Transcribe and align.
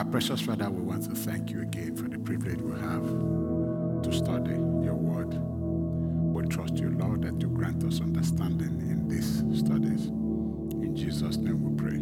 Our 0.00 0.06
precious 0.06 0.40
Father, 0.40 0.70
we 0.70 0.80
want 0.80 1.04
to 1.10 1.14
thank 1.14 1.50
you 1.50 1.60
again 1.60 1.94
for 1.94 2.08
the 2.08 2.18
privilege 2.18 2.58
we 2.62 2.72
have 2.80 3.04
to 4.02 4.10
study 4.10 4.52
your 4.82 4.94
word. 4.94 5.34
We 5.34 6.42
trust 6.48 6.78
you, 6.78 6.88
Lord, 6.88 7.20
that 7.20 7.38
you 7.38 7.48
grant 7.48 7.84
us 7.84 8.00
understanding 8.00 8.80
in 8.80 9.08
these 9.08 9.40
studies. 9.58 10.06
In 10.06 10.96
Jesus' 10.96 11.36
name 11.36 11.62
we 11.62 11.76
pray. 11.76 11.98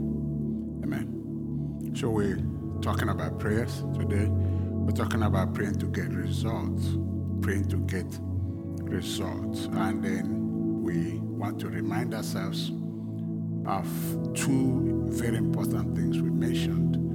Amen. 0.85 1.93
So 1.97 2.11
we're 2.11 2.41
talking 2.83 3.09
about 3.09 3.41
prayers 3.41 3.83
today. 3.99 4.29
We're 4.29 4.93
talking 4.93 5.25
about 5.25 5.53
praying 5.53 5.81
to 5.81 5.87
get 5.87 6.11
results, 6.11 6.87
praying 7.43 7.69
to 7.71 7.79
get 7.79 8.07
results. 8.89 9.65
And 9.73 10.05
then 10.05 10.85
we 10.85 11.19
want 11.19 11.59
to 11.63 11.69
remind 11.69 12.15
ourselves 12.15 12.71
of 13.67 13.89
two 14.35 15.05
very 15.09 15.39
important 15.39 15.97
things 15.97 16.23
we 16.23 16.31
mentioned. 16.31 17.08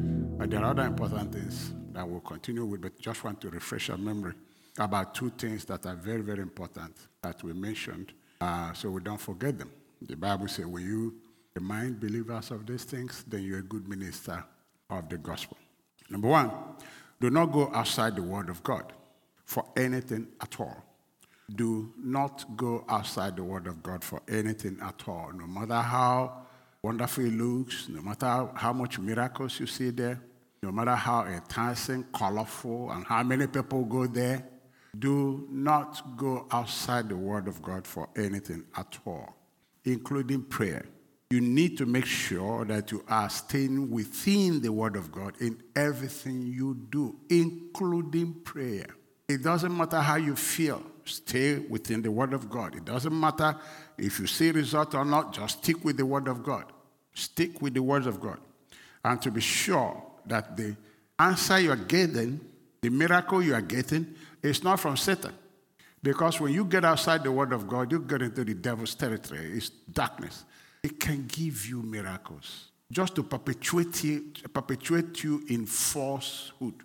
But 0.43 0.49
there 0.49 0.59
are 0.59 0.71
other 0.71 0.83
important 0.83 1.31
things 1.31 1.71
that 1.93 2.05
we'll 2.05 2.19
continue 2.19 2.65
with, 2.65 2.81
but 2.81 2.99
just 2.99 3.23
want 3.23 3.39
to 3.39 3.49
refresh 3.49 3.89
our 3.89 3.97
memory 3.97 4.33
about 4.77 5.15
two 5.15 5.29
things 5.29 5.63
that 5.63 5.85
are 5.85 5.95
very, 5.95 6.19
very 6.19 6.41
important 6.41 6.93
that 7.21 7.41
we 7.43 7.53
mentioned 7.53 8.11
uh, 8.41 8.73
so 8.73 8.89
we 8.89 8.99
don't 8.99 9.21
forget 9.21 9.57
them. 9.57 9.71
The 10.01 10.17
Bible 10.17 10.49
says, 10.49 10.65
when 10.65 10.83
you 10.83 11.15
remind 11.55 12.01
believers 12.01 12.51
of 12.51 12.67
these 12.67 12.83
things, 12.83 13.23
then 13.25 13.43
you're 13.43 13.59
a 13.59 13.63
good 13.63 13.87
minister 13.87 14.43
of 14.89 15.07
the 15.07 15.17
gospel. 15.17 15.55
Number 16.09 16.27
one, 16.27 16.51
do 17.21 17.29
not 17.29 17.45
go 17.45 17.71
outside 17.73 18.17
the 18.17 18.23
word 18.23 18.49
of 18.49 18.61
God 18.63 18.91
for 19.45 19.63
anything 19.77 20.27
at 20.41 20.59
all. 20.59 20.75
Do 21.55 21.93
not 21.97 22.57
go 22.57 22.83
outside 22.89 23.37
the 23.37 23.45
word 23.45 23.65
of 23.65 23.81
God 23.81 24.03
for 24.03 24.21
anything 24.27 24.77
at 24.83 25.07
all, 25.07 25.31
no 25.31 25.47
matter 25.47 25.81
how 25.81 26.43
wonderful 26.81 27.23
it 27.23 27.31
looks, 27.31 27.87
no 27.87 28.01
matter 28.01 28.49
how 28.55 28.73
much 28.73 28.99
miracles 28.99 29.57
you 29.57 29.67
see 29.67 29.89
there, 29.89 30.19
no 30.63 30.71
matter 30.71 30.95
how 30.95 31.25
enticing, 31.25 32.03
colorful, 32.13 32.89
and 32.91 33.05
how 33.05 33.21
many 33.21 33.45
people 33.45 33.83
go 33.85 34.07
there. 34.07 34.47
Do 34.97 35.47
not 35.51 36.17
go 36.17 36.47
outside 36.51 37.09
the 37.09 37.17
word 37.17 37.47
of 37.47 37.61
God 37.61 37.85
for 37.85 38.09
anything 38.15 38.63
at 38.75 38.97
all, 39.05 39.35
including 39.85 40.43
prayer 40.43 40.85
you 41.33 41.41
need 41.41 41.79
to 41.79 41.87
make 41.87 42.05
sure 42.05 42.63
that 42.65 42.91
you 42.91 43.03
are 43.07 43.27
staying 43.27 43.89
within 43.89 44.61
the 44.61 44.71
Word 44.71 44.95
of 44.95 45.11
God 45.11 45.33
in 45.39 45.59
everything 45.75 46.45
you 46.45 46.75
do, 46.91 47.15
including 47.27 48.35
prayer. 48.43 48.85
It 49.27 49.41
doesn't 49.41 49.75
matter 49.75 49.99
how 49.99 50.17
you 50.17 50.35
feel, 50.35 50.83
stay 51.05 51.57
within 51.57 52.03
the 52.03 52.11
Word 52.11 52.33
of 52.33 52.51
God. 52.51 52.75
It 52.75 52.85
doesn't 52.85 53.19
matter 53.19 53.55
if 53.97 54.19
you 54.19 54.27
see 54.27 54.51
result 54.51 54.93
or 54.93 55.03
not, 55.03 55.33
just 55.33 55.63
stick 55.63 55.83
with 55.83 55.97
the 55.97 56.05
Word 56.05 56.27
of 56.27 56.43
God. 56.43 56.65
Stick 57.15 57.63
with 57.63 57.73
the 57.73 57.81
Word 57.81 58.05
of 58.05 58.19
God. 58.19 58.37
And 59.03 59.19
to 59.23 59.31
be 59.31 59.41
sure 59.41 60.03
that 60.27 60.55
the 60.55 60.75
answer 61.19 61.59
you 61.59 61.71
are 61.71 61.75
getting, 61.75 62.39
the 62.81 62.89
miracle 62.89 63.41
you 63.41 63.53
are 63.53 63.61
getting, 63.61 64.13
is 64.41 64.63
not 64.63 64.79
from 64.79 64.97
Satan. 64.97 65.33
Because 66.01 66.39
when 66.39 66.53
you 66.53 66.65
get 66.65 66.83
outside 66.83 67.23
the 67.23 67.31
Word 67.31 67.53
of 67.53 67.67
God, 67.67 67.91
you 67.91 67.99
get 67.99 68.21
into 68.21 68.43
the 68.43 68.53
devil's 68.53 68.93
territory. 68.93 69.51
It's 69.53 69.69
darkness. 69.69 70.43
It 70.83 70.99
can 70.99 71.25
give 71.27 71.65
you 71.65 71.81
miracles 71.81 72.67
just 72.91 73.15
to 73.15 73.23
perpetuate 73.23 74.03
you, 74.03 74.31
perpetuate 74.53 75.23
you 75.23 75.43
in 75.49 75.65
falsehood. 75.65 76.75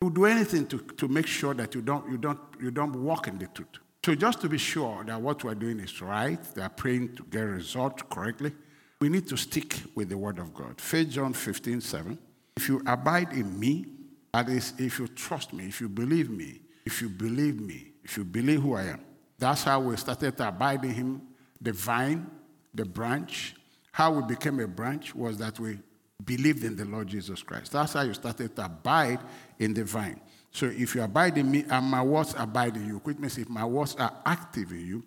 You 0.00 0.10
do 0.10 0.26
anything 0.26 0.66
to, 0.68 0.78
to 0.78 1.08
make 1.08 1.26
sure 1.26 1.54
that 1.54 1.74
you 1.74 1.82
don't, 1.82 2.10
you, 2.10 2.18
don't, 2.18 2.38
you 2.60 2.70
don't 2.70 3.02
walk 3.02 3.28
in 3.28 3.38
the 3.38 3.46
truth. 3.46 3.68
So 4.04 4.14
just 4.14 4.40
to 4.40 4.48
be 4.48 4.56
sure 4.56 5.04
that 5.04 5.20
what 5.20 5.44
we're 5.44 5.54
doing 5.54 5.80
is 5.80 6.00
right, 6.00 6.42
they 6.54 6.62
are 6.62 6.70
praying 6.70 7.16
to 7.16 7.24
get 7.24 7.42
a 7.42 7.46
result 7.46 8.08
correctly, 8.08 8.52
we 9.00 9.08
need 9.08 9.26
to 9.28 9.36
stick 9.36 9.76
with 9.94 10.08
the 10.08 10.16
word 10.16 10.38
of 10.38 10.54
God. 10.54 10.80
Faith 10.80 11.10
John 11.10 11.32
15, 11.32 11.80
7. 11.80 12.18
If 12.60 12.68
you 12.68 12.82
abide 12.84 13.32
in 13.32 13.58
me, 13.58 13.86
that 14.34 14.50
is, 14.50 14.74
if 14.76 14.98
you 14.98 15.08
trust 15.08 15.54
me, 15.54 15.64
if 15.64 15.80
you 15.80 15.88
believe 15.88 16.28
me, 16.28 16.60
if 16.84 17.00
you 17.00 17.08
believe 17.08 17.58
me, 17.58 17.92
if 18.04 18.18
you 18.18 18.24
believe 18.24 18.60
who 18.60 18.74
I 18.74 18.82
am. 18.82 19.00
That's 19.38 19.62
how 19.62 19.80
we 19.80 19.96
started 19.96 20.36
to 20.36 20.48
abide 20.48 20.84
in 20.84 20.90
him, 20.90 21.22
the 21.58 21.72
vine, 21.72 22.30
the 22.74 22.84
branch. 22.84 23.54
How 23.92 24.12
we 24.12 24.34
became 24.34 24.60
a 24.60 24.68
branch 24.68 25.14
was 25.14 25.38
that 25.38 25.58
we 25.58 25.78
believed 26.22 26.62
in 26.62 26.76
the 26.76 26.84
Lord 26.84 27.08
Jesus 27.08 27.42
Christ. 27.42 27.72
That's 27.72 27.94
how 27.94 28.02
you 28.02 28.12
started 28.12 28.54
to 28.56 28.66
abide 28.66 29.20
in 29.58 29.72
the 29.72 29.84
vine. 29.84 30.20
So 30.52 30.66
if 30.66 30.94
you 30.94 31.02
abide 31.02 31.38
in 31.38 31.50
me 31.50 31.64
and 31.66 31.86
my 31.86 32.02
words 32.02 32.34
abide 32.36 32.76
in 32.76 32.86
you, 32.86 32.98
which 32.98 33.16
means 33.16 33.38
if 33.38 33.48
my 33.48 33.64
words 33.64 33.96
are 33.98 34.12
active 34.26 34.70
in 34.72 34.86
you, 34.86 35.02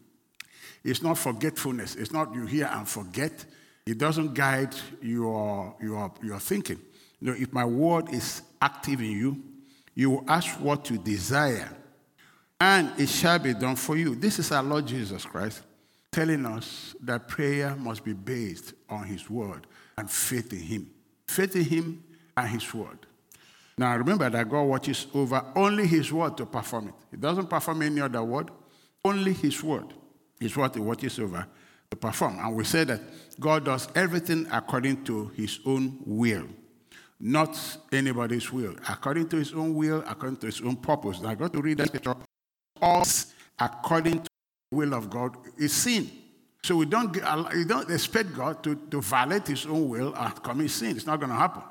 it's 0.84 1.04
not 1.04 1.20
forgetfulness. 1.20 1.98
It's 1.98 2.12
not 2.12 2.34
you 2.34 2.48
hear 2.48 2.68
and 2.74 2.90
forget. 2.90 3.46
It 3.86 4.00
doesn't 4.00 4.34
guide 4.34 4.74
your, 5.04 5.76
your, 5.80 6.12
your 6.24 6.40
thinking. 6.40 6.80
You 7.24 7.32
know, 7.32 7.38
if 7.40 7.54
my 7.54 7.64
word 7.64 8.14
is 8.14 8.42
active 8.62 9.00
in 9.00 9.12
you, 9.12 9.42
you 9.96 10.10
will 10.10 10.26
ask 10.28 10.60
what 10.60 10.90
you 10.90 10.98
desire, 10.98 11.72
and 12.60 12.92
it 13.00 13.08
shall 13.08 13.40
be 13.40 13.54
done 13.54 13.78
for 13.78 13.96
you. 13.96 14.14
This 14.14 14.40
is 14.40 14.52
our 14.52 14.62
Lord 14.62 14.86
Jesus 14.86 15.24
Christ 15.24 15.62
telling 16.12 16.46
us 16.46 16.94
that 17.00 17.30
prayer 17.30 17.78
must 17.78 18.04
be 18.04 18.12
based 18.12 18.74
on 18.90 19.06
His 19.06 19.30
Word 19.30 19.68
and 19.98 20.12
faith 20.12 20.52
in 20.52 20.60
Him. 20.60 20.90
Faith 21.26 21.56
in 21.56 21.64
Him 21.64 22.04
and 22.36 22.50
His 22.50 22.74
Word. 22.74 23.06
Now 23.78 23.96
remember 23.96 24.30
that 24.30 24.50
God 24.50 24.64
watches 24.64 25.08
over 25.14 25.46
only 25.56 25.88
His 25.88 26.12
Word 26.12 26.36
to 26.36 26.46
perform 26.46 26.90
it. 26.90 26.94
He 27.12 27.16
doesn't 27.16 27.50
perform 27.50 27.84
any 27.84 28.02
other 28.02 28.22
word, 28.22 28.52
only 29.06 29.32
His 29.32 29.64
Word 29.64 29.94
is 30.42 30.58
what 30.58 30.76
He 30.76 30.82
watches 30.82 31.18
over 31.20 31.48
to 31.90 31.96
perform. 31.96 32.40
And 32.40 32.54
we 32.54 32.66
say 32.66 32.84
that 32.84 33.00
God 33.40 33.64
does 33.64 33.88
everything 33.96 34.46
according 34.52 35.06
to 35.06 35.30
His 35.38 35.62
own 35.66 36.00
will, 36.06 36.48
not 37.20 37.58
anybody's 37.92 38.52
will. 38.52 38.76
According 38.90 39.30
to 39.30 39.38
His 39.38 39.54
own 39.54 39.76
will, 39.76 40.04
according 40.08 40.38
to 40.38 40.48
His 40.48 40.62
own 40.62 40.76
purpose. 40.76 41.22
Now 41.22 41.30
I 41.30 41.36
got 41.36 41.54
to 41.54 41.62
read 41.62 41.78
that 41.78 41.88
scripture. 41.88 42.16
All 42.82 43.04
according 43.60 44.20
to 44.20 44.30
the 44.72 44.78
will 44.78 44.94
of 44.94 45.10
God 45.10 45.38
is 45.58 45.74
sin. 45.74 46.10
So 46.64 46.78
we 46.78 46.86
don't, 46.86 47.14
we 47.54 47.66
don't 47.66 47.92
expect 47.92 48.34
God 48.34 48.64
to, 48.64 48.76
to 48.90 49.02
violate 49.02 49.48
his 49.48 49.66
own 49.66 49.90
will 49.90 50.14
and 50.16 50.44
commit 50.44 50.72
sin. 50.72 50.96
It's 50.96 51.06
not 51.06 51.20
going 51.20 51.30
to 51.30 51.36
happen. 51.36 51.62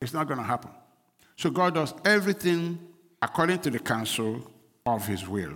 It's 0.00 0.14
not 0.14 0.26
going 0.26 0.38
to 0.38 0.44
happen. 0.44 0.70
So 1.36 1.50
God 1.50 1.74
does 1.74 1.92
everything 2.04 2.78
according 3.20 3.58
to 3.60 3.70
the 3.70 3.78
counsel 3.78 4.50
of 4.86 5.06
his 5.06 5.28
will. 5.28 5.52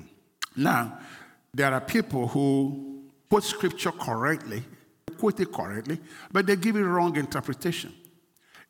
Now, 0.54 0.98
there 1.54 1.72
are 1.72 1.80
people 1.80 2.28
who 2.28 3.09
quote 3.30 3.44
scripture 3.44 3.92
correctly, 3.92 4.62
quote 5.19 5.41
it 5.41 5.50
correctly, 5.50 5.98
but 6.30 6.47
they 6.47 6.56
give 6.56 6.76
it 6.76 6.82
wrong 6.82 7.16
interpretation. 7.16 7.94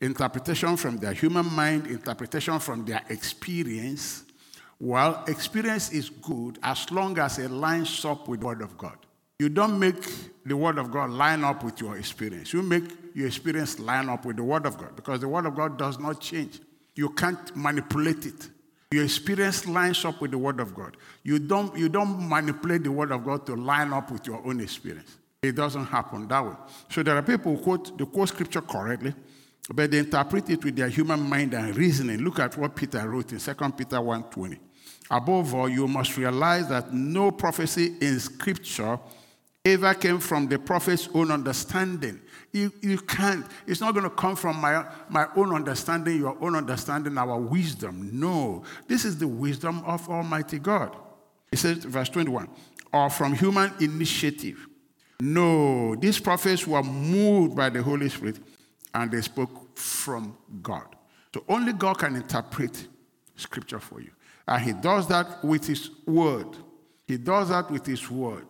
Interpretation 0.02 0.76
from 0.76 0.98
their 0.98 1.12
human 1.12 1.50
mind, 1.54 1.86
interpretation 1.86 2.58
from 2.58 2.84
their 2.84 3.02
experience, 3.08 4.24
well, 4.80 5.22
experience 5.28 5.92
is 5.92 6.10
good 6.10 6.58
as 6.60 6.90
long 6.90 7.16
as 7.20 7.38
it 7.38 7.52
lines 7.52 8.04
up 8.04 8.26
with 8.26 8.40
the 8.40 8.46
Word 8.46 8.62
of 8.62 8.76
God. 8.76 8.96
You 9.38 9.48
don't 9.48 9.78
make 9.78 9.94
the 10.44 10.56
Word 10.56 10.78
of 10.78 10.90
God 10.90 11.10
line 11.10 11.44
up 11.44 11.62
with 11.62 11.80
your 11.80 11.96
experience. 11.96 12.52
You 12.52 12.62
make 12.62 12.82
your 13.14 13.28
experience 13.28 13.78
line 13.78 14.08
up 14.08 14.24
with 14.24 14.36
the 14.36 14.42
Word 14.42 14.66
of 14.66 14.76
God 14.76 14.96
because 14.96 15.20
the 15.20 15.28
Word 15.28 15.46
of 15.46 15.54
God 15.54 15.78
does 15.78 16.00
not 16.00 16.20
change. 16.20 16.58
You 16.96 17.10
can't 17.10 17.54
manipulate 17.56 18.26
it. 18.26 18.50
Your 18.90 19.04
experience 19.04 19.68
lines 19.68 20.04
up 20.04 20.20
with 20.20 20.32
the 20.32 20.38
Word 20.38 20.58
of 20.58 20.74
God. 20.74 20.96
You 21.22 21.38
don't, 21.38 21.78
you 21.78 21.88
don't 21.88 22.28
manipulate 22.28 22.82
the 22.82 22.90
Word 22.90 23.12
of 23.12 23.24
God 23.24 23.46
to 23.46 23.54
line 23.54 23.92
up 23.92 24.10
with 24.10 24.26
your 24.26 24.44
own 24.44 24.58
experience. 24.58 25.16
It 25.42 25.54
doesn't 25.54 25.86
happen 25.86 26.26
that 26.26 26.44
way. 26.44 26.54
So 26.90 27.04
there 27.04 27.16
are 27.16 27.22
people 27.22 27.56
who 27.56 27.62
quote, 27.62 27.96
they 27.96 28.04
quote 28.04 28.28
scripture 28.28 28.60
correctly, 28.60 29.14
but 29.70 29.90
they 29.90 29.98
interpret 29.98 30.50
it 30.50 30.64
with 30.64 30.76
their 30.76 30.88
human 30.88 31.20
mind 31.20 31.54
and 31.54 31.76
reasoning. 31.76 32.18
Look 32.18 32.38
at 32.40 32.56
what 32.56 32.74
Peter 32.74 33.08
wrote 33.08 33.32
in 33.32 33.38
2 33.38 33.54
Peter 33.54 33.96
1.20. 33.96 34.58
Above 35.10 35.54
all, 35.54 35.68
you 35.68 35.86
must 35.86 36.16
realize 36.16 36.68
that 36.68 36.92
no 36.92 37.30
prophecy 37.30 37.96
in 38.00 38.18
Scripture 38.18 38.98
ever 39.64 39.94
came 39.94 40.18
from 40.18 40.48
the 40.48 40.58
prophet's 40.58 41.08
own 41.14 41.30
understanding. 41.30 42.20
You, 42.50 42.72
you 42.80 42.98
can't, 42.98 43.46
it's 43.66 43.80
not 43.80 43.92
going 43.94 44.04
to 44.04 44.10
come 44.10 44.36
from 44.36 44.56
my, 44.56 44.84
my 45.08 45.26
own 45.36 45.54
understanding, 45.54 46.18
your 46.18 46.36
own 46.40 46.56
understanding, 46.56 47.16
our 47.16 47.38
wisdom. 47.38 48.10
No, 48.12 48.64
this 48.88 49.04
is 49.04 49.18
the 49.18 49.28
wisdom 49.28 49.82
of 49.84 50.08
Almighty 50.08 50.58
God. 50.58 50.96
It 51.52 51.58
says, 51.58 51.84
verse 51.84 52.08
21, 52.08 52.48
or 52.92 53.10
from 53.10 53.34
human 53.34 53.72
initiative. 53.80 54.66
No, 55.20 55.94
these 55.94 56.18
prophets 56.18 56.66
were 56.66 56.82
moved 56.82 57.54
by 57.54 57.68
the 57.68 57.82
Holy 57.82 58.08
Spirit 58.08 58.38
and 58.94 59.10
they 59.10 59.20
spoke 59.20 59.61
from 59.74 60.36
God. 60.62 60.96
So 61.34 61.44
only 61.48 61.72
God 61.72 61.98
can 61.98 62.16
interpret 62.16 62.88
Scripture 63.36 63.78
for 63.80 64.00
you. 64.00 64.10
And 64.46 64.62
he 64.62 64.72
does 64.72 65.08
that 65.08 65.44
with 65.44 65.66
his 65.66 65.90
word. 66.06 66.56
He 67.06 67.16
does 67.16 67.48
that 67.50 67.70
with 67.70 67.86
his 67.86 68.10
word. 68.10 68.46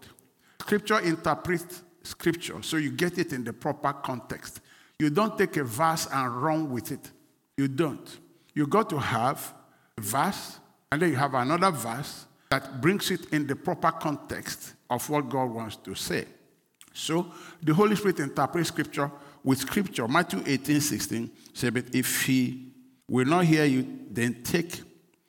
Scripture 0.61 1.01
interprets 1.01 1.83
scripture, 2.03 2.63
so 2.63 2.77
you 2.77 2.91
get 2.91 3.19
it 3.19 3.33
in 3.33 3.45
the 3.45 3.53
proper 3.53 3.93
context. 3.93 4.61
You 4.99 5.11
don't 5.11 5.37
take 5.37 5.57
a 5.57 5.65
verse 5.65 6.09
and 6.13 6.43
run 6.43 6.71
with 6.71 6.93
it. 6.93 7.11
You 7.57 7.69
don't. 7.69 8.19
You 8.55 8.67
got 8.67 8.91
to 8.91 8.99
have 8.99 9.55
a 9.97 10.01
verse, 10.01 10.59
and 10.91 11.03
then 11.03 11.11
you 11.11 11.17
have 11.17 11.35
another 11.35 11.71
verse 11.71 12.27
that 12.51 12.81
brings 12.81 13.11
it 13.11 13.33
in 13.33 13.47
the 13.47 13.57
proper 13.57 13.91
context 13.91 14.75
of 14.91 15.09
what 15.09 15.29
God 15.29 15.51
wants 15.51 15.77
to 15.77 15.95
say. 15.95 16.27
So 16.93 17.33
the 17.63 17.73
Holy 17.73 17.97
Spirit 17.97 18.21
interprets 18.21 18.69
scripture 18.69 19.11
with 19.45 19.59
scripture. 19.59 20.07
Matthew 20.09 20.43
18, 20.47 20.81
16 20.81 21.31
says, 21.53 21.71
But 21.71 21.95
if 21.95 22.23
he 22.25 22.73
will 23.09 23.27
not 23.27 23.45
hear 23.45 23.65
you, 23.65 24.01
then 24.11 24.43
take 24.43 24.83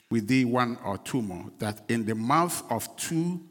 with 0.10 0.28
thee 0.28 0.46
one 0.46 0.78
or 0.84 0.98
two 1.00 1.22
more, 1.22 1.46
that 1.60 1.82
in 1.90 2.06
the 2.06 2.16
mouth 2.16 2.64
of 2.72 2.96
two 2.96 3.42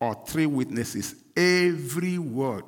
or 0.00 0.16
three 0.26 0.46
witnesses, 0.46 1.16
every 1.36 2.18
word, 2.18 2.64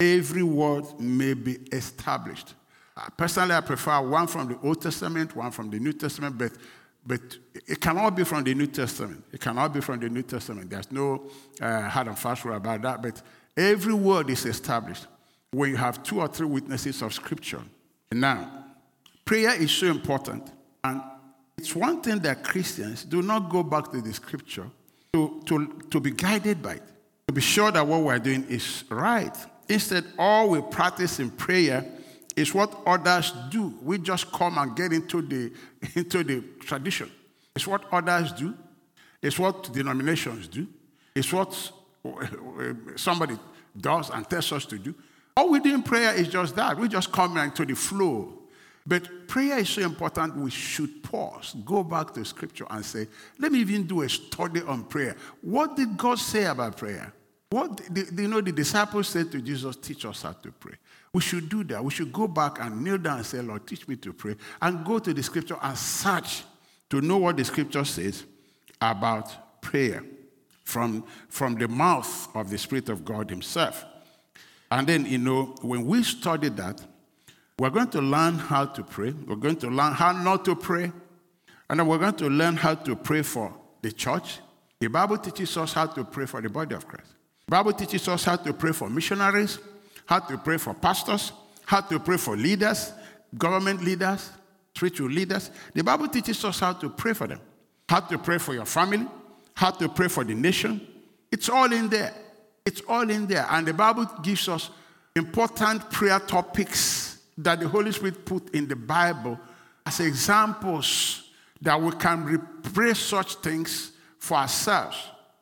every 0.00 0.42
word 0.42 0.84
may 0.98 1.34
be 1.34 1.54
established. 1.72 2.54
Uh, 2.96 3.08
personally, 3.16 3.54
I 3.54 3.60
prefer 3.60 4.00
one 4.00 4.26
from 4.26 4.48
the 4.48 4.58
Old 4.66 4.80
Testament, 4.80 5.36
one 5.36 5.50
from 5.50 5.70
the 5.70 5.78
New 5.78 5.92
Testament, 5.92 6.36
but, 6.38 6.52
but 7.06 7.20
it 7.54 7.80
cannot 7.80 8.16
be 8.16 8.24
from 8.24 8.42
the 8.42 8.54
New 8.54 8.66
Testament. 8.66 9.22
It 9.32 9.40
cannot 9.40 9.72
be 9.72 9.80
from 9.80 10.00
the 10.00 10.08
New 10.08 10.22
Testament. 10.22 10.70
There's 10.70 10.90
no 10.90 11.30
uh, 11.60 11.88
hard 11.88 12.08
and 12.08 12.18
fast 12.18 12.44
rule 12.44 12.56
about 12.56 12.82
that, 12.82 13.02
but 13.02 13.22
every 13.56 13.94
word 13.94 14.30
is 14.30 14.46
established 14.46 15.06
when 15.50 15.70
you 15.70 15.76
have 15.76 16.02
two 16.02 16.20
or 16.20 16.28
three 16.28 16.46
witnesses 16.46 17.02
of 17.02 17.12
Scripture. 17.12 17.62
Now, 18.12 18.64
prayer 19.24 19.60
is 19.60 19.70
so 19.70 19.86
important, 19.86 20.50
and 20.84 21.00
it's 21.56 21.74
one 21.74 22.00
thing 22.00 22.18
that 22.20 22.44
Christians 22.44 23.04
do 23.04 23.22
not 23.22 23.50
go 23.50 23.62
back 23.62 23.90
to 23.92 24.00
the 24.00 24.12
Scripture 24.12 24.66
to, 25.12 25.42
to, 25.46 25.82
to 25.90 26.00
be 26.00 26.10
guided 26.10 26.62
by 26.62 26.74
it, 26.74 26.82
to 27.26 27.34
be 27.34 27.40
sure 27.40 27.70
that 27.70 27.86
what 27.86 28.02
we're 28.02 28.18
doing 28.18 28.44
is 28.48 28.84
right. 28.90 29.36
Instead, 29.68 30.04
all 30.18 30.50
we 30.50 30.60
practice 30.62 31.20
in 31.20 31.30
prayer 31.30 31.84
is 32.36 32.54
what 32.54 32.74
others 32.86 33.32
do. 33.50 33.74
We 33.82 33.98
just 33.98 34.30
come 34.32 34.56
and 34.58 34.74
get 34.76 34.92
into 34.92 35.22
the, 35.22 35.52
into 35.94 36.22
the 36.24 36.42
tradition. 36.60 37.10
It's 37.54 37.66
what 37.66 37.84
others 37.92 38.32
do. 38.32 38.54
It's 39.20 39.38
what 39.38 39.72
denominations 39.72 40.46
do. 40.46 40.66
It's 41.14 41.32
what 41.32 41.72
somebody 42.96 43.36
does 43.76 44.10
and 44.10 44.28
tells 44.28 44.52
us 44.52 44.64
to 44.66 44.78
do. 44.78 44.94
All 45.38 45.50
we 45.50 45.60
do 45.60 45.72
in 45.72 45.84
prayer 45.84 46.14
is 46.14 46.26
just 46.26 46.56
that. 46.56 46.76
We 46.76 46.88
just 46.88 47.12
come 47.12 47.36
into 47.36 47.64
the 47.64 47.76
flow. 47.76 48.32
But 48.84 49.28
prayer 49.28 49.58
is 49.58 49.68
so 49.68 49.82
important, 49.82 50.36
we 50.36 50.50
should 50.50 51.00
pause, 51.00 51.54
go 51.64 51.84
back 51.84 52.12
to 52.14 52.24
scripture 52.24 52.66
and 52.68 52.84
say, 52.84 53.06
let 53.38 53.52
me 53.52 53.60
even 53.60 53.86
do 53.86 54.02
a 54.02 54.08
study 54.08 54.62
on 54.62 54.82
prayer. 54.82 55.14
What 55.40 55.76
did 55.76 55.96
God 55.96 56.18
say 56.18 56.46
about 56.46 56.76
prayer? 56.76 57.12
What 57.50 57.80
you 57.94 58.26
know 58.26 58.40
the 58.40 58.50
disciples 58.50 59.06
said 59.06 59.30
to 59.30 59.40
Jesus, 59.40 59.76
teach 59.76 60.04
us 60.06 60.22
how 60.22 60.32
to 60.32 60.50
pray. 60.50 60.74
We 61.12 61.20
should 61.20 61.48
do 61.48 61.62
that. 61.64 61.84
We 61.84 61.92
should 61.92 62.12
go 62.12 62.26
back 62.26 62.58
and 62.60 62.82
kneel 62.82 62.98
down 62.98 63.18
and 63.18 63.26
say, 63.26 63.40
Lord, 63.40 63.64
teach 63.64 63.86
me 63.86 63.94
to 63.94 64.12
pray. 64.12 64.34
And 64.60 64.84
go 64.84 64.98
to 64.98 65.14
the 65.14 65.22
scripture 65.22 65.58
and 65.62 65.78
search 65.78 66.42
to 66.90 67.00
know 67.00 67.18
what 67.18 67.36
the 67.36 67.44
scripture 67.44 67.84
says 67.84 68.24
about 68.82 69.60
prayer 69.62 70.02
from, 70.64 71.04
from 71.28 71.54
the 71.54 71.68
mouth 71.68 72.28
of 72.34 72.50
the 72.50 72.58
Spirit 72.58 72.88
of 72.88 73.04
God 73.04 73.30
Himself. 73.30 73.84
And 74.70 74.86
then, 74.86 75.06
you 75.06 75.18
know, 75.18 75.54
when 75.62 75.86
we 75.86 76.02
study 76.02 76.48
that, 76.50 76.84
we're 77.58 77.70
going 77.70 77.88
to 77.90 78.00
learn 78.00 78.34
how 78.34 78.66
to 78.66 78.82
pray. 78.84 79.10
We're 79.10 79.36
going 79.36 79.56
to 79.56 79.68
learn 79.68 79.92
how 79.92 80.12
not 80.12 80.44
to 80.44 80.54
pray. 80.54 80.92
And 81.70 81.80
then 81.80 81.86
we're 81.86 81.98
going 81.98 82.14
to 82.16 82.28
learn 82.28 82.56
how 82.56 82.74
to 82.74 82.96
pray 82.96 83.22
for 83.22 83.54
the 83.82 83.92
church. 83.92 84.38
The 84.80 84.88
Bible 84.88 85.18
teaches 85.18 85.56
us 85.56 85.72
how 85.72 85.86
to 85.86 86.04
pray 86.04 86.26
for 86.26 86.40
the 86.40 86.48
body 86.48 86.74
of 86.74 86.86
Christ. 86.86 87.14
The 87.46 87.50
Bible 87.50 87.72
teaches 87.72 88.06
us 88.08 88.24
how 88.24 88.36
to 88.36 88.52
pray 88.52 88.72
for 88.72 88.88
missionaries, 88.88 89.58
how 90.06 90.20
to 90.20 90.38
pray 90.38 90.58
for 90.58 90.74
pastors, 90.74 91.32
how 91.64 91.80
to 91.80 91.98
pray 91.98 92.16
for 92.16 92.36
leaders, 92.36 92.92
government 93.36 93.82
leaders, 93.82 94.30
spiritual 94.74 95.08
leaders. 95.08 95.50
The 95.74 95.82
Bible 95.82 96.08
teaches 96.08 96.44
us 96.44 96.60
how 96.60 96.74
to 96.74 96.88
pray 96.90 97.12
for 97.12 97.26
them, 97.26 97.40
how 97.88 98.00
to 98.00 98.18
pray 98.18 98.38
for 98.38 98.54
your 98.54 98.64
family, 98.64 99.06
how 99.54 99.70
to 99.72 99.88
pray 99.88 100.08
for 100.08 100.24
the 100.24 100.34
nation. 100.34 100.86
It's 101.32 101.48
all 101.48 101.72
in 101.72 101.88
there. 101.88 102.14
It's 102.68 102.82
all 102.86 103.08
in 103.08 103.26
there. 103.26 103.46
And 103.48 103.66
the 103.66 103.72
Bible 103.72 104.04
gives 104.22 104.46
us 104.46 104.68
important 105.16 105.90
prayer 105.90 106.20
topics 106.20 107.18
that 107.38 107.60
the 107.60 107.66
Holy 107.66 107.92
Spirit 107.92 108.26
put 108.26 108.54
in 108.54 108.68
the 108.68 108.76
Bible 108.76 109.40
as 109.86 110.00
examples 110.00 111.30
that 111.62 111.80
we 111.80 111.90
can 111.92 112.26
replace 112.26 112.98
such 112.98 113.36
things 113.36 113.92
for 114.18 114.36
ourselves 114.36 114.98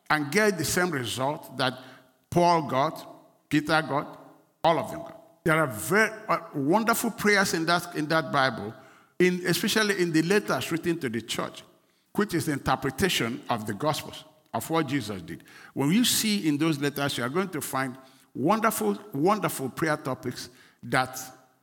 and 0.08 0.31
get 0.31 0.56
the 0.56 0.64
same 0.64 0.93
result 0.93 1.56
that 1.58 1.75
Paul 2.31 2.62
got, 2.62 3.05
Peter 3.49 3.82
got, 3.82 4.20
all 4.62 4.78
of 4.78 4.93
them 4.93 5.00
got. 5.00 5.20
There 5.43 5.58
are 5.58 5.67
very 5.67 6.12
uh, 6.28 6.38
wonderful 6.55 7.11
prayers 7.11 7.55
in 7.55 7.67
that, 7.67 7.93
in 7.96 8.06
that 8.06 8.31
Bible, 8.31 8.73
in, 9.19 9.43
especially 9.49 10.00
in 10.00 10.12
the 10.12 10.23
letters 10.23 10.70
written 10.70 10.96
to 11.00 11.08
the 11.08 11.23
church, 11.23 11.64
which 12.14 12.34
is 12.34 12.46
the 12.46 12.52
interpretation 12.52 13.43
of 13.50 13.67
the 13.67 13.75
Gospels, 13.75 14.23
of 14.56 14.70
what 14.70 14.87
Jesus 14.87 15.20
did. 15.20 15.44
When 15.75 15.93
you 15.93 16.05
see 16.05 16.49
in 16.49 16.56
those 16.56 16.79
letters, 16.79 17.19
you 17.19 17.25
are 17.25 17.29
going 17.29 17.50
to 17.50 17.61
find 17.61 17.97
wonderful, 18.35 18.99
wonderful 19.12 19.69
prayer 19.69 19.97
topics 19.97 20.49
that 20.82 21.20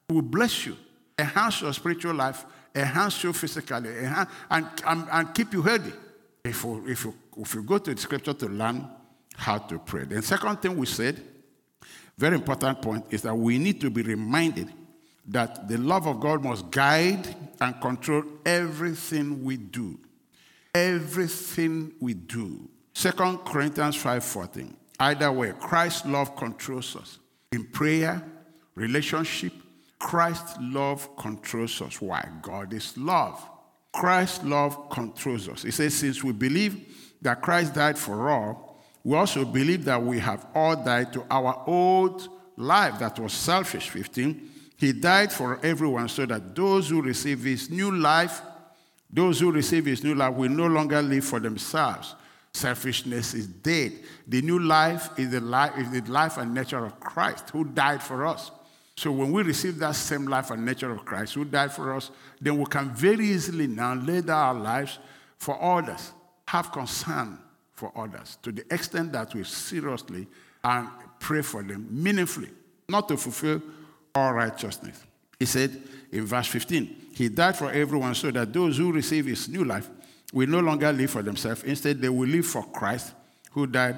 will 0.07 0.22
bless 0.22 0.68
you, 0.68 0.78
enhance 1.18 1.62
your 1.62 1.74
spiritual 1.74 2.13
life, 2.13 2.45
enhance 2.75 3.24
you 3.24 3.34
physically, 3.34 3.90
enhance, 3.98 4.30
and, 4.50 4.68
and, 4.86 5.07
and 5.12 5.34
keep 5.34 5.54
you 5.54 5.62
healthy. 5.63 5.94
If 6.44 6.63
you, 6.63 6.84
if, 6.88 7.04
you, 7.06 7.16
if 7.38 7.56
you 7.56 7.63
go 7.63 7.80
to 7.80 7.94
the 7.94 8.00
scripture 8.00 8.34
to 8.34 8.48
learn 8.48 8.88
how 9.36 9.57
to 9.57 9.80
pray. 9.80 10.04
The 10.04 10.22
second 10.22 10.62
thing 10.62 10.78
we 10.78 10.86
said, 10.86 11.19
very 12.16 12.36
important 12.36 12.80
point, 12.80 13.06
is 13.10 13.24
that 13.24 13.34
we 13.34 13.57
need 13.57 13.81
to 13.81 13.89
be 13.89 14.04
reminded 14.04 14.72
that 15.28 15.68
the 15.68 15.78
love 15.78 16.06
of 16.06 16.19
God 16.19 16.44
must 16.44 16.69
guide 16.69 17.36
and 17.60 17.80
control 17.81 18.24
everything 18.46 19.44
we 19.44 19.57
do. 19.57 19.98
Everything 20.75 21.94
we 22.00 22.13
do. 22.13 22.68
Second 22.94 23.40
Corinthians 23.40 23.95
5:14. 23.95 24.75
Either 25.00 25.31
way, 25.31 25.54
Christ's 25.60 26.06
love 26.06 26.36
controls 26.36 26.95
us 26.95 27.19
in 27.51 27.66
prayer, 27.66 28.24
relationship, 28.75 29.54
Christ's 30.00 30.56
love 30.60 31.16
controls 31.18 31.81
us. 31.81 32.01
Why? 32.01 32.28
God 32.42 32.74
is 32.74 32.98
love. 32.98 33.42
Christ's 33.94 34.44
love 34.44 34.90
controls 34.90 35.48
us. 35.48 35.63
He 35.63 35.72
says, 35.72 35.94
since 35.94 36.24
we 36.24 36.34
believe 36.34 37.16
that 37.22 37.42
Christ 37.42 37.74
died 37.74 37.98
for 37.98 38.30
all, 38.30 38.84
we 39.04 39.16
also 39.16 39.46
believe 39.46 39.86
that 39.86 40.01
we 40.01 40.19
have 40.19 40.46
all 40.54 40.75
died 40.75 41.13
to 41.13 41.25
our 41.30 41.63
old 41.68 42.28
life 42.57 43.00
that 43.00 43.19
was 43.19 43.34
selfish. 43.34 43.89
15. 43.89 44.50
He 44.78 44.94
died 44.94 45.31
for 45.31 45.60
everyone 45.63 46.10
so 46.10 46.25
that 46.25 46.56
those 46.56 46.89
who 46.89 47.01
receive 47.01 47.44
his 47.44 47.69
new 47.69 47.92
life, 47.92 48.42
those 49.10 49.39
who 49.39 49.51
receive 49.51 49.86
his 49.86 50.04
new 50.04 50.16
life 50.16 50.34
will 50.34 50.50
no 50.50 50.68
longer 50.68 51.01
live 51.01 51.24
for 51.24 51.39
themselves. 51.39 52.16
Selfishness 52.53 53.33
is 53.33 53.47
dead. 53.47 53.94
The 54.27 54.41
new 54.41 54.59
life 54.59 55.09
is 55.17 55.31
the 55.31 55.41
life, 55.41 55.77
is 55.77 55.89
the 55.89 56.11
life 56.11 56.38
and 56.38 56.53
nature 56.53 56.85
of 56.85 57.00
Christ 57.00 57.50
who 57.50 57.65
died 57.65 58.01
for 58.01 58.27
us. 58.27 58.51
So 58.95 59.11
when 59.11 59.31
we 59.31 59.41
receive 59.41 59.79
that 59.79 59.95
same 59.95 60.27
life 60.27 60.51
and 60.51 60.63
nature 60.63 60.91
of 60.91 61.03
Christ 61.03 61.33
who 61.33 61.45
died 61.45 61.71
for 61.71 61.95
us, 61.95 62.11
then 62.39 62.57
we 62.59 62.65
can 62.65 62.91
very 62.91 63.25
easily 63.25 63.65
now 63.65 63.95
lay 63.95 64.22
down 64.22 64.57
our 64.57 64.62
lives 64.62 65.00
for 65.38 65.62
others, 65.62 66.12
have 66.48 66.72
concern 66.72 67.39
for 67.72 67.91
others 67.95 68.38
to 68.43 68.51
the 68.51 68.63
extent 68.72 69.12
that 69.13 69.33
we 69.33 69.43
seriously 69.43 70.27
and 70.63 70.88
pray 71.19 71.41
for 71.41 71.63
them 71.63 71.88
meaningfully, 71.89 72.50
not 72.88 73.07
to 73.07 73.17
fulfill 73.17 73.62
all 74.13 74.33
righteousness. 74.33 75.03
He 75.39 75.45
said 75.45 75.81
in 76.12 76.25
verse 76.25 76.48
15, 76.48 77.07
He 77.13 77.29
died 77.29 77.57
for 77.57 77.72
everyone 77.72 78.13
so 78.13 78.29
that 78.29 78.53
those 78.53 78.77
who 78.77 78.91
receive 78.91 79.25
His 79.25 79.50
new 79.50 79.65
life 79.65 79.89
will 80.34 80.50
no 80.50 80.60
longer 80.60 80.92
live 80.92 81.12
for 81.12 81.22
themselves. 81.22 81.63
Instead, 81.63 82.02
they 82.02 82.10
will 82.10 82.28
live 82.28 82.46
for 82.46 82.63
Christ 82.63 83.13
who 83.52 83.68
died 83.68 83.98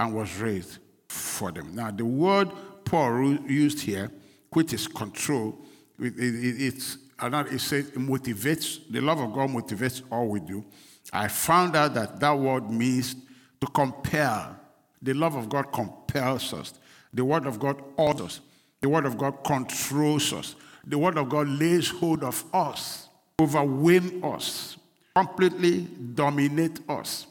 and 0.00 0.14
was 0.14 0.36
raised 0.38 0.78
for 1.08 1.52
them. 1.52 1.74
Now, 1.74 1.90
the 1.90 2.04
word 2.04 2.50
Paul 2.84 3.38
used 3.46 3.80
here 3.80 4.10
which 4.50 4.72
is 4.72 4.88
control. 4.88 5.58
It, 5.98 6.14
it, 6.18 6.62
it's 6.62 6.98
it 7.22 7.60
says 7.60 7.88
it 7.88 7.94
motivates 7.94 8.80
the 8.90 9.00
love 9.00 9.20
of 9.20 9.32
God 9.32 9.50
motivates 9.50 10.02
all 10.10 10.28
we 10.28 10.40
do. 10.40 10.64
I 11.12 11.28
found 11.28 11.76
out 11.76 11.94
that 11.94 12.18
that 12.18 12.32
word 12.32 12.70
means 12.70 13.14
to 13.60 13.66
compel. 13.68 14.56
The 15.00 15.14
love 15.14 15.36
of 15.36 15.48
God 15.48 15.72
compels 15.72 16.52
us. 16.52 16.74
The 17.12 17.24
word 17.24 17.46
of 17.46 17.58
God 17.60 17.80
orders. 17.96 18.40
The 18.80 18.88
word 18.88 19.06
of 19.06 19.16
God 19.16 19.44
controls 19.44 20.32
us. 20.32 20.56
The 20.86 20.98
word 20.98 21.16
of 21.16 21.28
God 21.28 21.48
lays 21.48 21.88
hold 21.88 22.24
of 22.24 22.44
us, 22.52 23.08
overwhelm 23.40 24.22
us, 24.24 24.76
completely 25.14 25.82
dominate 26.14 26.80
us. 26.88 27.26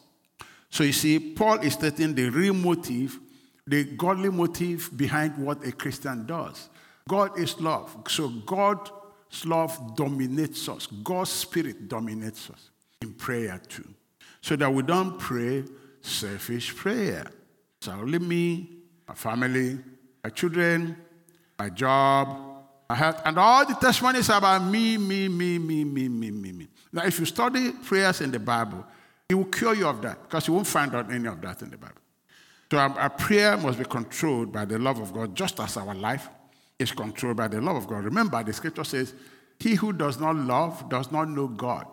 So 0.69 0.83
you 0.83 0.93
see, 0.93 1.19
Paul 1.19 1.59
is 1.59 1.73
stating 1.73 2.15
the 2.15 2.29
real 2.29 2.53
motive, 2.53 3.19
the 3.67 3.83
godly 3.83 4.29
motive 4.29 4.89
behind 4.95 5.37
what 5.37 5.65
a 5.65 5.71
Christian 5.71 6.25
does. 6.25 6.69
God 7.07 7.37
is 7.37 7.59
love. 7.59 7.95
So 8.07 8.29
God's 8.29 8.91
love 9.45 9.95
dominates 9.95 10.67
us. 10.69 10.87
God's 10.87 11.29
spirit 11.29 11.87
dominates 11.87 12.49
us 12.49 12.69
in 13.01 13.13
prayer 13.13 13.61
too. 13.67 13.87
So 14.41 14.55
that 14.55 14.73
we 14.73 14.83
don't 14.83 15.19
pray 15.19 15.63
selfish 16.01 16.75
prayer. 16.75 17.25
So 17.81 17.91
only 17.91 18.19
me, 18.19 18.69
my 19.07 19.13
family, 19.13 19.77
my 20.23 20.29
children, 20.29 20.95
my 21.59 21.69
job, 21.69 22.27
my 22.89 22.95
health, 22.95 23.21
and 23.25 23.37
all 23.37 23.65
the 23.65 23.73
testimonies 23.73 24.29
about 24.29 24.63
me, 24.63 24.97
me, 24.97 25.27
me, 25.27 25.59
me, 25.59 25.83
me, 25.83 26.09
me, 26.09 26.31
me, 26.31 26.51
me. 26.51 26.67
Now, 26.93 27.03
if 27.05 27.19
you 27.19 27.25
study 27.25 27.71
prayers 27.71 28.21
in 28.21 28.31
the 28.31 28.39
Bible, 28.39 28.85
it 29.27 29.33
will 29.33 29.45
cure 29.45 29.73
you 29.73 29.87
of 29.87 30.01
that 30.03 30.21
because 30.23 30.47
you 30.47 30.53
won't 30.53 30.67
find 30.67 30.93
out 30.93 31.11
any 31.11 31.27
of 31.27 31.41
that 31.41 31.61
in 31.63 31.71
the 31.71 31.77
Bible. 31.77 31.95
So 32.71 32.77
our, 32.77 32.89
our 32.99 33.09
prayer 33.09 33.57
must 33.57 33.79
be 33.79 33.85
controlled 33.85 34.51
by 34.51 34.65
the 34.65 34.79
love 34.79 34.99
of 34.99 35.13
God, 35.13 35.35
just 35.35 35.59
as 35.59 35.75
our 35.77 35.95
life 35.95 36.29
is 36.79 36.91
controlled 36.91 37.37
by 37.37 37.47
the 37.47 37.61
love 37.61 37.75
of 37.75 37.87
God. 37.87 38.03
Remember, 38.03 38.43
the 38.43 38.53
scripture 38.53 38.83
says, 38.83 39.13
He 39.59 39.75
who 39.75 39.91
does 39.91 40.19
not 40.19 40.35
love 40.35 40.87
does 40.89 41.11
not 41.11 41.29
know 41.29 41.47
God 41.47 41.87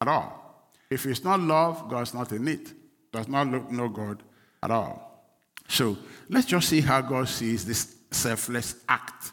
at 0.00 0.08
all. 0.08 0.70
If 0.90 1.06
it's 1.06 1.24
not 1.24 1.40
love, 1.40 1.88
God's 1.88 2.14
not 2.14 2.30
in 2.32 2.46
it. 2.48 2.72
Does 3.12 3.28
not 3.28 3.48
look, 3.48 3.70
know 3.70 3.88
God 3.88 4.22
at 4.62 4.70
all. 4.70 5.24
So 5.68 5.96
let's 6.28 6.46
just 6.46 6.68
see 6.68 6.80
how 6.80 7.00
God 7.00 7.28
sees 7.28 7.64
this 7.64 7.96
selfless 8.10 8.76
act 8.88 9.32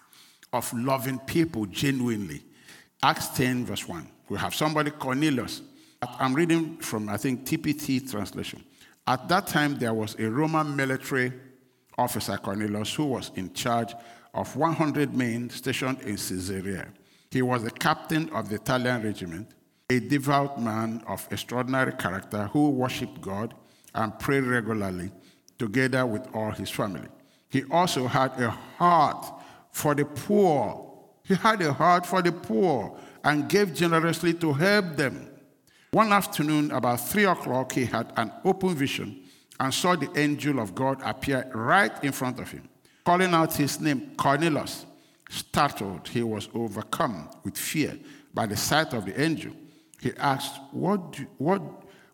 of 0.53 0.71
loving 0.73 1.19
people 1.19 1.65
genuinely. 1.65 2.43
Acts 3.03 3.29
10, 3.29 3.65
verse 3.65 3.87
1. 3.87 4.07
We 4.29 4.37
have 4.37 4.53
somebody, 4.53 4.91
Cornelius. 4.91 5.61
I'm 6.19 6.35
reading 6.35 6.77
from, 6.77 7.09
I 7.09 7.17
think, 7.17 7.45
TPT 7.45 8.09
translation. 8.09 8.63
At 9.07 9.27
that 9.29 9.47
time, 9.47 9.79
there 9.79 9.93
was 9.93 10.15
a 10.19 10.29
Roman 10.29 10.75
military 10.75 11.33
officer, 11.97 12.37
Cornelius, 12.37 12.93
who 12.93 13.05
was 13.05 13.31
in 13.35 13.53
charge 13.53 13.95
of 14.33 14.55
100 14.55 15.15
men 15.15 15.49
stationed 15.49 16.01
in 16.01 16.15
Caesarea. 16.15 16.89
He 17.31 17.41
was 17.41 17.63
the 17.63 17.71
captain 17.71 18.29
of 18.29 18.49
the 18.49 18.55
Italian 18.55 19.01
regiment, 19.03 19.49
a 19.89 19.99
devout 19.99 20.61
man 20.61 21.03
of 21.07 21.27
extraordinary 21.31 21.93
character 21.93 22.49
who 22.53 22.69
worshiped 22.69 23.19
God 23.19 23.55
and 23.95 24.17
prayed 24.19 24.43
regularly 24.43 25.11
together 25.57 26.05
with 26.05 26.27
all 26.35 26.51
his 26.51 26.69
family. 26.69 27.07
He 27.49 27.63
also 27.71 28.07
had 28.07 28.39
a 28.39 28.51
heart 28.51 29.25
for 29.71 29.95
the 29.95 30.05
poor. 30.05 30.90
He 31.31 31.37
had 31.37 31.61
a 31.61 31.71
heart 31.71 32.05
for 32.05 32.21
the 32.21 32.33
poor 32.33 32.93
and 33.23 33.47
gave 33.47 33.73
generously 33.73 34.33
to 34.33 34.51
help 34.51 34.97
them. 34.97 35.29
One 35.91 36.11
afternoon, 36.11 36.71
about 36.71 36.99
three 36.99 37.23
o'clock, 37.23 37.71
he 37.71 37.85
had 37.85 38.11
an 38.17 38.33
open 38.43 38.75
vision 38.75 39.23
and 39.57 39.73
saw 39.73 39.95
the 39.95 40.11
angel 40.19 40.59
of 40.59 40.75
God 40.75 40.99
appear 41.01 41.49
right 41.53 41.91
in 42.03 42.11
front 42.11 42.41
of 42.41 42.51
him, 42.51 42.67
calling 43.05 43.33
out 43.33 43.55
his 43.55 43.79
name, 43.79 44.11
Cornelius. 44.17 44.85
Startled, 45.29 46.05
he 46.09 46.21
was 46.21 46.49
overcome 46.53 47.29
with 47.45 47.57
fear 47.57 47.97
by 48.33 48.45
the 48.45 48.57
sight 48.57 48.93
of 48.93 49.05
the 49.05 49.21
angel. 49.21 49.53
He 50.01 50.11
asked, 50.17 50.59
What 50.71 51.13
do, 51.13 51.27
what, 51.37 51.61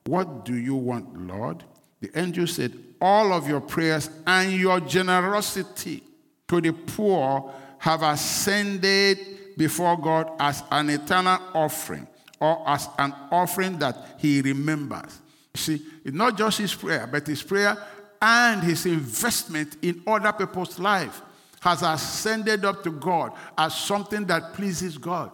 what 0.06 0.46
do 0.46 0.56
you 0.56 0.76
want, 0.76 1.26
Lord? 1.26 1.64
The 2.02 2.12
angel 2.14 2.46
said, 2.46 2.72
All 3.02 3.34
of 3.34 3.48
your 3.48 3.62
prayers 3.62 4.12
and 4.28 4.54
your 4.54 4.80
generosity 4.80 6.04
to 6.48 6.62
the 6.62 6.72
poor 6.72 7.52
have 7.80 8.02
ascended 8.04 9.56
before 9.58 9.98
God 9.98 10.32
as 10.40 10.64
an 10.72 10.90
eternal 10.90 11.40
offering 11.54 12.08
or 12.40 12.68
as 12.68 12.88
an 13.00 13.14
offering 13.32 13.78
that 13.80 14.16
he 14.20 14.42
remembers. 14.42 15.20
See, 15.56 15.82
it's 16.06 16.16
not 16.16 16.38
just 16.38 16.60
his 16.60 16.74
prayer, 16.74 17.08
but 17.08 17.26
his 17.26 17.42
prayer 17.42 17.78
and 18.22 18.64
his 18.64 18.86
investment 18.86 19.78
in 19.82 20.04
other 20.06 20.32
people's 20.32 20.78
life 20.80 21.22
has 21.62 21.82
ascended 21.82 22.64
up 22.64 22.84
to 22.84 22.92
God 22.92 23.34
as 23.58 23.76
something 23.76 24.26
that 24.26 24.54
pleases 24.54 24.98
God. 24.98 25.32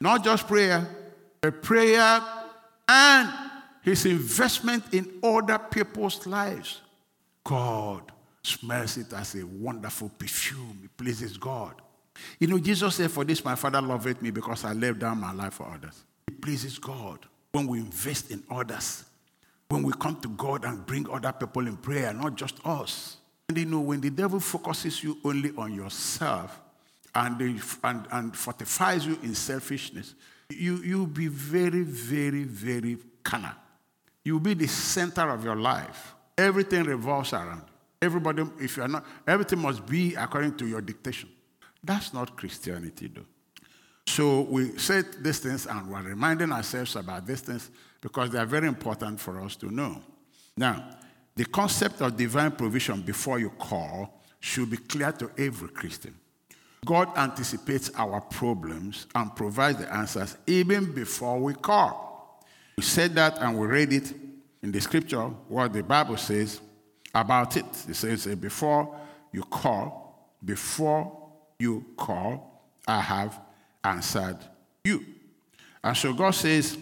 Not 0.00 0.24
just 0.24 0.46
prayer, 0.46 0.86
but 1.40 1.62
prayer 1.62 2.20
and 2.88 3.28
his 3.82 4.06
investment 4.06 4.84
in 4.92 5.20
other 5.22 5.58
people's 5.58 6.26
lives. 6.26 6.80
God 7.44 8.10
smells 8.42 8.96
it 8.96 9.12
as 9.12 9.34
a 9.34 9.46
wonderful 9.46 10.10
perfume. 10.18 10.80
It 10.84 10.96
pleases 10.96 11.36
God. 11.36 11.74
You 12.38 12.46
know, 12.46 12.58
Jesus 12.58 12.96
said, 12.96 13.10
For 13.10 13.24
this 13.24 13.44
my 13.44 13.54
Father 13.54 13.80
loveth 13.80 14.22
me 14.22 14.30
because 14.30 14.64
I 14.64 14.72
laid 14.72 14.98
down 14.98 15.20
my 15.20 15.32
life 15.32 15.54
for 15.54 15.68
others. 15.72 16.04
It 16.28 16.40
pleases 16.40 16.78
God 16.78 17.26
when 17.52 17.66
we 17.66 17.78
invest 17.78 18.30
in 18.30 18.42
others, 18.50 19.04
when 19.68 19.82
we 19.82 19.92
come 19.92 20.20
to 20.20 20.28
God 20.28 20.64
and 20.64 20.84
bring 20.84 21.08
other 21.10 21.32
people 21.32 21.66
in 21.66 21.76
prayer, 21.76 22.12
not 22.12 22.34
just 22.36 22.58
us. 22.64 23.16
And 23.48 23.58
you 23.58 23.64
know, 23.64 23.80
when 23.80 24.00
the 24.00 24.10
devil 24.10 24.40
focuses 24.40 25.02
you 25.02 25.18
only 25.24 25.52
on 25.56 25.72
yourself 25.74 26.60
and, 27.14 27.40
and, 27.84 28.06
and 28.10 28.36
fortifies 28.36 29.06
you 29.06 29.18
in 29.22 29.34
selfishness, 29.34 30.14
you, 30.50 30.76
you'll 30.78 31.06
be 31.06 31.28
very, 31.28 31.82
very, 31.82 32.44
very 32.44 32.98
carnal. 33.22 33.52
You'll 34.24 34.40
be 34.40 34.54
the 34.54 34.66
center 34.66 35.30
of 35.30 35.44
your 35.44 35.56
life. 35.56 36.14
Everything 36.36 36.84
revolves 36.84 37.32
around. 37.32 37.62
Everybody, 38.02 38.44
if 38.60 38.76
you're 38.76 38.88
not, 38.88 39.04
everything 39.26 39.60
must 39.60 39.86
be 39.86 40.14
according 40.14 40.56
to 40.56 40.66
your 40.66 40.80
dictation. 40.80 41.30
That's 41.86 42.12
not 42.12 42.36
Christianity, 42.36 43.10
though. 43.14 43.22
So 44.06 44.42
we 44.42 44.76
said 44.78 45.06
these 45.22 45.38
things 45.38 45.66
and 45.66 45.90
we're 45.90 46.02
reminding 46.02 46.52
ourselves 46.52 46.96
about 46.96 47.26
these 47.26 47.40
things 47.40 47.70
because 48.00 48.30
they 48.30 48.38
are 48.38 48.46
very 48.46 48.68
important 48.68 49.20
for 49.20 49.40
us 49.40 49.56
to 49.56 49.70
know. 49.70 50.00
Now, 50.56 50.96
the 51.34 51.44
concept 51.44 52.00
of 52.00 52.16
divine 52.16 52.52
provision 52.52 53.02
before 53.02 53.38
you 53.38 53.50
call 53.50 54.22
should 54.40 54.70
be 54.70 54.78
clear 54.78 55.12
to 55.12 55.30
every 55.38 55.68
Christian. 55.68 56.14
God 56.84 57.16
anticipates 57.16 57.90
our 57.96 58.20
problems 58.20 59.06
and 59.14 59.34
provides 59.34 59.78
the 59.78 59.92
answers 59.92 60.36
even 60.46 60.92
before 60.92 61.38
we 61.40 61.54
call. 61.54 62.40
We 62.76 62.84
said 62.84 63.14
that 63.16 63.38
and 63.38 63.58
we 63.58 63.66
read 63.66 63.92
it 63.92 64.12
in 64.62 64.72
the 64.72 64.80
scripture, 64.80 65.22
what 65.48 65.72
the 65.72 65.82
Bible 65.82 66.16
says 66.16 66.60
about 67.14 67.56
it. 67.56 67.66
It 67.88 67.94
says, 67.94 68.26
Before 68.36 68.96
you 69.32 69.42
call, 69.42 70.30
before 70.44 71.25
you 71.58 71.84
call, 71.96 72.62
I 72.86 73.00
have 73.00 73.40
answered 73.82 74.38
you. 74.84 75.04
And 75.82 75.96
so 75.96 76.12
God 76.12 76.32
says 76.32 76.76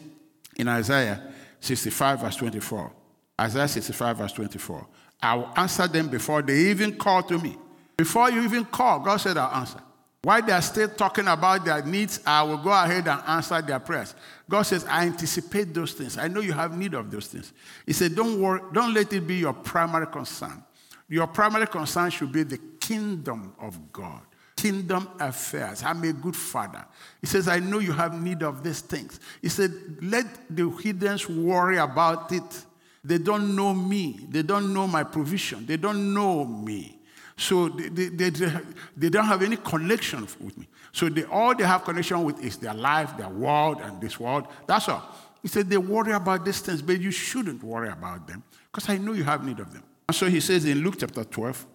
in 0.57 0.69
Isaiah 0.69 1.33
65, 1.61 2.21
verse 2.21 2.37
24, 2.37 2.93
Isaiah 3.41 3.69
65, 3.69 4.19
verse 4.19 4.33
24, 4.33 4.87
I 5.23 5.35
will 5.35 5.51
answer 5.57 5.87
them 5.87 6.09
before 6.09 6.43
they 6.43 6.71
even 6.71 6.97
call 6.97 7.23
to 7.25 7.39
me. 7.39 7.57
Before 7.97 8.31
you 8.31 8.43
even 8.43 8.65
call, 8.65 9.01
God 9.01 9.17
said, 9.19 9.37
I'll 9.37 9.55
answer. 9.55 9.81
While 10.23 10.41
they 10.43 10.53
are 10.53 10.63
still 10.63 10.89
talking 10.89 11.29
about 11.29 11.65
their 11.65 11.83
needs, 11.83 12.21
I 12.27 12.43
will 12.43 12.57
go 12.57 12.71
ahead 12.71 13.07
and 13.07 13.21
answer 13.27 13.61
their 13.61 13.79
prayers. 13.79 14.15
God 14.49 14.63
says, 14.63 14.87
I 14.87 15.07
anticipate 15.07 15.75
those 15.75 15.93
things. 15.93 16.17
I 16.17 16.29
know 16.29 16.41
you 16.41 16.53
have 16.53 16.77
need 16.77 16.95
of 16.95 17.11
those 17.11 17.27
things. 17.27 17.53
He 17.85 17.93
said, 17.93 18.15
Don't 18.15 18.41
worry, 18.41 18.61
don't 18.73 18.95
let 18.95 19.13
it 19.13 19.27
be 19.27 19.37
your 19.37 19.53
primary 19.53 20.07
concern. 20.07 20.65
Your 21.11 21.27
primary 21.27 21.67
concern 21.67 22.09
should 22.11 22.33
be 22.33 22.43
the 22.43 22.59
kingdom 22.81 23.55
of 23.61 23.93
God 23.93 24.23
kingdom 24.65 25.07
affairs. 25.21 25.83
I'm 25.83 26.03
a 26.05 26.13
good 26.15 26.35
father. 26.35 26.83
He 27.21 27.27
says, 27.27 27.49
I 27.49 27.59
know 27.59 27.81
you 27.81 27.93
have 27.93 28.19
need 28.19 28.43
of 28.43 28.65
these 28.65 28.81
things. 28.81 29.21
He 29.43 29.51
said, 29.51 29.71
let 30.01 30.25
the 30.49 30.71
heathens 30.71 31.29
worry 31.29 31.77
about 31.77 32.33
it. 32.33 32.65
They 33.05 33.19
don't 33.19 33.55
know 33.55 33.75
me. 33.75 34.27
They 34.31 34.41
don't 34.43 34.73
know 34.73 34.87
my 34.87 35.05
provision. 35.05 35.67
They 35.67 35.77
don't 35.77 36.15
know 36.15 36.47
me. 36.47 36.99
So 37.37 37.69
they, 37.69 38.09
they, 38.09 38.31
they, 38.31 38.53
they 38.97 39.09
don't 39.11 39.27
have 39.27 39.43
any 39.43 39.59
connection 39.59 40.23
with 40.41 40.57
me. 40.57 40.67
So 40.93 41.11
they, 41.11 41.25
all 41.25 41.55
they 41.55 41.65
have 41.65 41.85
connection 41.85 42.25
with 42.25 42.43
is 42.43 42.57
their 42.57 42.73
life, 42.73 43.15
their 43.19 43.29
world, 43.29 43.83
and 43.83 44.01
this 44.01 44.19
world. 44.19 44.47
That's 44.67 44.89
all. 44.89 45.03
He 45.43 45.49
said, 45.49 45.69
they 45.69 45.77
worry 45.77 46.13
about 46.13 46.43
these 46.43 46.61
things, 46.61 46.81
but 46.81 46.99
you 46.99 47.11
shouldn't 47.11 47.63
worry 47.63 47.91
about 47.91 48.27
them 48.27 48.43
because 48.73 48.89
I 48.89 48.97
know 48.97 49.13
you 49.13 49.25
have 49.25 49.45
need 49.45 49.61
of 49.61 49.75
them. 49.75 49.83
And 50.09 50.17
so 50.17 50.27
he 50.27 50.41
says 50.41 50.65
in 50.65 50.79
Luke 50.83 50.95
chapter 50.99 51.23
12, 51.23 51.67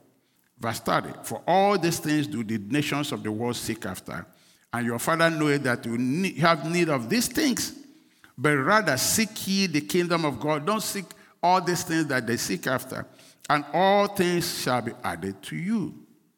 Verse 0.60 0.80
30 0.80 1.10
For 1.24 1.42
all 1.48 1.78
these 1.78 2.00
things 2.00 2.28
do 2.28 2.44
the 2.44 2.58
nations 2.58 3.12
of 3.12 3.24
the 3.24 3.32
world 3.32 3.56
seek 3.56 3.86
after, 3.86 4.25
and 4.74 4.86
your 4.86 5.00
Father 5.00 5.30
knoweth 5.30 5.63
that 5.63 5.86
you 5.86 6.36
have 6.36 6.70
need 6.70 6.89
of 6.89 7.10
these 7.10 7.28
things. 7.28 7.74
But 8.38 8.56
rather 8.56 8.96
seek 8.98 9.48
ye 9.48 9.68
the 9.68 9.82
kingdom 9.82 10.24
of 10.24 10.39
God. 10.39 10.66
Don't 10.66 10.82
seek 10.82 11.06
all 11.44 11.62
these 11.62 11.84
things 11.84 12.08
that 12.08 12.25
they 12.28 12.38
seek 12.38 12.68
after, 12.68 13.06
and 13.50 13.66
all 13.74 14.08
things 14.08 14.62
shall 14.62 14.82
be 14.82 14.92
added 15.04 15.42
to 15.44 15.56
you. 15.56 15.94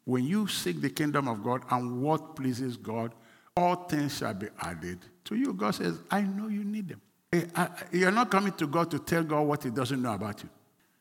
When 0.05 0.25
you 0.25 0.47
seek 0.47 0.81
the 0.81 0.89
kingdom 0.89 1.27
of 1.27 1.43
God 1.43 1.63
and 1.69 2.01
what 2.01 2.35
pleases 2.35 2.75
God, 2.75 3.13
all 3.55 3.75
things 3.75 4.17
shall 4.17 4.33
be 4.33 4.47
added 4.59 4.99
to 5.25 5.35
you. 5.35 5.53
God 5.53 5.75
says, 5.75 5.99
I 6.09 6.21
know 6.21 6.47
you 6.47 6.63
need 6.63 6.89
them. 6.89 7.01
Eh, 7.31 7.67
you're 7.91 8.11
not 8.11 8.29
coming 8.29 8.51
to 8.53 8.67
God 8.67 8.89
to 8.91 8.99
tell 8.99 9.23
God 9.23 9.41
what 9.41 9.63
He 9.63 9.69
doesn't 9.69 10.01
know 10.01 10.13
about 10.13 10.41
you. 10.43 10.49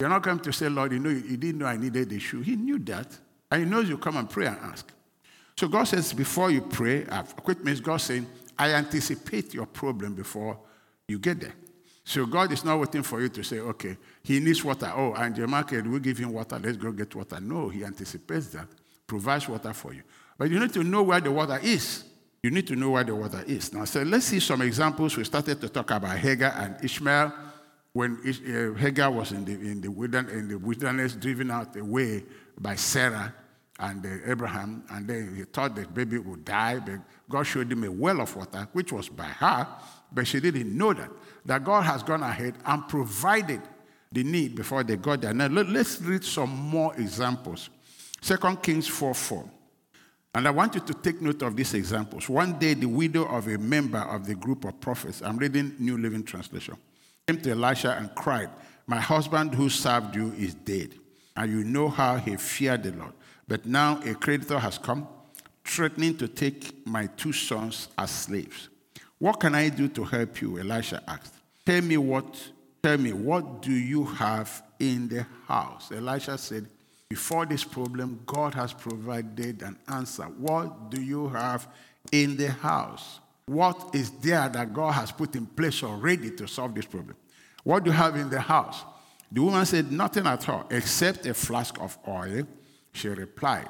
You're 0.00 0.08
not 0.08 0.22
coming 0.22 0.42
to 0.44 0.52
say, 0.52 0.68
Lord, 0.68 0.92
you 0.92 0.98
know, 0.98 1.10
you 1.10 1.36
didn't 1.36 1.58
know 1.58 1.66
I 1.66 1.76
needed 1.76 2.08
the 2.08 2.18
shoe. 2.18 2.40
He 2.40 2.56
knew 2.56 2.78
that. 2.80 3.06
And 3.50 3.64
he 3.64 3.68
knows 3.68 3.88
you 3.88 3.98
come 3.98 4.16
and 4.16 4.28
pray 4.30 4.46
and 4.46 4.56
ask. 4.58 4.90
So 5.56 5.68
God 5.68 5.84
says, 5.84 6.14
before 6.14 6.50
you 6.50 6.62
pray, 6.62 7.04
quit 7.42 7.62
means 7.62 7.80
God 7.80 7.98
saying, 7.98 8.26
I 8.58 8.72
anticipate 8.72 9.52
your 9.52 9.66
problem 9.66 10.14
before 10.14 10.58
you 11.06 11.18
get 11.18 11.40
there. 11.40 11.52
So 12.02 12.24
God 12.24 12.50
is 12.50 12.64
not 12.64 12.80
waiting 12.80 13.02
for 13.02 13.20
you 13.20 13.28
to 13.28 13.42
say, 13.42 13.58
okay, 13.58 13.98
he 14.22 14.40
needs 14.40 14.64
water. 14.64 14.90
Oh, 14.96 15.12
and 15.12 15.36
your 15.36 15.48
market, 15.48 15.86
we 15.86 16.00
give 16.00 16.16
him 16.16 16.32
water. 16.32 16.58
Let's 16.58 16.78
go 16.78 16.92
get 16.92 17.14
water. 17.14 17.38
No, 17.40 17.68
he 17.68 17.84
anticipates 17.84 18.46
that, 18.48 18.68
provides 19.06 19.48
water 19.48 19.74
for 19.74 19.92
you. 19.92 20.02
But 20.38 20.50
you 20.50 20.58
need 20.58 20.72
to 20.72 20.82
know 20.82 21.02
where 21.02 21.20
the 21.20 21.30
water 21.30 21.60
is. 21.62 22.04
You 22.42 22.50
need 22.50 22.66
to 22.68 22.76
know 22.76 22.90
where 22.90 23.04
the 23.04 23.14
water 23.14 23.44
is. 23.46 23.74
Now, 23.74 23.84
so 23.84 24.02
let's 24.02 24.24
see 24.24 24.40
some 24.40 24.62
examples. 24.62 25.14
We 25.14 25.24
started 25.24 25.60
to 25.60 25.68
talk 25.68 25.90
about 25.90 26.16
Hagar 26.16 26.54
and 26.56 26.82
Ishmael 26.82 27.32
when 27.92 28.18
uh, 28.24 28.78
Hagar 28.78 29.10
was 29.10 29.32
in 29.32 29.44
the, 29.44 29.52
in, 29.52 29.80
the 29.80 29.88
wilderness, 29.90 31.14
the 31.14 31.20
driven 31.20 31.50
out 31.50 31.76
away 31.76 32.24
by 32.58 32.76
Sarah 32.76 33.34
and 33.78 34.04
uh, 34.04 34.30
Abraham, 34.30 34.84
and 34.90 35.08
then 35.08 35.34
he 35.36 35.42
thought 35.44 35.74
the 35.74 35.86
baby 35.86 36.18
would 36.18 36.44
die, 36.44 36.78
but 36.78 37.00
God 37.28 37.44
showed 37.44 37.72
him 37.72 37.84
a 37.84 37.90
well 37.90 38.20
of 38.20 38.34
water, 38.36 38.68
which 38.72 38.92
was 38.92 39.08
by 39.08 39.24
her, 39.24 39.66
but 40.12 40.26
she 40.26 40.40
didn't 40.40 40.76
know 40.76 40.92
that. 40.92 41.10
That 41.44 41.64
God 41.64 41.82
has 41.82 42.02
gone 42.02 42.22
ahead 42.22 42.54
and 42.64 42.86
provided 42.86 43.62
the 44.12 44.22
need 44.22 44.54
before 44.54 44.84
they 44.84 44.96
got 44.96 45.22
there. 45.22 45.32
Now 45.32 45.46
let's 45.46 46.00
read 46.00 46.24
some 46.24 46.50
more 46.50 46.94
examples. 46.96 47.70
2 48.20 48.36
Kings 48.62 48.86
4 48.86 49.14
4. 49.14 49.50
And 50.34 50.46
I 50.46 50.50
want 50.50 50.74
you 50.74 50.80
to 50.80 50.94
take 50.94 51.20
note 51.20 51.42
of 51.42 51.56
these 51.56 51.74
examples. 51.74 52.28
One 52.28 52.58
day, 52.58 52.74
the 52.74 52.86
widow 52.86 53.24
of 53.24 53.48
a 53.48 53.58
member 53.58 53.98
of 53.98 54.26
the 54.26 54.34
group 54.34 54.64
of 54.64 54.80
prophets, 54.80 55.22
I'm 55.22 55.36
reading 55.36 55.74
New 55.78 55.98
Living 55.98 56.22
Translation, 56.22 56.76
came 57.30 57.40
to 57.40 57.50
Elisha 57.52 57.96
and 57.96 58.12
cried, 58.16 58.50
My 58.86 58.98
husband 58.98 59.54
who 59.54 59.68
served 59.68 60.16
you 60.16 60.32
is 60.32 60.54
dead, 60.54 60.94
and 61.36 61.50
you 61.50 61.62
know 61.62 61.88
how 61.88 62.16
he 62.16 62.36
feared 62.36 62.82
the 62.82 62.92
Lord. 62.92 63.12
But 63.46 63.66
now 63.66 64.00
a 64.04 64.14
creditor 64.14 64.58
has 64.58 64.78
come, 64.78 65.06
threatening 65.64 66.16
to 66.16 66.26
take 66.26 66.84
my 66.86 67.06
two 67.06 67.32
sons 67.32 67.88
as 67.96 68.10
slaves. 68.10 68.68
What 69.18 69.38
can 69.38 69.54
I 69.54 69.68
do 69.68 69.86
to 69.88 70.02
help 70.02 70.40
you? 70.40 70.58
Elisha 70.58 71.02
asked. 71.06 71.34
Tell 71.64 71.82
me 71.82 71.98
what, 71.98 72.50
tell 72.82 72.98
me, 72.98 73.12
what 73.12 73.62
do 73.62 73.72
you 73.72 74.04
have 74.04 74.62
in 74.80 75.06
the 75.08 75.24
house? 75.46 75.92
Elisha 75.92 76.36
said, 76.36 76.66
before 77.08 77.46
this 77.46 77.62
problem, 77.62 78.20
God 78.26 78.54
has 78.54 78.72
provided 78.72 79.62
an 79.62 79.78
answer. 79.88 80.24
What 80.24 80.90
do 80.90 81.00
you 81.00 81.28
have 81.28 81.68
in 82.10 82.36
the 82.36 82.50
house? 82.50 83.20
What 83.50 83.96
is 83.96 84.12
there 84.12 84.48
that 84.48 84.72
God 84.72 84.92
has 84.92 85.10
put 85.10 85.34
in 85.34 85.44
place 85.44 85.82
already 85.82 86.30
to 86.36 86.46
solve 86.46 86.72
this 86.72 86.86
problem? 86.86 87.16
What 87.64 87.82
do 87.82 87.90
you 87.90 87.96
have 87.96 88.14
in 88.14 88.30
the 88.30 88.38
house? 88.38 88.84
The 89.32 89.42
woman 89.42 89.66
said, 89.66 89.90
Nothing 89.90 90.24
at 90.28 90.48
all, 90.48 90.66
except 90.70 91.26
a 91.26 91.34
flask 91.34 91.76
of 91.80 91.98
oil. 92.06 92.44
She 92.92 93.08
replied. 93.08 93.68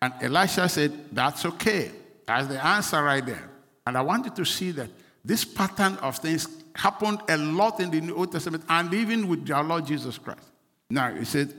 And 0.00 0.14
Elisha 0.22 0.70
said, 0.70 0.92
That's 1.12 1.44
okay. 1.44 1.90
That's 2.24 2.46
the 2.46 2.64
answer 2.64 3.02
right 3.02 3.24
there. 3.24 3.50
And 3.86 3.98
I 3.98 4.00
want 4.00 4.24
you 4.24 4.30
to 4.30 4.44
see 4.46 4.70
that 4.70 4.88
this 5.22 5.44
pattern 5.44 5.96
of 5.96 6.16
things 6.16 6.48
happened 6.74 7.20
a 7.28 7.36
lot 7.36 7.78
in 7.78 7.90
the 7.90 8.00
New 8.00 8.16
Old 8.16 8.32
Testament 8.32 8.64
and 8.70 8.94
even 8.94 9.28
with 9.28 9.50
our 9.50 9.62
Lord 9.62 9.84
Jesus 9.84 10.16
Christ. 10.16 10.48
Now, 10.88 11.12
he 11.12 11.26
said, 11.26 11.52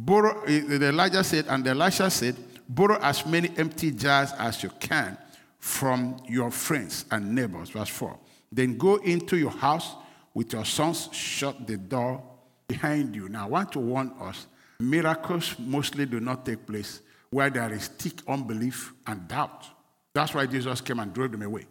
Borrow, 0.00 0.44
the 0.44 0.88
Elijah 0.88 1.22
said, 1.22 1.46
and 1.48 1.64
Elisha 1.68 2.10
said, 2.10 2.34
borrow 2.68 2.98
as 3.00 3.24
many 3.24 3.52
empty 3.56 3.92
jars 3.92 4.32
as 4.32 4.60
you 4.64 4.70
can 4.80 5.16
from 5.58 6.16
your 6.28 6.50
friends 6.50 7.04
and 7.10 7.34
neighbors. 7.34 7.70
Verse 7.70 7.88
4. 7.88 8.18
Then 8.52 8.78
go 8.78 8.96
into 8.96 9.36
your 9.36 9.50
house 9.50 9.94
with 10.34 10.52
your 10.52 10.64
sons, 10.64 11.08
shut 11.12 11.66
the 11.66 11.76
door 11.76 12.22
behind 12.68 13.14
you. 13.14 13.28
Now, 13.28 13.46
I 13.46 13.48
want 13.48 13.72
to 13.72 13.80
warn 13.80 14.12
us 14.20 14.46
miracles 14.78 15.54
mostly 15.58 16.06
do 16.06 16.20
not 16.20 16.44
take 16.44 16.66
place 16.66 17.00
where 17.30 17.50
there 17.50 17.72
is 17.72 17.88
thick 17.88 18.20
unbelief 18.28 18.92
and 19.06 19.26
doubt. 19.26 19.66
That's 20.12 20.34
why 20.34 20.46
Jesus 20.46 20.80
came 20.80 21.00
and 21.00 21.12
drove 21.12 21.32
them 21.32 21.42
away. 21.42 21.66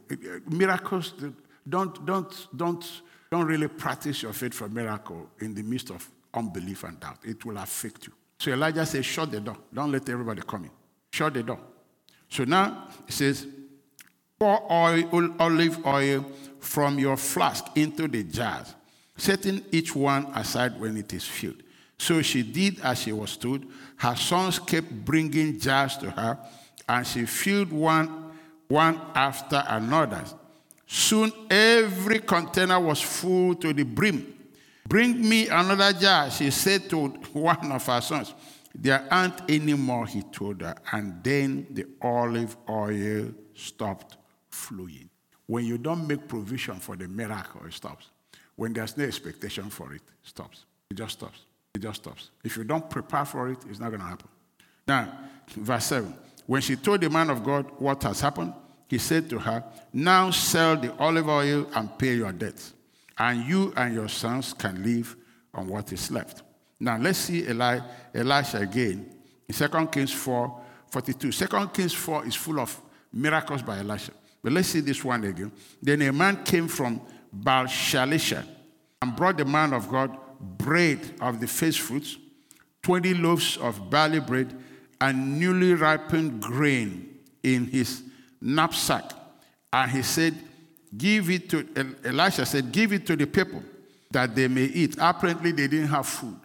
Miracles 0.47 1.13
don't, 1.67 2.05
don't, 2.05 2.47
don't, 2.55 3.01
don't 3.31 3.45
really 3.45 3.67
practice 3.67 4.21
your 4.21 4.33
faith 4.33 4.53
for 4.53 4.69
miracle 4.69 5.29
in 5.39 5.55
the 5.55 5.63
midst 5.63 5.89
of 5.89 6.07
unbelief 6.33 6.83
and 6.83 6.99
doubt. 6.99 7.19
It 7.23 7.43
will 7.45 7.57
affect 7.57 8.07
you. 8.07 8.13
So 8.37 8.51
Elijah 8.51 8.85
says, 8.85 9.05
Shut 9.05 9.31
the 9.31 9.39
door. 9.39 9.57
Don't 9.73 9.91
let 9.91 10.07
everybody 10.09 10.41
come 10.45 10.65
in. 10.65 10.71
Shut 11.11 11.33
the 11.33 11.43
door. 11.43 11.59
So 12.29 12.43
now 12.43 12.87
he 13.05 13.11
says, 13.11 13.47
Pour 14.37 14.69
oil, 14.69 15.33
olive 15.39 15.85
oil 15.85 16.25
from 16.59 16.99
your 16.99 17.15
flask 17.15 17.65
into 17.75 18.07
the 18.07 18.23
jars, 18.23 18.75
setting 19.15 19.63
each 19.71 19.95
one 19.95 20.25
aside 20.35 20.77
when 20.79 20.97
it 20.97 21.13
is 21.13 21.23
filled. 21.23 21.63
So 21.97 22.21
she 22.21 22.43
did 22.43 22.81
as 22.81 23.01
she 23.01 23.13
was 23.13 23.37
told. 23.37 23.65
Her 23.95 24.15
sons 24.15 24.59
kept 24.59 24.91
bringing 25.05 25.57
jars 25.57 25.95
to 25.97 26.11
her, 26.11 26.37
and 26.89 27.07
she 27.07 27.25
filled 27.25 27.71
one, 27.71 28.31
one 28.67 28.99
after 29.15 29.63
another. 29.67 30.25
Soon 30.85 31.31
every 31.49 32.19
container 32.19 32.79
was 32.79 33.01
full 33.01 33.55
to 33.55 33.71
the 33.71 33.83
brim. 33.83 34.33
Bring 34.87 35.27
me 35.27 35.47
another 35.47 35.93
jar, 35.97 36.29
she 36.29 36.51
said 36.51 36.89
to 36.89 37.07
one 37.31 37.71
of 37.71 37.85
her 37.85 38.01
sons. 38.01 38.33
There 38.77 39.07
aren't 39.09 39.49
any 39.49 39.73
more, 39.73 40.05
he 40.05 40.21
told 40.23 40.61
her. 40.61 40.75
And 40.91 41.23
then 41.23 41.67
the 41.71 41.85
olive 42.01 42.57
oil 42.69 43.31
stopped 43.55 44.17
flowing. 44.55 45.09
When 45.45 45.65
you 45.65 45.77
don't 45.77 46.07
make 46.07 46.27
provision 46.27 46.75
for 46.75 46.95
the 46.95 47.07
miracle, 47.07 47.62
it 47.65 47.74
stops. 47.74 48.09
When 48.55 48.74
there's 48.74 48.97
no 48.97 49.03
expectation 49.03 49.69
for 49.69 49.93
it, 49.93 50.01
it 50.01 50.29
stops. 50.29 50.65
It 50.89 50.98
just 50.98 51.13
stops. 51.13 51.41
It 51.74 51.81
just 51.81 52.01
stops. 52.01 52.29
If 52.44 52.57
you 52.57 52.63
don't 52.63 52.89
prepare 52.89 53.25
for 53.25 53.50
it, 53.50 53.59
it's 53.70 53.79
not 53.79 53.89
going 53.89 54.01
to 54.01 54.07
happen. 54.07 54.29
Now, 54.87 55.11
verse 55.55 55.85
7. 55.85 56.13
When 56.46 56.61
she 56.61 56.75
told 56.75 57.01
the 57.01 57.09
man 57.09 57.29
of 57.29 57.44
God 57.44 57.65
what 57.79 58.01
has 58.03 58.22
happened, 58.22 58.53
he 58.87 58.98
said 58.98 59.29
to 59.31 59.39
her, 59.39 59.63
Now 59.91 60.31
sell 60.31 60.77
the 60.77 60.96
olive 60.98 61.27
oil 61.27 61.68
and 61.75 61.98
pay 61.98 62.15
your 62.15 62.31
debts 62.31 62.74
and 63.18 63.46
you 63.46 63.74
and 63.75 63.94
your 63.94 64.07
sons 64.07 64.53
can 64.53 64.83
live 64.83 65.15
on 65.53 65.68
what 65.68 65.91
is 65.94 66.11
left. 66.11 66.44
Now 66.79 66.98
let's 66.98 67.20
see 67.20 67.48
Eli, 67.48 67.79
Elisha 68.13 68.59
again 68.59 69.09
in 69.48 69.55
2 69.55 69.87
Kings 69.87 70.11
4 70.11 70.61
42. 70.89 71.31
2 71.31 71.68
Kings 71.74 71.94
4 71.94 72.25
is 72.25 72.35
full 72.35 72.59
of 72.59 72.79
miracles 73.11 73.61
by 73.61 73.79
Elisha. 73.79 74.11
But 74.46 74.53
let's 74.53 74.68
see 74.68 74.81
this 74.81 75.03
one 75.03 75.24
again. 75.24 75.51
Then 75.81 76.03
a 76.03 76.14
man 76.14 76.44
came 76.44 76.68
from 76.68 77.01
Baal 77.34 77.66
Shalisha 77.66 78.46
and 79.01 79.16
brought 79.16 79.40
the 79.40 79.46
man 79.46 79.74
of 79.74 79.90
God 79.90 80.16
bread 80.40 81.00
of 81.20 81.40
the 81.40 81.48
first 81.48 81.79
fruits, 81.79 82.16
20 82.84 83.16
loaves 83.16 83.58
of 83.58 83.90
barley 83.90 84.20
bread, 84.20 84.55
and 85.01 85.40
newly 85.40 85.74
ripened 85.74 86.44
grain 86.44 87.18
in 87.42 87.66
his 87.66 88.03
knapsack. 88.40 89.14
And 89.74 89.90
he 89.90 90.03
said, 90.03 90.36
Give 90.96 91.27
it 91.31 91.50
to, 91.50 91.96
Elisha 92.05 92.46
said, 92.46 92.72
give 92.72 92.94
it 92.94 93.08
to 93.08 93.16
the 93.16 93.25
people 93.25 93.64
that 94.12 94.36
they 94.36 94.48
may 94.48 94.66
eat. 94.66 94.96
Apparently, 95.00 95.53
they 95.53 95.68
didn't 95.68 95.88
have 95.88 96.05
food. 96.05 96.40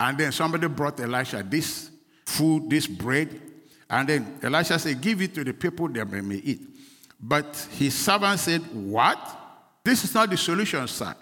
And 0.00 0.18
then 0.18 0.32
somebody 0.32 0.66
brought 0.66 0.98
Elisha 0.98 1.44
this 1.48 1.88
food, 2.26 2.68
this 2.68 2.88
bread. 2.88 3.40
And 3.88 4.08
then 4.08 4.38
Elisha 4.42 4.80
said, 4.80 5.00
give 5.00 5.22
it 5.22 5.36
to 5.36 5.44
the 5.44 5.52
people 5.52 5.86
that 5.90 6.10
they 6.10 6.20
may 6.20 6.34
eat. 6.34 6.77
But 7.20 7.56
his 7.72 7.94
servant 7.94 8.38
said, 8.40 8.62
What? 8.72 9.18
This 9.82 10.04
is 10.04 10.14
not 10.14 10.30
the 10.30 10.36
solution, 10.36 10.86
sir. 10.86 11.14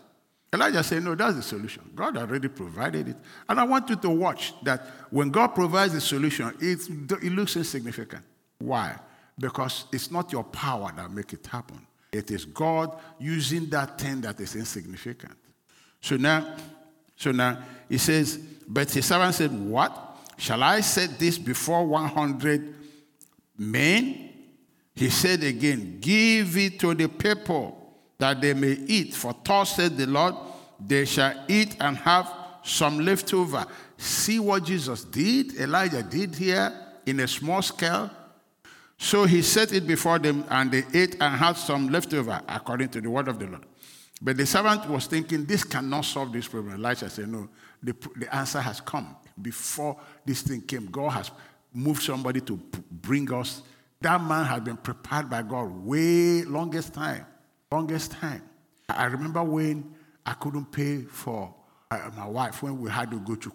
Elijah 0.53 0.83
said, 0.83 1.03
No, 1.03 1.15
that's 1.15 1.37
the 1.37 1.43
solution. 1.43 1.83
God 1.95 2.17
already 2.17 2.49
provided 2.49 3.09
it. 3.09 3.17
And 3.49 3.59
I 3.59 3.65
want 3.65 3.89
you 3.89 3.97
to 3.97 4.11
watch 4.11 4.55
that 4.63 4.87
when 5.11 5.31
God 5.31 5.49
provides 5.49 5.93
the 5.93 6.01
solution, 6.01 6.53
it, 6.61 6.81
it 7.23 7.33
looks 7.33 7.57
insignificant. 7.57 8.25
Why? 8.59 8.97
Because 9.39 9.85
it's 9.93 10.11
not 10.11 10.33
your 10.33 10.45
power 10.45 10.93
that 10.97 11.11
make 11.11 11.33
it 11.33 11.47
happen. 11.47 11.87
It 12.13 12.31
is 12.31 12.45
God 12.45 12.99
using 13.19 13.67
that 13.71 13.99
thing 13.99 14.21
that 14.23 14.41
is 14.41 14.57
insignificant. 14.57 15.37
So 16.01 16.17
now, 16.17 16.57
so 17.17 17.33
now 17.33 17.59
he 17.89 17.99
says, 17.99 18.39
but 18.67 18.91
his 18.91 19.07
servant 19.07 19.35
said, 19.35 19.53
What? 19.53 20.03
Shall 20.39 20.63
I 20.63 20.81
set 20.81 21.19
this 21.19 21.39
before 21.39 21.87
100 21.87 22.75
men? 23.57 24.26
He 24.97 25.11
said 25.11 25.45
again, 25.45 25.99
Give 26.01 26.57
it 26.57 26.81
to 26.81 26.95
the 26.95 27.09
people 27.09 27.95
that 28.19 28.41
they 28.41 28.55
may 28.55 28.73
eat. 28.73 29.15
For 29.15 29.37
thus 29.45 29.77
said 29.77 29.97
the 29.97 30.07
Lord, 30.07 30.35
they 30.85 31.05
shall 31.05 31.45
eat 31.47 31.77
and 31.79 31.97
have 31.99 32.33
some 32.65 32.99
leftover. 33.01 33.67
See 33.99 34.41
what 34.41 34.65
Jesus 34.65 35.05
did, 35.05 35.55
Elijah 35.61 36.03
did 36.03 36.35
here 36.35 36.73
in 37.05 37.21
a 37.21 37.29
small 37.29 37.63
scale. 37.63 38.11
So 38.99 39.27
he 39.27 39.43
set 39.43 39.73
it 39.75 39.87
before 39.87 40.19
them, 40.19 40.45
and 40.49 40.73
they 40.73 40.83
ate 40.95 41.17
and 41.21 41.37
had 41.37 41.59
some 41.59 41.89
leftover, 41.89 42.41
according 42.49 42.89
to 42.91 43.01
the 43.01 43.11
word 43.11 43.29
of 43.29 43.39
the 43.39 43.47
Lord. 43.47 43.67
But 44.21 44.39
the 44.39 44.47
servant 44.47 44.89
was 44.89 45.07
thinking, 45.07 45.45
this 45.45 45.63
cannot 45.63 46.07
solve 46.07 46.33
this 46.33 46.49
problem. 46.49 46.75
Elijah 46.75 47.11
said, 47.11 47.29
No, 47.29 47.51
the, 47.83 47.95
the 48.17 48.35
answer 48.35 48.61
has 48.61 48.81
come. 48.81 49.15
Before 49.41 50.01
this 50.25 50.41
thing 50.41 50.63
came, 50.63 50.87
God 50.87 51.11
has 51.11 51.31
moved 51.73 52.03
somebody 52.03 52.41
to 52.41 52.59
bring 52.91 53.31
us. 53.35 53.61
That 54.01 54.23
man 54.23 54.45
had 54.45 54.65
been 54.65 54.77
prepared 54.77 55.31
by 55.31 55.43
God 55.43 55.71
way 55.85 56.43
longest 56.43 56.95
time. 56.95 57.27
Longest 57.73 58.13
time. 58.13 58.43
I 58.89 59.07
remember 59.07 59.43
when 59.43 59.95
I 60.25 60.35
couldn't 60.35 60.71
pay 60.71 61.03
for 61.03 61.55
uh, 61.91 62.11
my 62.17 62.27
wife 62.27 62.63
when 62.63 62.79
we 62.79 62.91
had 62.91 63.11
to 63.11 63.19
go 63.21 63.35
to 63.35 63.53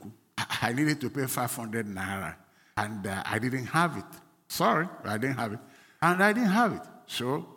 I 0.62 0.74
needed 0.74 1.02
to 1.02 1.10
pay 1.10 1.26
500 1.26 1.88
naira, 1.88 2.36
and 2.78 3.06
uh, 3.06 3.24
I 3.26 3.40
didn't 3.40 3.66
have 3.66 3.98
it. 3.98 4.06
Sorry, 4.48 4.88
I 5.04 5.18
didn't 5.18 5.38
have 5.38 5.54
it. 5.54 5.60
And 6.02 6.24
I 6.24 6.34
didn't 6.34 6.50
have 6.50 6.74
it. 6.74 6.82
So 7.08 7.48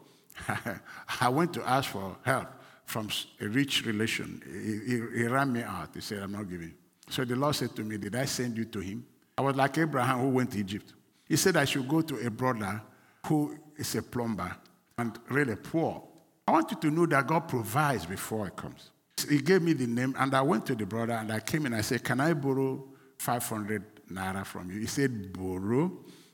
I 1.21 1.29
went 1.29 1.53
to 1.55 1.69
ask 1.69 1.91
for 1.91 2.17
help 2.23 2.49
from 2.85 3.09
a 3.41 3.49
rich 3.49 3.85
relation. 3.87 4.43
He, 4.47 4.93
he, 4.93 5.23
he, 5.23 5.27
ran 5.27 5.53
me 5.53 5.63
out. 5.63 5.91
He 5.95 6.01
said, 6.01 6.23
I'm 6.23 6.33
not 6.33 6.49
giving. 6.49 6.75
So 7.09 7.25
the 7.25 7.37
Lord 7.37 7.55
said 7.55 7.75
to 7.77 7.83
me, 7.83 7.97
Did 7.97 8.15
I 8.15 8.25
send 8.27 8.57
you 8.57 8.65
to 8.67 8.81
him? 8.81 9.07
I 9.37 9.43
was 9.43 9.57
like 9.57 9.77
Abraham 9.79 10.21
who 10.21 10.29
went 10.29 10.53
to 10.53 10.59
Egypt. 10.59 10.93
He 11.27 11.37
said 11.37 11.57
I 11.57 11.65
should 11.65 11.89
go 11.89 12.01
to 12.03 12.27
a 12.27 12.31
brother 12.31 12.83
who 13.27 13.57
is 13.77 13.95
a 13.95 14.03
plumber 14.03 14.55
and 14.99 15.19
really 15.31 15.57
poor. 15.57 16.03
I 16.47 16.53
want 16.53 16.71
you 16.71 16.77
to 16.79 16.91
know 16.91 17.07
that 17.07 17.27
God 17.27 17.49
provides 17.49 18.07
before 18.07 18.47
it 18.47 18.57
comes. 18.57 18.91
He 19.29 19.39
gave 19.39 19.63
me 19.63 19.73
the 19.73 19.87
name, 19.87 20.15
and 20.19 20.35
I 20.35 20.43
went 20.43 20.67
to 20.67 20.75
the 20.75 20.85
brother 20.85 21.15
and 21.15 21.33
I 21.33 21.41
came 21.41 21.67
in. 21.67 21.73
I 21.73 21.81
said, 21.81 22.05
Can 22.05 22.21
I 22.21 22.35
borrow 22.35 22.85
500 23.19 23.83
naira 24.11 24.45
from 24.45 24.71
you? 24.71 24.81
He 24.81 24.87
said, 24.87 25.33
Borrow? 25.33 25.91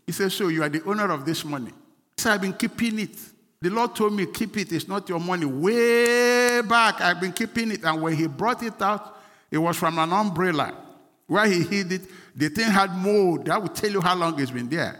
He 0.06 0.12
said, 0.12 0.32
So 0.32 0.48
you 0.48 0.62
are 0.62 0.68
the 0.68 0.82
owner 0.84 1.10
of 1.10 1.24
this 1.24 1.44
money. 1.44 1.70
He 1.70 2.22
said, 2.22 2.32
I've 2.32 2.40
been 2.40 2.54
keeping 2.54 2.98
it. 2.98 3.16
The 3.60 3.70
Lord 3.70 3.94
told 3.94 4.14
me, 4.14 4.26
Keep 4.26 4.56
it. 4.56 4.72
It's 4.72 4.88
not 4.88 5.08
your 5.08 5.20
money. 5.20 5.44
Way 5.44 6.62
back, 6.62 7.00
I've 7.00 7.20
been 7.20 7.32
keeping 7.32 7.70
it. 7.70 7.84
And 7.84 8.02
when 8.02 8.16
he 8.16 8.26
brought 8.26 8.62
it 8.62 8.80
out, 8.82 9.18
it 9.50 9.58
was 9.58 9.76
from 9.76 9.98
an 9.98 10.12
umbrella. 10.12 10.74
Where 11.26 11.46
he 11.46 11.62
hid 11.62 11.92
it, 11.92 12.02
the 12.40 12.48
thing 12.48 12.70
had 12.70 12.96
mold. 12.96 13.44
That 13.44 13.62
would 13.62 13.74
tell 13.74 13.90
you 13.90 14.00
how 14.00 14.16
long 14.16 14.40
it's 14.40 14.50
been 14.50 14.70
there. 14.70 14.98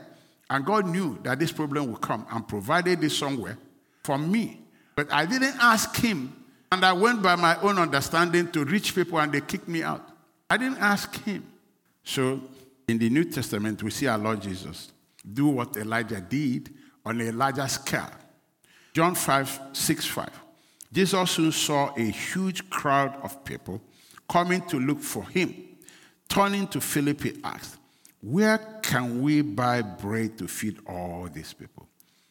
And 0.50 0.62
God 0.62 0.86
knew 0.86 1.18
that 1.22 1.38
this 1.38 1.50
problem 1.50 1.90
would 1.90 2.00
come 2.02 2.26
and 2.30 2.46
provided 2.46 3.02
it 3.02 3.10
somewhere 3.10 3.56
for 4.04 4.18
me. 4.18 4.60
But 4.94 5.10
I 5.10 5.24
didn't 5.24 5.56
ask 5.58 5.96
Him, 5.96 6.36
and 6.70 6.84
I 6.84 6.92
went 6.92 7.22
by 7.22 7.36
my 7.36 7.58
own 7.62 7.78
understanding 7.78 8.52
to 8.52 8.64
reach 8.66 8.94
people 8.94 9.18
and 9.18 9.32
they 9.32 9.40
kicked 9.40 9.68
me 9.68 9.82
out. 9.82 10.06
I 10.50 10.58
didn't 10.58 10.78
ask 10.78 11.14
Him. 11.24 11.50
So 12.04 12.42
in 12.86 12.98
the 12.98 13.08
New 13.08 13.24
Testament, 13.24 13.82
we 13.82 13.90
see 13.90 14.06
our 14.06 14.18
Lord 14.18 14.42
Jesus 14.42 14.92
do 15.32 15.46
what 15.46 15.78
Elijah 15.78 16.20
did 16.20 16.74
on 17.06 17.22
a 17.22 17.32
larger 17.32 17.66
scale. 17.68 18.10
John 18.92 19.14
5 19.14 19.60
6 19.72 20.06
5. 20.06 20.28
Jesus 20.92 21.30
soon 21.30 21.52
saw 21.52 21.94
a 21.96 22.02
huge 22.02 22.68
crowd 22.68 23.16
of 23.22 23.42
people 23.46 23.80
coming 24.28 24.60
to 24.66 24.78
look 24.78 25.00
for 25.00 25.24
him. 25.24 25.69
Turning 26.30 26.68
to 26.68 26.80
Philip, 26.80 27.22
he 27.22 27.40
asked, 27.42 27.76
Where 28.22 28.58
can 28.82 29.20
we 29.20 29.42
buy 29.42 29.82
bread 29.82 30.38
to 30.38 30.46
feed 30.46 30.78
all 30.86 31.28
these 31.30 31.52
people? 31.52 31.88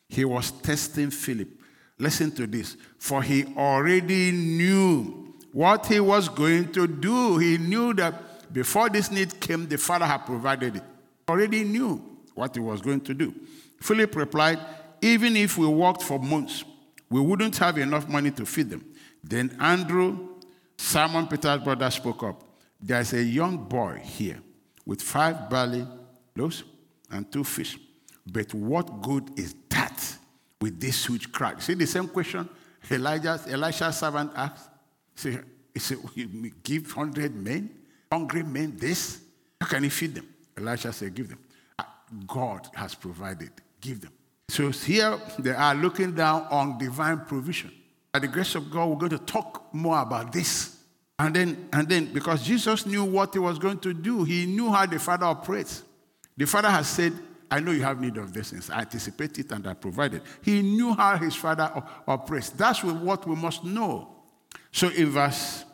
He 0.08 0.24
was 0.24 0.52
testing 0.52 1.12
Philip. 1.12 1.50
Listen 1.98 2.32
to 2.32 2.48
this. 2.48 2.78
For 2.98 3.22
he 3.22 3.46
already 3.58 4.32
knew 4.32 5.36
what 5.52 5.86
he 5.86 6.00
was 6.00 6.30
going 6.30 6.72
to 6.72 6.88
do. 6.88 7.40
He 7.40 7.58
knew 7.58 7.94
that 7.96 8.54
before 8.54 8.90
this 8.90 9.12
need 9.12 9.38
came, 9.42 9.68
the 9.68 9.78
Father 9.78 10.06
had 10.06 10.20
provided 10.20 10.78
it. 10.78 10.84
Already 11.28 11.66
knew 11.66 12.02
what 12.36 12.56
he 12.56 12.62
was 12.62 12.82
going 12.82 13.02
to 13.02 13.14
do. 13.14 13.36
Philip 13.82 14.16
replied, 14.16 14.60
Even 15.02 15.36
if 15.36 15.58
we 15.58 15.68
worked 15.68 16.04
for 16.04 16.18
months, 16.18 16.64
we 17.10 17.20
wouldn't 17.20 17.58
have 17.58 17.78
enough 17.78 18.08
money 18.08 18.32
to 18.32 18.46
feed 18.46 18.70
them. 18.70 18.86
Then 19.22 19.58
Andrew, 19.60 20.30
Simon 20.78 21.28
Peter's 21.28 21.62
brother, 21.62 21.92
spoke 21.92 22.24
up. 22.24 22.49
There's 22.82 23.14
a 23.14 23.24
young 23.24 23.58
boy 23.58 24.02
here 24.04 24.40
with 24.86 25.02
five 25.02 25.50
barley 25.50 25.86
loaves 26.36 26.64
and 27.12 27.30
two 27.32 27.44
fish. 27.44 27.78
But 28.26 28.54
what 28.54 29.02
good 29.02 29.38
is 29.38 29.56
that 29.70 30.18
with 30.62 30.80
this 30.80 31.06
huge 31.06 31.32
crowd? 31.32 31.62
See 31.62 31.74
the 31.74 31.88
same 31.88 32.08
question 32.08 32.48
Elijah, 32.90 33.40
Elisha's 33.50 33.98
servant 33.98 34.32
asked? 34.36 34.70
See, 35.16 35.38
he 35.74 35.80
said, 35.80 35.98
give 36.64 36.96
100 36.96 37.36
men, 37.36 37.70
hungry 38.12 38.44
men, 38.44 38.76
this? 38.78 39.22
How 39.60 39.68
can 39.68 39.84
he 39.84 39.90
feed 39.90 40.16
them? 40.16 40.28
Elisha 40.58 40.94
said, 40.94 41.14
give 41.14 41.30
them. 41.30 41.40
Ah, 41.78 41.94
God 42.26 42.68
has 42.74 42.96
provided. 42.96 43.52
Give 43.80 44.00
them. 44.02 44.12
So 44.50 44.70
here 44.70 45.20
they 45.38 45.52
are 45.52 45.76
looking 45.76 46.16
down 46.16 46.48
on 46.50 46.78
divine 46.78 47.20
provision. 47.26 47.72
By 48.12 48.20
the 48.20 48.28
grace 48.28 48.56
of 48.56 48.72
God, 48.72 48.90
we're 48.90 48.96
going 48.96 49.12
to 49.12 49.20
talk 49.20 49.74
more 49.74 50.02
about 50.02 50.32
this. 50.32 50.79
And 51.20 51.36
then, 51.36 51.70
and 51.74 51.88
then, 51.88 52.14
because 52.14 52.42
Jesus 52.44 52.86
knew 52.86 53.04
what 53.04 53.34
he 53.34 53.40
was 53.40 53.60
going 53.60 53.80
to 53.80 53.94
do, 53.94 54.24
he 54.24 54.46
knew 54.46 54.72
how 54.72 54.86
the 54.86 54.98
Father 54.98 55.26
operates. 55.26 55.84
The 56.38 56.48
Father 56.48 56.70
has 56.70 56.88
said, 56.88 57.12
I 57.52 57.60
know 57.60 57.72
you 57.72 57.84
have 57.84 58.00
need 58.00 58.16
of 58.16 58.32
this 58.32 58.52
things. 58.52 58.70
I 58.70 58.82
anticipate 58.82 59.38
it 59.38 59.52
and 59.52 59.68
I 59.68 59.74
provide 59.74 60.14
it. 60.14 60.24
He 60.42 60.62
knew 60.62 60.94
how 60.94 61.18
his 61.18 61.36
Father 61.36 61.72
operates. 62.08 62.52
That's 62.52 62.84
what 62.84 63.28
we 63.28 63.36
must 63.36 63.66
know. 63.66 64.08
So 64.72 64.88
in 64.90 65.10
verse, 65.10 65.66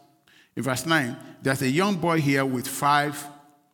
in 0.56 0.64
verse 0.64 0.86
9, 0.86 1.16
there's 1.44 1.62
a 1.62 1.70
young 1.70 1.96
boy 1.96 2.22
here 2.22 2.46
with 2.46 2.68
five 2.68 3.24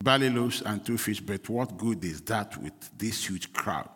barley 0.02 0.28
loaves 0.28 0.62
and 0.62 0.84
two 0.84 0.98
fish, 0.98 1.20
but 1.20 1.48
what 1.48 1.78
good 1.78 2.04
is 2.04 2.20
that 2.22 2.60
with 2.60 2.74
this 2.98 3.26
huge 3.26 3.50
crowd? 3.52 3.88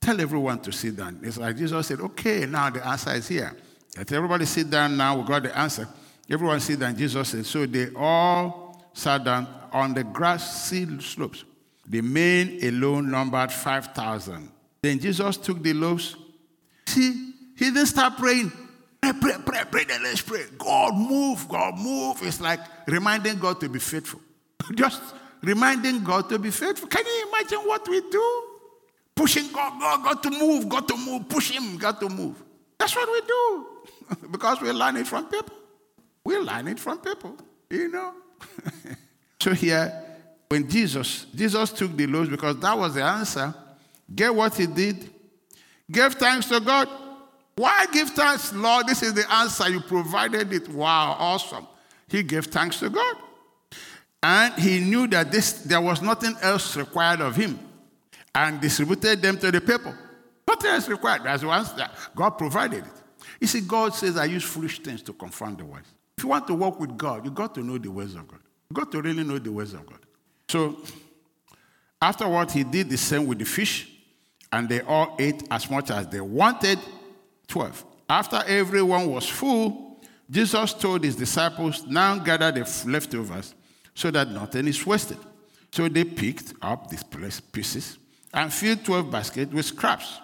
Tell 0.00 0.20
everyone 0.20 0.60
to 0.60 0.72
sit 0.72 0.96
down. 0.96 1.20
It's 1.22 1.38
like 1.38 1.56
Jesus 1.56 1.86
said, 1.86 2.00
okay, 2.00 2.44
now 2.46 2.68
the 2.68 2.86
answer 2.86 3.12
is 3.12 3.28
here. 3.28 3.56
Let 3.96 4.12
everybody 4.12 4.44
sit 4.44 4.68
down 4.68 4.96
now. 4.96 5.18
We 5.18 5.26
got 5.26 5.44
the 5.44 5.56
answer. 5.56 5.88
Everyone 6.30 6.60
sit 6.60 6.78
that 6.78 6.96
Jesus 6.96 7.28
said, 7.28 7.44
so 7.44 7.66
they 7.66 7.88
all 7.96 8.90
sat 8.92 9.24
down 9.24 9.48
on 9.72 9.94
the 9.94 10.04
grassy 10.04 10.86
slopes. 11.00 11.44
The 11.88 12.00
men 12.02 12.60
alone 12.62 13.10
numbered 13.10 13.50
5,000. 13.50 14.48
Then 14.80 15.00
Jesus 15.00 15.36
took 15.36 15.60
the 15.60 15.72
loaves. 15.72 16.14
See, 16.86 17.34
he 17.56 17.64
didn't 17.66 17.86
start 17.86 18.16
praying. 18.16 18.52
Pray, 19.02 19.12
pray, 19.20 19.36
pray, 19.44 19.62
pray, 19.70 19.84
then 19.84 20.02
let's 20.04 20.20
pray. 20.20 20.44
God 20.56 20.94
move, 20.94 21.48
God 21.48 21.76
move. 21.78 22.18
It's 22.22 22.40
like 22.40 22.60
reminding 22.86 23.38
God 23.38 23.60
to 23.60 23.68
be 23.68 23.80
faithful. 23.80 24.20
Just 24.74 25.02
reminding 25.42 26.04
God 26.04 26.28
to 26.28 26.38
be 26.38 26.50
faithful. 26.50 26.88
Can 26.88 27.04
you 27.04 27.28
imagine 27.28 27.58
what 27.60 27.88
we 27.88 28.00
do? 28.08 28.44
Pushing 29.16 29.50
God, 29.52 29.80
God, 29.80 30.04
God 30.04 30.22
to 30.22 30.30
move, 30.30 30.68
God 30.68 30.86
to 30.86 30.96
move, 30.96 31.28
push 31.28 31.50
him, 31.50 31.76
God 31.76 31.98
to 32.00 32.08
move. 32.08 32.40
That's 32.78 32.94
what 32.94 33.08
we 33.10 33.20
do. 33.26 33.66
because 34.30 34.60
we 34.60 34.70
learn 34.70 34.96
it 34.96 35.06
from 35.06 35.26
people. 35.26 35.56
We 36.24 36.36
learn 36.38 36.68
it 36.68 36.78
from 36.78 36.98
people, 36.98 37.36
you 37.70 37.88
know. 37.88 38.12
so 39.40 39.52
here, 39.52 39.92
when 40.48 40.68
Jesus, 40.68 41.26
Jesus 41.34 41.70
took 41.72 41.96
the 41.96 42.06
loaves 42.06 42.28
because 42.28 42.58
that 42.60 42.76
was 42.76 42.94
the 42.94 43.02
answer. 43.02 43.54
Get 44.14 44.34
what 44.34 44.54
he 44.54 44.66
did? 44.66 45.08
Gave 45.90 46.14
thanks 46.14 46.46
to 46.48 46.60
God. 46.60 46.88
Why 47.56 47.86
give 47.92 48.10
thanks, 48.10 48.52
Lord? 48.52 48.86
This 48.86 49.02
is 49.02 49.14
the 49.14 49.30
answer. 49.32 49.68
You 49.68 49.80
provided 49.80 50.52
it. 50.52 50.68
Wow, 50.68 51.16
awesome. 51.18 51.66
He 52.08 52.22
gave 52.22 52.46
thanks 52.46 52.78
to 52.80 52.90
God. 52.90 53.16
And 54.22 54.54
he 54.54 54.80
knew 54.80 55.06
that 55.08 55.30
this, 55.30 55.52
there 55.62 55.80
was 55.80 56.02
nothing 56.02 56.36
else 56.42 56.76
required 56.76 57.20
of 57.20 57.36
him 57.36 57.58
and 58.34 58.60
distributed 58.60 59.22
them 59.22 59.38
to 59.38 59.50
the 59.50 59.60
people. 59.60 59.94
Nothing 60.46 60.70
else 60.70 60.88
required. 60.88 61.22
That's 61.24 61.44
once 61.44 61.70
that 61.72 61.92
God 62.14 62.30
provided 62.30 62.84
it. 62.84 62.92
You 63.40 63.46
see, 63.46 63.60
God 63.60 63.94
says, 63.94 64.16
I 64.16 64.26
use 64.26 64.44
foolish 64.44 64.80
things 64.80 65.02
to 65.02 65.12
confront 65.12 65.58
the 65.58 65.64
wise. 65.64 65.84
If 66.20 66.24
you 66.24 66.28
want 66.28 66.46
to 66.48 66.54
walk 66.54 66.78
with 66.78 66.98
God, 66.98 67.24
you 67.24 67.30
got 67.30 67.54
to 67.54 67.62
know 67.62 67.78
the 67.78 67.90
ways 67.90 68.14
of 68.14 68.28
God. 68.28 68.40
You 68.68 68.74
got 68.74 68.92
to 68.92 69.00
really 69.00 69.24
know 69.24 69.38
the 69.38 69.50
ways 69.50 69.72
of 69.72 69.86
God. 69.86 70.00
So, 70.50 70.76
afterward, 71.98 72.50
he 72.50 72.62
did 72.62 72.90
the 72.90 72.98
same 72.98 73.26
with 73.26 73.38
the 73.38 73.46
fish, 73.46 73.88
and 74.52 74.68
they 74.68 74.82
all 74.82 75.16
ate 75.18 75.42
as 75.50 75.70
much 75.70 75.90
as 75.90 76.06
they 76.08 76.20
wanted 76.20 76.78
12. 77.48 77.86
After 78.10 78.42
everyone 78.46 79.10
was 79.10 79.26
full, 79.26 79.98
Jesus 80.30 80.74
told 80.74 81.04
his 81.04 81.16
disciples, 81.16 81.86
Now 81.86 82.18
gather 82.18 82.52
the 82.52 82.84
leftovers 82.86 83.54
so 83.94 84.10
that 84.10 84.28
nothing 84.28 84.68
is 84.68 84.84
wasted. 84.84 85.16
So 85.72 85.88
they 85.88 86.04
picked 86.04 86.52
up 86.60 86.90
these 86.90 87.02
pieces 87.40 87.96
and 88.34 88.52
filled 88.52 88.84
12 88.84 89.10
baskets 89.10 89.54
with 89.54 89.64
scraps 89.64 90.18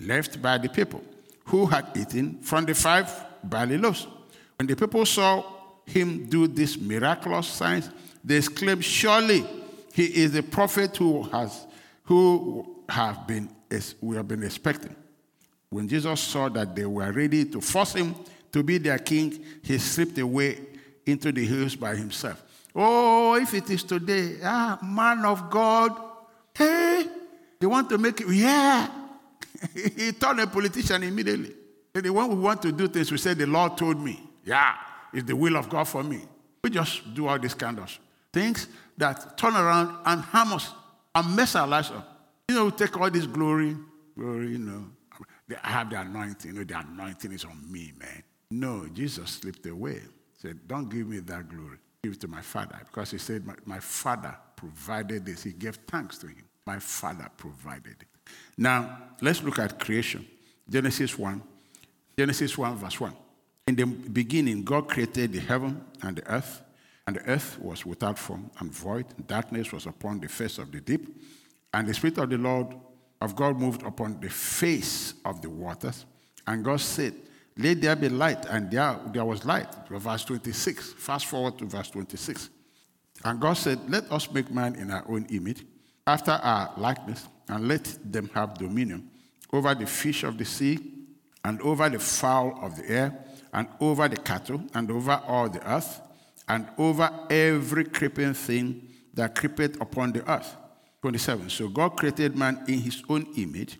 left 0.00 0.42
by 0.42 0.58
the 0.58 0.68
people 0.68 1.04
who 1.44 1.66
had 1.66 1.86
eaten 1.94 2.40
from 2.42 2.64
the 2.64 2.74
five 2.74 3.08
barley 3.44 3.78
loaves. 3.78 4.08
When 4.58 4.66
the 4.66 4.76
people 4.76 5.04
saw 5.04 5.44
him 5.84 6.26
do 6.28 6.46
this 6.46 6.78
miraculous 6.78 7.46
signs, 7.46 7.90
they 8.24 8.36
exclaimed, 8.36 8.84
Surely 8.84 9.44
he 9.92 10.04
is 10.04 10.32
the 10.32 10.42
prophet 10.42 10.96
who 10.96 11.22
has 11.24 11.66
who 12.04 12.82
have 12.88 13.26
been 13.26 13.48
we 14.00 14.16
have 14.16 14.28
been 14.28 14.42
expecting. 14.42 14.94
When 15.70 15.88
Jesus 15.88 16.20
saw 16.20 16.48
that 16.50 16.74
they 16.74 16.86
were 16.86 17.10
ready 17.12 17.44
to 17.46 17.60
force 17.60 17.94
him 17.94 18.14
to 18.52 18.62
be 18.62 18.78
their 18.78 18.98
king, 18.98 19.44
he 19.62 19.78
slipped 19.78 20.18
away 20.18 20.60
into 21.04 21.32
the 21.32 21.44
hills 21.44 21.74
by 21.76 21.96
himself. 21.96 22.42
Oh, 22.74 23.34
if 23.34 23.52
it 23.54 23.68
is 23.70 23.82
today, 23.82 24.36
ah, 24.44 24.78
man 24.82 25.24
of 25.24 25.50
God, 25.50 25.98
hey, 26.54 27.06
they 27.58 27.66
want 27.66 27.88
to 27.90 27.98
make 27.98 28.20
it, 28.20 28.28
yeah. 28.28 28.88
he 29.74 30.12
turned 30.12 30.40
a 30.40 30.46
politician 30.46 31.02
immediately. 31.02 31.52
And 31.94 32.14
when 32.14 32.28
we 32.28 32.34
want 32.34 32.62
to 32.62 32.72
do 32.72 32.88
things, 32.88 33.10
we 33.10 33.18
say, 33.18 33.34
The 33.34 33.46
Lord 33.46 33.76
told 33.78 33.98
me. 33.98 34.25
Yeah, 34.46 34.76
it's 35.12 35.26
the 35.26 35.36
will 35.36 35.56
of 35.56 35.68
God 35.68 35.84
for 35.84 36.02
me. 36.02 36.20
We 36.64 36.70
just 36.70 37.14
do 37.14 37.26
all 37.26 37.38
these 37.38 37.52
kind 37.52 37.78
of 37.78 37.98
things 38.32 38.68
that 38.96 39.36
turn 39.36 39.54
around 39.54 39.94
and 40.06 40.22
harm 40.22 40.54
us 40.54 40.72
and 41.14 41.36
mess 41.36 41.54
our 41.54 41.66
lives 41.66 41.90
up. 41.90 42.30
You 42.48 42.54
know, 42.54 42.64
we 42.66 42.70
take 42.70 42.98
all 42.98 43.10
this 43.10 43.26
glory, 43.26 43.76
glory, 44.16 44.52
you 44.52 44.58
know. 44.58 44.84
I 45.62 45.68
have 45.68 45.90
the 45.90 46.00
anointing. 46.00 46.52
You 46.52 46.58
know, 46.60 46.64
the 46.64 46.78
anointing 46.78 47.32
is 47.32 47.44
on 47.44 47.70
me, 47.70 47.92
man. 47.98 48.22
No, 48.50 48.88
Jesus 48.88 49.30
slipped 49.30 49.66
away. 49.66 49.94
He 49.94 50.40
said, 50.48 50.60
Don't 50.66 50.88
give 50.88 51.06
me 51.06 51.18
that 51.20 51.48
glory 51.48 51.78
give 52.06 52.14
it 52.14 52.20
to 52.20 52.28
my 52.28 52.40
father 52.40 52.78
because 52.84 53.10
he 53.10 53.18
said, 53.18 53.44
my, 53.44 53.54
my 53.64 53.80
father 53.80 54.34
provided 54.54 55.26
this. 55.26 55.42
He 55.42 55.52
gave 55.52 55.76
thanks 55.88 56.18
to 56.18 56.28
him. 56.28 56.44
My 56.64 56.78
father 56.78 57.28
provided 57.36 57.96
it. 58.00 58.08
Now, 58.56 58.98
let's 59.20 59.42
look 59.42 59.58
at 59.58 59.78
creation. 59.78 60.26
Genesis 60.68 61.18
1. 61.18 61.42
Genesis 62.16 62.56
1, 62.56 62.76
verse 62.76 63.00
1. 63.00 63.14
In 63.66 63.74
the 63.74 63.86
beginning, 63.86 64.62
God 64.62 64.88
created 64.88 65.32
the 65.32 65.40
heaven 65.40 65.84
and 66.02 66.16
the 66.16 66.26
earth, 66.30 66.62
and 67.06 67.16
the 67.16 67.22
earth 67.22 67.58
was 67.60 67.84
without 67.84 68.18
form 68.18 68.50
and 68.60 68.72
void. 68.72 69.06
Darkness 69.26 69.72
was 69.72 69.86
upon 69.86 70.20
the 70.20 70.28
face 70.28 70.58
of 70.58 70.70
the 70.70 70.80
deep, 70.80 71.20
and 71.74 71.88
the 71.88 71.94
Spirit 71.94 72.18
of 72.18 72.30
the 72.30 72.38
Lord 72.38 72.68
of 73.20 73.34
God 73.34 73.58
moved 73.58 73.82
upon 73.82 74.20
the 74.20 74.30
face 74.30 75.14
of 75.24 75.42
the 75.42 75.50
waters. 75.50 76.04
And 76.46 76.64
God 76.64 76.80
said, 76.80 77.14
let 77.58 77.80
there 77.80 77.96
be 77.96 78.08
light, 78.08 78.44
and 78.46 78.70
there, 78.70 78.98
there 79.12 79.24
was 79.24 79.44
light. 79.44 79.74
Verse 79.88 80.24
26. 80.24 80.92
Fast 80.92 81.26
forward 81.26 81.58
to 81.58 81.64
verse 81.64 81.90
26. 81.90 82.50
And 83.24 83.40
God 83.40 83.54
said, 83.54 83.90
Let 83.90 84.12
us 84.12 84.30
make 84.30 84.50
man 84.50 84.74
in 84.74 84.90
our 84.90 85.04
own 85.08 85.24
image, 85.30 85.64
after 86.06 86.32
our 86.32 86.72
likeness, 86.76 87.26
and 87.48 87.66
let 87.66 87.98
them 88.04 88.28
have 88.34 88.58
dominion 88.58 89.10
over 89.52 89.74
the 89.74 89.86
fish 89.86 90.22
of 90.22 90.36
the 90.36 90.44
sea, 90.44 90.78
and 91.44 91.60
over 91.62 91.88
the 91.88 91.98
fowl 91.98 92.58
of 92.60 92.76
the 92.76 92.90
air, 92.90 93.24
and 93.56 93.66
over 93.80 94.06
the 94.06 94.18
cattle, 94.18 94.62
and 94.74 94.90
over 94.90 95.20
all 95.26 95.48
the 95.48 95.66
earth, 95.68 96.02
and 96.46 96.68
over 96.76 97.10
every 97.30 97.84
creeping 97.84 98.34
thing 98.34 98.86
that 99.14 99.34
creepeth 99.34 99.80
upon 99.80 100.12
the 100.12 100.30
earth. 100.30 100.54
27. 101.00 101.48
So 101.48 101.68
God 101.68 101.96
created 101.96 102.36
man 102.36 102.62
in 102.68 102.80
his 102.80 103.02
own 103.08 103.26
image. 103.36 103.78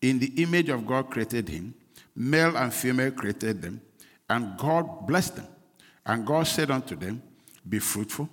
In 0.00 0.20
the 0.20 0.28
image 0.42 0.68
of 0.68 0.86
God 0.86 1.10
created 1.10 1.48
him. 1.48 1.74
Male 2.14 2.56
and 2.56 2.72
female 2.72 3.10
created 3.10 3.60
them. 3.60 3.80
And 4.30 4.56
God 4.56 5.06
blessed 5.06 5.36
them. 5.36 5.48
And 6.06 6.24
God 6.24 6.46
said 6.46 6.70
unto 6.70 6.94
them, 6.94 7.20
Be 7.68 7.80
fruitful 7.80 8.28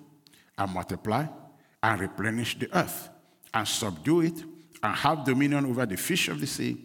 and 0.57 0.71
multiply 0.71 1.25
and 1.81 1.99
replenish 1.99 2.59
the 2.59 2.69
earth 2.77 3.09
and 3.53 3.67
subdue 3.67 4.21
it 4.21 4.43
and 4.83 4.95
have 4.95 5.25
dominion 5.25 5.65
over 5.65 5.85
the 5.85 5.97
fish 5.97 6.27
of 6.27 6.39
the 6.39 6.47
sea 6.47 6.77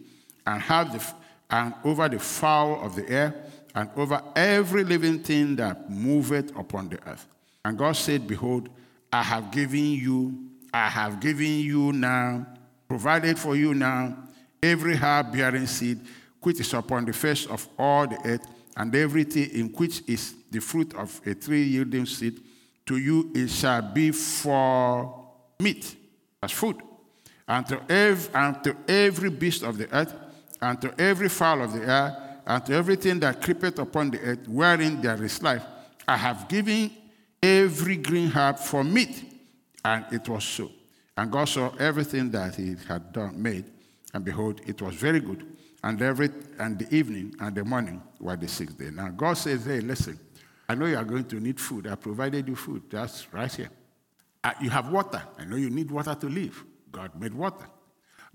and 0.47 0.59
have 0.61 0.91
the 0.91 1.05
and 1.51 1.73
over 1.83 2.07
the 2.07 2.17
fowl 2.17 2.83
of 2.83 2.95
the 2.95 3.07
air 3.09 3.35
and 3.75 3.89
over 3.95 4.21
every 4.35 4.83
living 4.83 5.19
thing 5.19 5.55
that 5.57 5.89
moveth 5.89 6.55
upon 6.57 6.89
the 6.89 6.99
earth. 7.07 7.27
And 7.63 7.77
God 7.77 7.93
said, 7.93 8.27
Behold, 8.27 8.69
I 9.11 9.23
have 9.23 9.51
given 9.51 9.91
you, 9.91 10.49
I 10.73 10.89
have 10.89 11.19
given 11.19 11.59
you 11.59 11.93
now, 11.93 12.45
provided 12.87 13.37
for 13.37 13.55
you 13.55 13.73
now, 13.73 14.17
every 14.61 14.95
herb 14.95 15.33
bearing 15.33 15.67
seed 15.67 15.99
which 16.41 16.59
is 16.59 16.73
upon 16.73 17.05
the 17.05 17.13
face 17.13 17.45
of 17.45 17.67
all 17.77 18.07
the 18.07 18.17
earth, 18.25 18.45
and 18.75 18.95
everything 18.95 19.49
in 19.51 19.67
which 19.73 20.01
is 20.07 20.35
the 20.49 20.59
fruit 20.59 20.93
of 20.95 21.21
a 21.25 21.35
tree 21.35 21.63
yielding 21.63 22.05
seed, 22.05 22.41
to 22.85 22.97
you 22.97 23.31
it 23.35 23.49
shall 23.49 23.81
be 23.81 24.11
for 24.11 25.27
meat, 25.59 25.95
as 26.41 26.51
food. 26.51 26.77
And 27.47 27.67
to, 27.67 27.81
every, 27.89 28.33
and 28.33 28.63
to 28.63 28.75
every 28.87 29.29
beast 29.29 29.63
of 29.63 29.77
the 29.77 29.93
earth, 29.95 30.13
and 30.61 30.81
to 30.81 30.93
every 30.99 31.29
fowl 31.29 31.61
of 31.61 31.73
the 31.73 31.87
air, 31.87 32.30
and 32.51 32.65
to 32.65 32.73
everything 32.73 33.17
that 33.21 33.41
creepeth 33.41 33.79
upon 33.79 34.11
the 34.11 34.19
earth, 34.19 34.45
wherein 34.45 35.01
there 35.01 35.23
is 35.23 35.41
life, 35.41 35.63
I 36.05 36.17
have 36.17 36.49
given 36.49 36.91
every 37.41 37.95
green 37.95 38.27
herb 38.27 38.59
for 38.59 38.83
meat. 38.83 39.23
And 39.85 40.03
it 40.11 40.27
was 40.27 40.43
so. 40.43 40.69
And 41.15 41.31
God 41.31 41.45
saw 41.45 41.73
everything 41.79 42.29
that 42.31 42.55
he 42.55 42.75
had 42.89 43.13
done, 43.13 43.41
made, 43.41 43.63
and 44.13 44.25
behold, 44.25 44.59
it 44.67 44.81
was 44.81 44.95
very 44.95 45.21
good. 45.21 45.47
And 45.81 46.01
every 46.01 46.29
and 46.59 46.77
the 46.77 46.93
evening 46.93 47.33
and 47.39 47.55
the 47.55 47.63
morning 47.63 48.03
were 48.19 48.35
the 48.35 48.49
sixth 48.49 48.77
day. 48.77 48.89
Now 48.91 49.07
God 49.11 49.35
says, 49.35 49.63
Hey, 49.63 49.79
listen, 49.79 50.19
I 50.67 50.75
know 50.75 50.87
you 50.87 50.97
are 50.97 51.05
going 51.05 51.23
to 51.23 51.39
need 51.39 51.57
food. 51.57 51.87
I 51.87 51.95
provided 51.95 52.49
you 52.49 52.57
food. 52.57 52.83
That's 52.89 53.33
right 53.33 53.51
here. 53.51 53.69
Uh, 54.43 54.51
you 54.59 54.69
have 54.69 54.91
water. 54.91 55.23
I 55.39 55.45
know 55.45 55.55
you 55.55 55.69
need 55.69 55.89
water 55.89 56.15
to 56.15 56.27
live. 56.27 56.61
God 56.91 57.17
made 57.17 57.33
water. 57.33 57.65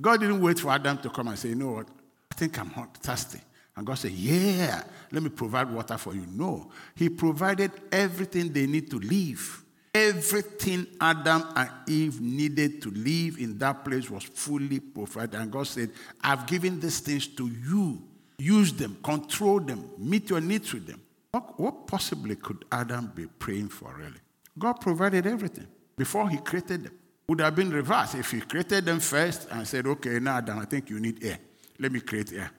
God 0.01 0.21
didn't 0.21 0.41
wait 0.41 0.59
for 0.59 0.71
Adam 0.71 0.97
to 0.99 1.11
come 1.11 1.29
and 1.29 1.39
say, 1.39 1.51
You 1.51 1.57
know 1.57 1.73
what? 1.73 1.89
I 2.33 2.35
think 2.35 2.59
I'm 2.59 2.71
thirsty. 2.95 3.41
And 3.77 3.87
God 3.87 3.99
said, 3.99 4.13
Yeah, 4.13 4.83
let 5.13 5.23
me 5.23 5.29
provide 5.29 5.71
water 5.71 5.99
for 5.99 6.15
you. 6.15 6.27
No, 6.29 6.71
He 6.95 7.09
provided 7.09 7.71
everything 7.93 8.53
they 8.53 8.67
need 8.67 8.91
to 8.91 8.99
live. 8.99 9.63
Everything 9.95 10.87
Adam 11.01 11.45
and 11.57 11.71
Eve 11.87 12.21
needed 12.21 12.83
to 12.83 12.91
live 12.91 13.39
in 13.39 13.57
that 13.59 13.83
place 13.85 14.11
was 14.11 14.25
fully 14.25 14.81
provided. 14.81 15.41
And 15.41 15.51
God 15.51 15.67
said, 15.67 15.91
I've 16.21 16.47
given 16.47 16.81
these 16.81 17.01
things 17.01 17.27
to 17.29 17.49
you. 17.49 18.03
Use 18.39 18.75
them, 18.75 18.99
control 19.03 19.61
them, 19.61 19.89
meet 19.97 20.29
your 20.29 20.43
needs 20.43 20.73
with 20.75 20.87
them. 20.87 21.01
What, 21.31 21.87
possibly 21.87 22.37
could 22.37 22.65
Adam 22.71 23.13
be 23.15 23.27
praying 23.27 23.69
for, 23.69 23.95
really? 23.97 24.21
God 24.59 24.75
provided 24.75 25.27
everything 25.27 25.67
before 25.97 26.29
He 26.29 26.39
created 26.39 26.85
them. 26.85 26.93
Would 27.29 27.41
have 27.41 27.57
been 27.57 27.71
reversed 27.71 28.15
if 28.15 28.31
He 28.31 28.41
created 28.41 28.85
them 28.85 29.01
first 29.01 29.49
and 29.51 29.67
said, 29.67 29.87
Okay, 29.87 30.19
now 30.19 30.37
Adam, 30.39 30.59
I 30.59 30.65
think 30.65 30.91
you 30.91 31.01
need 31.01 31.25
air. 31.25 31.39
Let 31.79 31.93
me 31.93 32.01
create 32.01 32.33
air. 32.33 32.51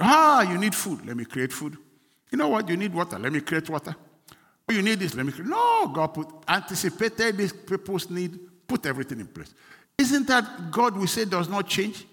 Ah, 0.00 0.42
you 0.42 0.58
need 0.58 0.74
food. 0.74 1.06
Let 1.06 1.16
me 1.16 1.24
create 1.24 1.52
food. 1.52 1.76
You 2.30 2.38
know 2.38 2.48
what? 2.48 2.68
You 2.68 2.76
need 2.76 2.92
water. 2.92 3.18
Let 3.18 3.32
me 3.32 3.40
create 3.40 3.68
water. 3.70 3.94
Oh, 4.68 4.72
you 4.72 4.82
need 4.82 4.98
this. 4.98 5.14
Let 5.14 5.24
me 5.24 5.32
create. 5.32 5.48
No, 5.48 5.88
God 5.88 6.08
put 6.08 6.28
anticipated 6.48 7.36
these 7.36 7.52
people's 7.52 8.10
need, 8.10 8.38
put 8.66 8.84
everything 8.86 9.20
in 9.20 9.26
place. 9.26 9.54
Isn't 9.96 10.26
that 10.26 10.70
God 10.70 10.96
we 10.96 11.06
say 11.06 11.24
does 11.24 11.48
not 11.48 11.66
change? 11.68 12.04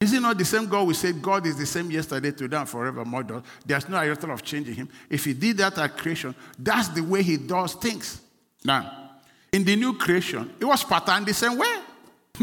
Is 0.00 0.12
it 0.12 0.20
not 0.20 0.36
the 0.36 0.44
same 0.44 0.66
God 0.66 0.86
we 0.86 0.94
say 0.94 1.12
God 1.12 1.46
is 1.46 1.56
the 1.56 1.64
same 1.64 1.90
yesterday, 1.90 2.32
today, 2.32 2.56
and 2.56 2.68
forevermore? 2.68 3.42
There's 3.64 3.88
no 3.88 3.96
iota 3.96 4.30
of 4.30 4.42
changing 4.42 4.74
him. 4.74 4.88
If 5.08 5.24
he 5.24 5.32
did 5.32 5.56
that 5.58 5.78
at 5.78 5.96
creation, 5.96 6.34
that's 6.58 6.88
the 6.88 7.00
way 7.00 7.22
he 7.22 7.36
does 7.36 7.74
things. 7.74 8.20
Now, 8.64 9.12
in 9.52 9.64
the 9.64 9.76
new 9.76 9.96
creation, 9.96 10.52
it 10.60 10.64
was 10.64 10.82
patterned 10.82 11.26
the 11.26 11.32
same 11.32 11.56
way. 11.56 11.74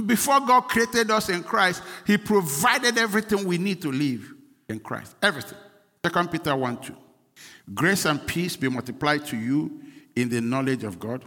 Before 0.05 0.39
God 0.39 0.61
created 0.61 1.11
us 1.11 1.27
in 1.29 1.43
Christ, 1.43 1.83
he 2.07 2.17
provided 2.17 2.97
everything 2.97 3.45
we 3.45 3.57
need 3.57 3.81
to 3.81 3.91
live 3.91 4.33
in 4.71 4.79
Christ. 4.79 5.15
Everything. 5.21 5.57
Second 6.03 6.31
Peter 6.31 6.55
1 6.55 6.77
2. 6.81 6.95
Grace 7.73 8.05
and 8.05 8.25
peace 8.25 8.55
be 8.55 8.69
multiplied 8.69 9.25
to 9.27 9.37
you 9.37 9.79
in 10.15 10.29
the 10.29 10.41
knowledge 10.41 10.83
of 10.83 10.99
God 10.99 11.23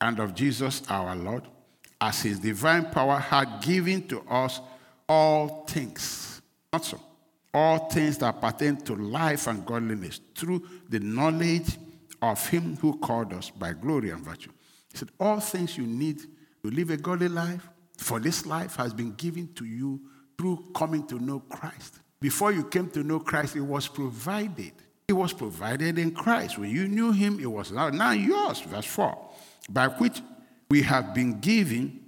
and 0.00 0.18
of 0.18 0.34
Jesus 0.34 0.82
our 0.88 1.14
Lord, 1.14 1.42
as 2.00 2.22
his 2.22 2.38
divine 2.38 2.86
power 2.86 3.18
had 3.18 3.62
given 3.62 4.06
to 4.08 4.20
us 4.28 4.60
all 5.08 5.64
things. 5.66 6.40
Not 6.72 6.84
so. 6.84 7.00
All 7.54 7.88
things 7.88 8.18
that 8.18 8.40
pertain 8.40 8.76
to 8.78 8.94
life 8.94 9.46
and 9.46 9.64
godliness 9.64 10.20
through 10.34 10.66
the 10.88 11.00
knowledge 11.00 11.78
of 12.20 12.46
him 12.48 12.76
who 12.76 12.98
called 12.98 13.32
us 13.32 13.50
by 13.50 13.72
glory 13.72 14.10
and 14.10 14.22
virtue. 14.22 14.50
He 14.90 14.98
said, 14.98 15.08
All 15.18 15.40
things 15.40 15.78
you 15.78 15.86
need 15.86 16.20
to 16.20 16.70
live 16.70 16.90
a 16.90 16.96
godly 16.96 17.28
life 17.28 17.66
for 17.96 18.20
this 18.20 18.44
life 18.44 18.76
has 18.76 18.92
been 18.92 19.12
given 19.12 19.52
to 19.54 19.64
you 19.64 20.00
through 20.36 20.64
coming 20.74 21.06
to 21.06 21.18
know 21.18 21.40
Christ. 21.40 22.00
Before 22.20 22.52
you 22.52 22.64
came 22.64 22.88
to 22.90 23.02
know 23.02 23.20
Christ, 23.20 23.56
it 23.56 23.60
was 23.60 23.88
provided. 23.88 24.72
It 25.08 25.12
was 25.12 25.32
provided 25.32 25.98
in 25.98 26.12
Christ. 26.12 26.58
When 26.58 26.70
you 26.70 26.88
knew 26.88 27.12
him, 27.12 27.38
it 27.38 27.46
was 27.46 27.70
now, 27.70 27.90
now 27.90 28.12
yours, 28.12 28.60
verse 28.60 28.86
4, 28.86 29.30
by 29.70 29.88
which 29.88 30.20
we 30.68 30.82
have 30.82 31.14
been 31.14 31.40
given. 31.40 32.00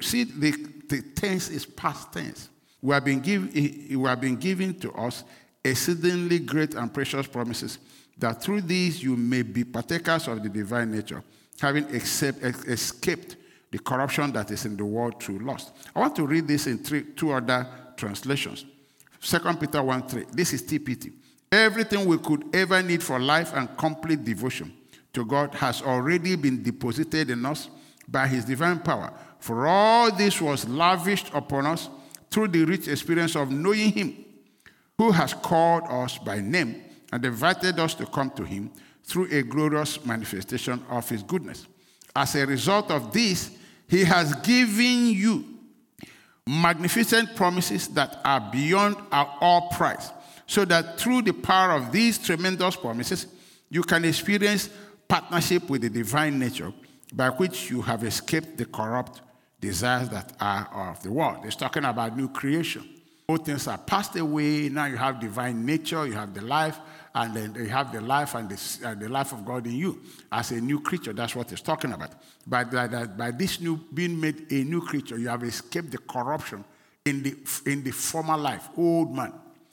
See, 0.00 0.24
the, 0.24 0.50
the 0.88 1.02
tense 1.14 1.48
is 1.48 1.66
past 1.66 2.12
tense. 2.12 2.48
We 2.80 2.94
have 2.94 3.04
been, 3.04 3.20
give, 3.20 3.56
eh, 3.56 3.96
we 3.96 4.08
have 4.08 4.20
been 4.20 4.36
given 4.36 4.78
to 4.80 4.92
us 4.92 5.24
exceedingly 5.64 6.38
great 6.40 6.74
and 6.74 6.92
precious 6.92 7.26
promises, 7.26 7.78
that 8.16 8.42
through 8.42 8.62
these 8.62 9.02
you 9.02 9.16
may 9.16 9.42
be 9.42 9.64
partakers 9.64 10.28
of 10.28 10.42
the 10.42 10.48
divine 10.48 10.92
nature, 10.92 11.22
having 11.60 11.84
accept, 11.94 12.42
escaped 12.42 13.36
the 13.70 13.78
corruption 13.78 14.32
that 14.32 14.50
is 14.50 14.64
in 14.64 14.76
the 14.76 14.84
world 14.84 15.22
through 15.22 15.40
lust. 15.40 15.72
I 15.94 16.00
want 16.00 16.16
to 16.16 16.26
read 16.26 16.46
this 16.46 16.66
in 16.66 16.78
three, 16.78 17.02
two 17.16 17.32
other 17.32 17.66
translations. 17.96 18.64
2 19.20 19.38
Peter 19.58 19.82
1 19.82 20.02
3. 20.02 20.24
This 20.32 20.52
is 20.52 20.62
TPT. 20.62 21.12
Everything 21.50 22.04
we 22.04 22.18
could 22.18 22.44
ever 22.54 22.82
need 22.82 23.02
for 23.02 23.18
life 23.18 23.52
and 23.54 23.74
complete 23.76 24.24
devotion 24.24 24.72
to 25.12 25.24
God 25.24 25.54
has 25.54 25.82
already 25.82 26.36
been 26.36 26.62
deposited 26.62 27.30
in 27.30 27.44
us 27.46 27.68
by 28.06 28.26
His 28.26 28.44
divine 28.44 28.80
power. 28.80 29.12
For 29.40 29.66
all 29.66 30.12
this 30.14 30.40
was 30.40 30.68
lavished 30.68 31.30
upon 31.32 31.66
us 31.66 31.88
through 32.30 32.48
the 32.48 32.64
rich 32.64 32.88
experience 32.88 33.34
of 33.34 33.50
knowing 33.50 33.92
Him, 33.92 34.24
who 34.96 35.10
has 35.10 35.32
called 35.34 35.84
us 35.88 36.18
by 36.18 36.40
name 36.40 36.82
and 37.12 37.24
invited 37.24 37.78
us 37.78 37.94
to 37.94 38.06
come 38.06 38.30
to 38.30 38.44
Him 38.44 38.70
through 39.04 39.28
a 39.30 39.42
glorious 39.42 40.04
manifestation 40.04 40.84
of 40.90 41.08
His 41.08 41.22
goodness. 41.22 41.66
As 42.14 42.34
a 42.34 42.46
result 42.46 42.90
of 42.90 43.12
this, 43.12 43.50
He 43.88 44.04
has 44.04 44.34
given 44.36 45.10
you 45.10 45.57
magnificent 46.48 47.36
promises 47.36 47.88
that 47.88 48.20
are 48.24 48.40
beyond 48.50 48.96
our 49.12 49.36
all 49.40 49.68
price, 49.68 50.10
so 50.46 50.64
that 50.64 50.98
through 50.98 51.20
the 51.20 51.32
power 51.32 51.72
of 51.72 51.92
these 51.92 52.18
tremendous 52.18 52.74
promises, 52.74 53.26
you 53.68 53.82
can 53.82 54.02
experience 54.06 54.70
partnership 55.06 55.68
with 55.68 55.82
the 55.82 55.90
divine 55.90 56.38
nature 56.38 56.72
by 57.12 57.28
which 57.28 57.70
you 57.70 57.82
have 57.82 58.02
escaped 58.02 58.56
the 58.56 58.64
corrupt 58.64 59.20
desires 59.60 60.08
that 60.08 60.32
are 60.40 60.90
of 60.90 61.02
the 61.02 61.12
world. 61.12 61.44
It's 61.44 61.54
talking 61.54 61.84
about 61.84 62.16
new 62.16 62.28
creation. 62.30 62.88
Both 63.26 63.44
things 63.44 63.68
are 63.68 63.76
passed 63.76 64.16
away. 64.16 64.70
Now 64.70 64.86
you 64.86 64.96
have 64.96 65.20
divine 65.20 65.66
nature, 65.66 66.06
you 66.06 66.14
have 66.14 66.32
the 66.32 66.40
life, 66.40 66.78
and 67.14 67.34
then 67.34 67.54
you 67.54 67.68
have 67.68 67.92
the 67.92 68.00
life 68.00 68.34
and 68.34 68.48
the, 68.48 68.88
uh, 68.88 68.94
the 68.94 69.08
life 69.08 69.32
of 69.32 69.44
God 69.44 69.66
in 69.66 69.74
you 69.74 70.00
as 70.30 70.50
a 70.50 70.60
new 70.60 70.80
creature. 70.80 71.12
That's 71.12 71.34
what 71.34 71.50
it's 71.52 71.62
talking 71.62 71.92
about. 71.92 72.12
By, 72.46 72.64
by, 72.64 72.86
by 73.06 73.30
this 73.30 73.60
new 73.60 73.76
being 73.92 74.20
made 74.20 74.50
a 74.50 74.64
new 74.64 74.80
creature, 74.80 75.18
you 75.18 75.28
have 75.28 75.42
escaped 75.42 75.90
the 75.90 75.98
corruption 75.98 76.64
in 77.04 77.22
the, 77.22 77.36
in 77.66 77.82
the 77.82 77.90
former 77.90 78.36
life, 78.36 78.68
old 78.76 79.14
man. 79.14 79.32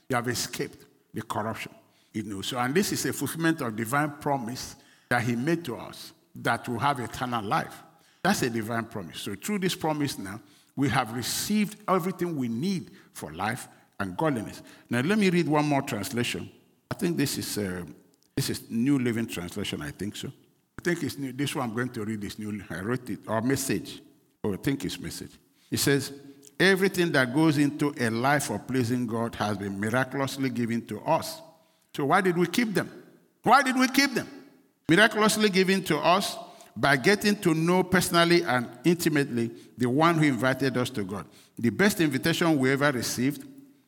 You 0.10 0.16
have 0.16 0.28
escaped 0.28 0.86
the 1.14 1.22
corruption. 1.22 1.74
You 2.14 2.24
know, 2.24 2.42
so, 2.42 2.58
and 2.58 2.74
this 2.74 2.92
is 2.92 3.06
a 3.06 3.14
fulfillment 3.14 3.62
of 3.62 3.76
divine 3.76 4.12
promise 4.22 4.76
that 5.10 5.24
He 5.24 5.36
made 5.36 5.66
to 5.66 5.76
us 5.76 6.14
that 6.36 6.68
will 6.68 6.80
have 6.80 7.00
eternal 7.00 7.44
life. 7.44 7.84
That's 8.24 8.42
a 8.42 8.50
divine 8.50 8.86
promise. 8.86 9.20
So, 9.20 9.36
through 9.36 9.60
this 9.60 9.76
promise 9.76 10.18
now, 10.18 10.40
we 10.76 10.90
have 10.90 11.14
received 11.14 11.78
everything 11.88 12.36
we 12.36 12.48
need 12.48 12.92
for 13.14 13.32
life 13.34 13.68
and 14.00 14.16
godliness. 14.18 14.62
Now, 14.90 15.02
let 15.02 15.18
me 15.18 15.30
read 15.30 15.48
one 15.48 15.66
more 15.66 15.82
translation 15.82 16.50
I 16.90 16.96
think 16.96 17.18
this 17.18 17.38
is, 17.38 17.58
uh, 17.58 17.84
this 18.36 18.50
is 18.50 18.70
New 18.70 19.00
Living 19.00 19.28
Translation, 19.28 19.82
I 19.82 19.92
think 19.92 20.16
so. 20.16 20.28
I 20.28 20.82
think 20.82 21.04
it's 21.04 21.18
new. 21.18 21.32
This 21.32 21.56
one 21.56 21.70
I'm 21.70 21.76
going 21.76 21.90
to 21.90 22.06
read 22.06 22.24
is 22.24 22.38
new. 22.38 22.62
I 22.70 22.80
wrote 22.80 23.10
it, 23.10 23.20
or 23.28 23.42
message. 23.42 24.02
Oh, 24.44 24.54
I 24.54 24.58
think 24.58 24.86
it's 24.86 25.00
message. 25.00 25.32
It 25.72 25.78
says, 25.78 26.12
Everything 26.60 27.12
that 27.12 27.34
goes 27.34 27.58
into 27.58 27.94
a 28.00 28.10
life 28.10 28.50
of 28.50 28.66
pleasing 28.66 29.06
God 29.06 29.36
has 29.36 29.58
been 29.58 29.78
miraculously 29.78 30.50
given 30.50 30.86
to 30.88 31.02
us. 31.02 31.42
So 31.94 32.06
why 32.06 32.22
did 32.22 32.38
we 32.38 32.48
keep 32.48 32.74
them? 32.74 32.90
Why 33.44 33.62
did 33.62 33.78
we 33.78 33.88
keep 33.90 34.14
them? 34.14 34.28
Miraculously 34.88 35.50
given 35.50 35.84
to 35.86 35.98
us 35.98 36.38
by 36.76 36.96
getting 36.96 37.36
to 37.38 37.54
know 37.54 37.84
personally 37.84 38.44
and 38.44 38.68
intimately 38.86 39.52
the 39.78 39.90
one 39.90 40.18
who 40.18 40.26
invited 40.26 40.78
us 40.78 40.90
to 40.92 41.04
God. 41.04 41.26
The 41.58 41.70
best 41.70 42.00
invitation 42.00 42.58
we 42.58 42.72
ever 42.72 42.92
received, 42.92 43.46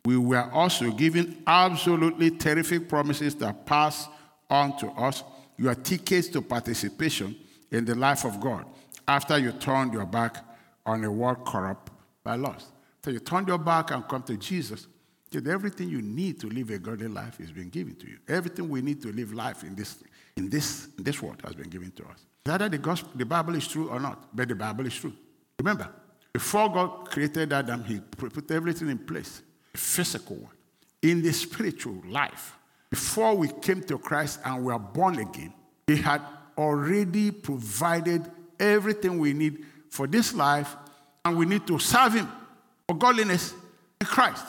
we 0.07 0.15
were 0.15 0.49
also 0.53 0.89
given 0.89 1.43
absolutely 1.45 2.31
terrific 2.31 2.87
promises 2.87 3.35
that 3.35 3.65
pass 3.65 4.07
on 4.49 4.77
to 4.77 4.87
us 4.91 5.21
your 5.57 5.75
tickets 5.75 6.29
to 6.29 6.41
participation 6.41 7.35
in 7.71 7.83
the 7.83 7.93
life 7.93 8.23
of 8.23 8.39
God 8.39 8.63
after 9.05 9.37
you 9.37 9.51
turned 9.51 9.91
your 9.91 10.05
back 10.05 10.37
on 10.85 11.03
a 11.03 11.11
world 11.11 11.45
corrupt 11.45 11.91
by 12.23 12.35
lust. 12.35 12.67
So 13.03 13.11
you 13.11 13.19
turn 13.19 13.47
your 13.47 13.57
back 13.57 13.91
and 13.91 14.07
come 14.07 14.23
to 14.23 14.37
Jesus. 14.37 14.87
That 15.31 15.45
everything 15.45 15.89
you 15.89 16.01
need 16.01 16.39
to 16.39 16.47
live 16.47 16.69
a 16.69 16.79
godly 16.79 17.09
life 17.09 17.41
is 17.41 17.51
being 17.51 17.67
given 17.67 17.95
to 17.95 18.07
you. 18.07 18.17
Everything 18.29 18.69
we 18.69 18.81
need 18.81 19.01
to 19.01 19.11
live 19.11 19.33
life 19.33 19.63
in 19.63 19.75
this, 19.75 20.01
in 20.37 20.49
this, 20.49 20.87
in 20.97 21.03
this 21.03 21.21
world 21.21 21.41
has 21.43 21.53
been 21.53 21.69
given 21.69 21.91
to 21.91 22.03
us. 22.03 22.25
Whether 22.45 22.69
the 22.69 22.77
gospel, 22.77 23.11
the 23.13 23.25
Bible 23.25 23.55
is 23.55 23.67
true 23.67 23.89
or 23.89 23.99
not, 23.99 24.33
but 24.33 24.47
the 24.47 24.55
Bible 24.55 24.85
is 24.85 24.95
true. 24.95 25.11
Remember, 25.59 25.89
before 26.31 26.69
God 26.69 27.09
created 27.11 27.51
Adam, 27.51 27.83
He 27.83 27.99
put 27.99 28.49
everything 28.51 28.87
in 28.87 28.99
place, 28.99 29.41
physical. 29.77 30.49
In 31.01 31.21
the 31.21 31.31
spiritual 31.31 32.01
life, 32.09 32.55
before 32.89 33.35
we 33.35 33.49
came 33.61 33.81
to 33.83 33.97
Christ 33.97 34.39
and 34.43 34.65
were 34.65 34.79
born 34.79 35.19
again, 35.19 35.53
He 35.85 35.95
had 35.97 36.21
already 36.57 37.31
provided 37.31 38.29
everything 38.59 39.19
we 39.19 39.33
need 39.33 39.63
for 39.89 40.07
this 40.07 40.33
life, 40.33 40.75
and 41.23 41.37
we 41.37 41.45
need 41.45 41.67
to 41.67 41.77
serve 41.79 42.13
Him 42.13 42.27
for 42.87 42.97
godliness 42.97 43.53
in 44.01 44.07
Christ. 44.07 44.43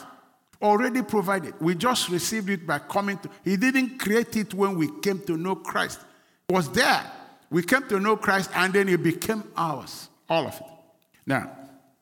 Already 0.61 1.01
provided. 1.03 1.53
We 1.61 1.75
just 1.75 2.09
received 2.09 2.49
it 2.49 2.67
by 2.67 2.79
coming 2.79 3.17
to. 3.19 3.29
He 3.45 3.55
didn't 3.55 3.97
create 3.97 4.35
it 4.35 4.53
when 4.53 4.75
we 4.75 4.89
came 5.01 5.19
to 5.21 5.37
know 5.37 5.55
Christ. 5.55 5.99
It 6.49 6.53
was 6.53 6.69
there. 6.71 7.09
We 7.49 7.63
came 7.63 7.87
to 7.87 7.99
know 7.99 8.17
Christ, 8.17 8.49
and 8.55 8.73
then 8.73 8.89
it 8.89 9.01
became 9.01 9.43
ours. 9.55 10.09
All 10.27 10.47
of 10.47 10.55
it. 10.55 10.63
Now, 11.25 11.51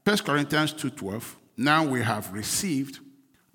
1 0.04 0.18
Corinthians 0.26 0.74
2:12. 0.74 1.36
Now 1.58 1.84
we 1.86 2.02
have 2.02 2.32
received 2.34 3.00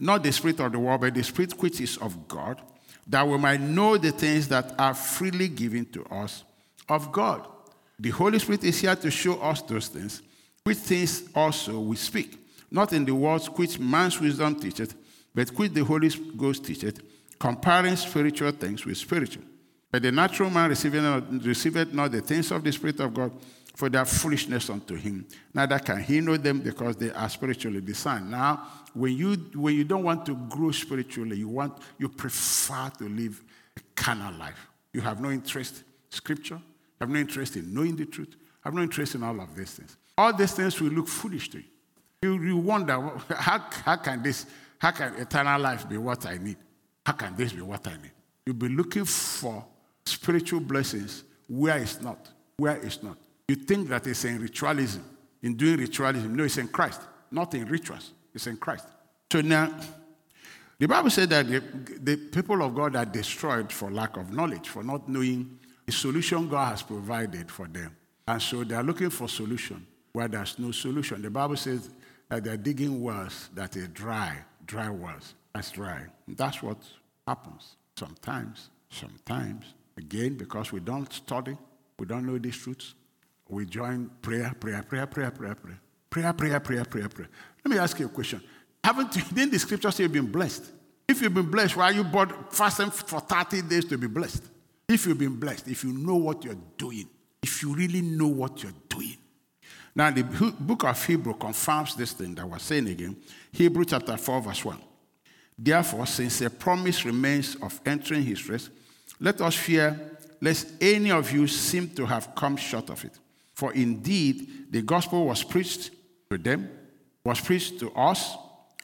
not 0.03 0.25
the 0.25 0.33
spirit 0.33 0.59
of 0.59 0.73
the 0.73 0.79
world, 0.81 1.01
but 1.01 1.15
the 1.15 1.23
spirit 1.23 1.53
which 1.63 1.81
is 1.81 1.97
of 1.99 2.27
God, 2.27 2.61
that 3.07 3.27
we 3.27 3.39
might 3.39 3.61
know 3.61 3.97
the 3.97 4.11
things 4.11 4.49
that 4.49 4.75
are 4.77 4.95
freely 4.95 5.47
given 5.47 5.87
to 5.93 6.05
us 6.07 6.43
of 6.89 7.13
God. 7.13 7.47
The 8.01 8.11
Holy 8.11 8.41
Spirit 8.41 8.65
is 8.65 8.81
here 8.81 8.97
to 8.97 9.11
show 9.13 9.41
us 9.41 9.63
those 9.63 9.87
things, 9.87 10.21
which 10.65 10.79
things 10.79 11.29
also 11.37 11.79
we 11.79 11.95
speak, 11.95 12.37
not 12.69 12.93
in 12.93 13.05
the 13.05 13.15
words 13.15 13.47
which 13.47 13.79
man's 13.79 14.21
wisdom 14.21 14.57
teacheth, 14.57 14.97
but 15.33 15.49
which 15.51 15.73
the 15.73 15.85
Holy 15.85 16.11
Ghost 16.37 16.65
teacheth, 16.65 17.01
comparing 17.39 17.95
spiritual 17.95 18.51
things 18.51 18.85
with 18.85 18.97
spiritual. 18.97 19.45
But 19.93 20.03
the 20.03 20.11
natural 20.11 20.51
man 20.51 20.71
receiveth 20.71 21.03
not, 21.03 21.45
receiveth 21.45 21.93
not 21.93 22.11
the 22.11 22.23
things 22.23 22.51
of 22.51 22.65
the 22.65 22.73
Spirit 22.73 22.99
of 22.99 23.15
God, 23.15 23.31
for 23.75 23.89
their 23.89 24.05
foolishness 24.05 24.69
unto 24.71 24.95
him. 24.95 25.27
Neither 25.55 25.79
can 25.79 26.03
he 26.03 26.21
know 26.21 26.37
them 26.37 26.61
because 26.61 26.97
they 26.97 27.11
are 27.11 27.29
spiritually 27.29 27.81
discerned. 27.81 28.31
Now, 28.31 28.69
when 28.95 29.17
you 29.17 29.35
when 29.55 29.75
you 29.75 29.85
don't 29.85 30.05
want 30.05 30.27
to 30.27 30.35
grow 30.35 30.71
spiritually, 30.71 31.39
you 31.39 31.49
want 31.49 31.79
you 31.99 32.09
prefer 32.09 32.91
to 32.99 33.09
live 33.09 33.43
a 33.77 33.81
carnal 33.95 34.35
life. 34.35 34.69
You 34.93 35.01
have 35.01 35.21
no 35.21 35.31
interest 35.31 35.79
in 35.79 35.85
scripture, 36.11 36.57
You 36.57 37.01
have 37.01 37.11
no 37.11 37.19
interest 37.19 37.57
in 37.57 37.73
knowing 37.73 37.97
the 37.97 38.07
truth, 38.07 38.31
you 38.31 38.61
have 38.65 38.75
no 38.75 38.83
interest 38.83 39.15
in 39.15 39.23
all 39.23 39.41
of 39.41 39.57
these 39.57 39.73
things. 39.73 39.97
All 40.17 40.37
these 40.37 40.53
things 40.53 40.79
will 40.81 40.91
look 40.91 41.09
foolish 41.09 41.49
to 41.51 41.59
you. 41.59 41.65
You, 42.23 42.41
you 42.41 42.57
wonder, 42.59 43.01
how, 43.31 43.59
how 43.85 43.97
can 43.97 44.23
this, 44.23 44.47
how 44.79 44.93
can 44.93 45.15
eternal 45.15 45.61
life 45.61 45.89
be 45.89 45.97
what 45.97 46.25
I 46.27 46.37
need? 46.37 46.57
How 47.05 47.15
can 47.15 47.35
this 47.35 47.53
be 47.53 47.63
what 47.63 47.87
I 47.89 47.93
need? 47.93 48.13
You'll 48.47 48.55
be 48.55 48.69
looking 48.69 49.05
for 49.05 49.65
spiritual 50.05 50.61
blessings 50.61 51.25
where 51.49 51.79
it's 51.79 52.01
not, 52.01 52.29
where 52.57 52.77
it's 52.77 53.03
not. 53.03 53.17
You 53.53 53.57
think 53.57 53.91
that 53.91 54.07
it's 54.07 54.25
in 54.25 54.41
ritualism, 54.41 55.05
in 55.43 55.55
doing 55.59 55.77
ritualism. 55.77 56.35
No, 56.35 56.45
it's 56.45 56.57
in 56.57 56.69
Christ, 56.69 57.03
not 57.31 57.53
in 57.53 57.67
rituals. 57.67 58.13
It's 58.33 58.47
in 58.47 58.57
Christ. 58.57 58.87
So 59.31 59.43
now, 59.43 59.79
the 60.79 60.89
Bible 60.89 61.11
said 61.11 61.29
that 61.29 61.47
the, 61.47 61.61
the 62.01 62.17
people 62.17 62.63
of 62.63 62.75
God 62.75 62.97
are 62.97 63.05
destroyed 63.05 63.71
for 63.71 63.91
lack 63.91 64.17
of 64.17 64.33
knowledge, 64.33 64.71
for 64.71 64.83
not 64.83 65.07
knowing 65.07 65.59
the 65.85 65.93
solution 65.93 66.49
God 66.49 66.71
has 66.71 66.83
provided 66.83 67.51
for 67.51 67.69
them. 67.69 67.95
And 68.27 68.41
so 68.41 68.65
they 68.65 68.75
are 68.75 68.83
looking 68.83 69.11
for 69.11 69.29
solution 69.29 69.87
where 70.15 70.29
there's 70.29 70.59
no 70.59 70.73
solution. 70.73 71.21
The 71.21 71.29
Bible 71.29 71.57
says 71.59 71.91
that 72.31 72.45
they're 72.45 72.57
digging 72.57 73.03
wells 73.03 73.51
that 73.53 73.77
are 73.77 73.87
dry, 73.89 74.35
dry 74.65 74.89
wells. 74.89 75.35
That's 75.55 75.73
dry. 75.73 76.07
And 76.27 76.39
that's 76.39 76.63
what 76.63 76.79
happens 77.29 77.77
sometimes, 77.97 78.71
sometimes. 78.89 79.75
Again, 79.99 80.39
because 80.39 80.73
we 80.73 80.81
don't 80.81 81.13
study, 81.13 81.55
we 81.99 82.07
don't 82.07 82.25
know 82.25 82.39
these 82.39 82.57
truths, 82.57 82.95
we 83.53 83.67
join 83.67 84.11
prayer, 84.23 84.55
prayer, 84.59 84.83
prayer, 84.83 85.07
prayer, 85.07 85.31
prayer, 85.31 85.55
prayer. 85.55 85.79
Prayer, 86.09 86.33
prayer, 86.33 86.61
prayer, 86.61 86.85
prayer, 86.85 87.09
prayer. 87.09 87.29
Let 87.65 87.71
me 87.71 87.79
ask 87.79 87.99
you 87.99 88.07
a 88.07 88.09
question. 88.09 88.43
Haven't 88.83 89.15
you, 89.15 89.23
didn't 89.35 89.53
the 89.53 89.59
scripture 89.59 89.91
say 89.91 90.05
you've 90.05 90.13
been 90.13 90.33
blessed? 90.33 90.65
If 91.07 91.21
you've 91.21 91.35
been 91.35 91.51
blessed, 91.51 91.77
why 91.77 91.85
are 91.85 91.93
you 91.93 92.05
bought 92.05 92.55
fasting 92.55 92.91
for 92.91 93.21
30 93.21 93.63
days 93.63 93.85
to 93.87 93.99
be 93.99 94.07
blessed? 94.07 94.45
If 94.89 95.07
you've 95.07 95.19
been 95.19 95.39
blessed, 95.39 95.69
if 95.69 95.85
you 95.85 95.93
know 95.93 96.17
what 96.17 96.45
you're 96.45 96.57
doing, 96.79 97.09
if 97.43 97.63
you 97.63 97.75
really 97.75 98.01
know 98.01 98.29
what 98.29 98.63
you're 98.63 98.73
doing. 98.89 99.17
Now, 99.95 100.11
the 100.11 100.23
book 100.23 100.85
of 100.85 101.07
Hebrew 101.07 101.35
confirms 101.35 101.95
this 101.95 102.13
thing 102.13 102.35
that 102.37 102.49
we're 102.49 102.59
saying 102.59 102.89
again. 102.89 103.17
Hebrew 103.53 103.85
chapter 103.85 104.17
4, 104.17 104.41
verse 104.41 104.65
1. 104.65 104.79
Therefore, 105.59 106.07
since 106.07 106.41
a 106.41 106.49
promise 106.49 107.05
remains 107.05 107.57
of 107.57 107.79
entering 107.85 108.23
his 108.23 108.49
rest, 108.49 108.71
let 109.21 109.41
us 109.43 109.55
fear 109.55 110.19
lest 110.41 110.73
any 110.81 111.11
of 111.11 111.31
you 111.31 111.47
seem 111.47 111.91
to 111.91 112.07
have 112.07 112.35
come 112.35 112.57
short 112.57 112.89
of 112.89 113.05
it. 113.05 113.19
For 113.55 113.73
indeed, 113.73 114.71
the 114.71 114.83
gospel 114.83 115.27
was 115.27 115.43
preached 115.43 115.91
to 116.31 116.39
them, 116.39 116.71
was 117.25 117.41
preached 117.41 117.79
to 117.81 117.93
us, 117.93 118.37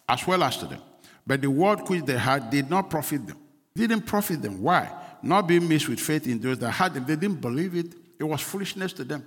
as 0.09 0.26
well 0.26 0.42
as 0.42 0.57
to 0.59 0.66
them. 0.66 0.83
But 1.26 1.42
the 1.42 1.50
word 1.50 1.88
which 1.88 2.04
they 2.04 2.18
had 2.18 2.50
did 2.50 2.70
not 2.70 2.90
profit 2.90 3.26
them. 3.26 3.38
Didn't 3.74 4.02
profit 4.02 4.42
them. 4.42 4.62
Why? 4.62 4.90
not 5.22 5.46
being 5.46 5.68
mixed 5.68 5.88
with 5.88 6.00
faith 6.00 6.26
in 6.26 6.40
those 6.40 6.59
that 6.59 6.70
had 6.70 6.94
them. 6.94 7.04
They 7.04 7.16
didn't 7.16 7.40
believe 7.40 7.74
it. 7.74 7.94
It 8.18 8.24
was 8.24 8.40
foolishness 8.40 8.92
to 8.94 9.04
them. 9.04 9.26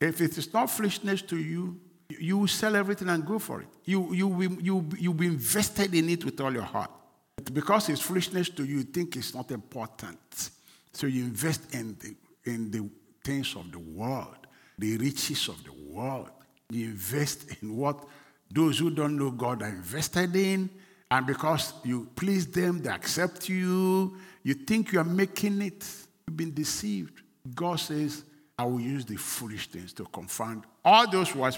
If 0.00 0.20
it 0.20 0.38
is 0.38 0.52
not 0.52 0.70
foolishness 0.70 1.22
to 1.22 1.36
you, 1.36 1.80
you 2.08 2.38
will 2.38 2.48
sell 2.48 2.74
everything 2.76 3.08
and 3.08 3.24
go 3.26 3.38
for 3.38 3.60
it. 3.62 3.68
You, 3.84 4.14
you, 4.14 4.58
you, 4.60 4.88
you'll 4.98 5.14
be 5.14 5.26
invested 5.26 5.94
in 5.94 6.08
it 6.08 6.24
with 6.24 6.40
all 6.40 6.52
your 6.52 6.62
heart. 6.62 6.90
But 7.36 7.52
because 7.52 7.88
it's 7.88 8.00
foolishness 8.00 8.48
to 8.50 8.64
you, 8.64 8.78
you 8.78 8.82
think 8.84 9.16
it's 9.16 9.34
not 9.34 9.50
important. 9.50 10.50
So 10.92 11.06
you 11.06 11.24
invest 11.24 11.74
in 11.74 11.96
the, 11.98 12.14
in 12.50 12.70
the 12.70 12.88
things 13.22 13.54
of 13.56 13.70
the 13.70 13.78
world, 13.78 14.37
the 14.78 14.96
riches 14.96 15.48
of 15.48 15.62
the 15.64 15.72
world. 15.72 16.30
You 16.70 16.86
invest 16.86 17.46
in 17.62 17.76
what 17.76 18.04
those 18.50 18.78
who 18.78 18.90
don't 18.90 19.18
know 19.18 19.30
God 19.30 19.62
are 19.62 19.68
invested 19.68 20.34
in. 20.36 20.70
And 21.10 21.26
because 21.26 21.72
you 21.84 22.08
please 22.14 22.46
them, 22.46 22.82
they 22.82 22.90
accept 22.90 23.48
you, 23.48 24.16
you 24.42 24.54
think 24.54 24.92
you 24.92 25.00
are 25.00 25.04
making 25.04 25.62
it. 25.62 25.84
You've 26.26 26.36
been 26.36 26.52
deceived. 26.54 27.22
God 27.54 27.80
says, 27.80 28.24
I 28.58 28.64
will 28.64 28.80
use 28.80 29.04
the 29.04 29.16
foolish 29.16 29.68
things 29.68 29.92
to 29.94 30.04
confound 30.04 30.64
all 30.84 31.10
those 31.10 31.30
people. 31.30 31.52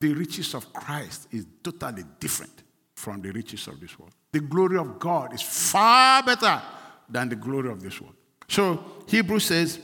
The 0.00 0.12
riches 0.12 0.54
of 0.54 0.72
Christ 0.72 1.28
is 1.30 1.46
totally 1.62 2.04
different 2.20 2.62
from 2.94 3.22
the 3.22 3.30
riches 3.30 3.66
of 3.68 3.80
this 3.80 3.98
world. 3.98 4.12
The 4.32 4.40
glory 4.40 4.76
of 4.76 4.98
God 4.98 5.32
is 5.32 5.42
far 5.42 6.22
better 6.22 6.60
than 7.08 7.28
the 7.28 7.36
glory 7.36 7.70
of 7.70 7.82
this 7.82 8.00
world. 8.00 8.14
So 8.48 8.84
Hebrews 9.06 9.46
says, 9.46 9.78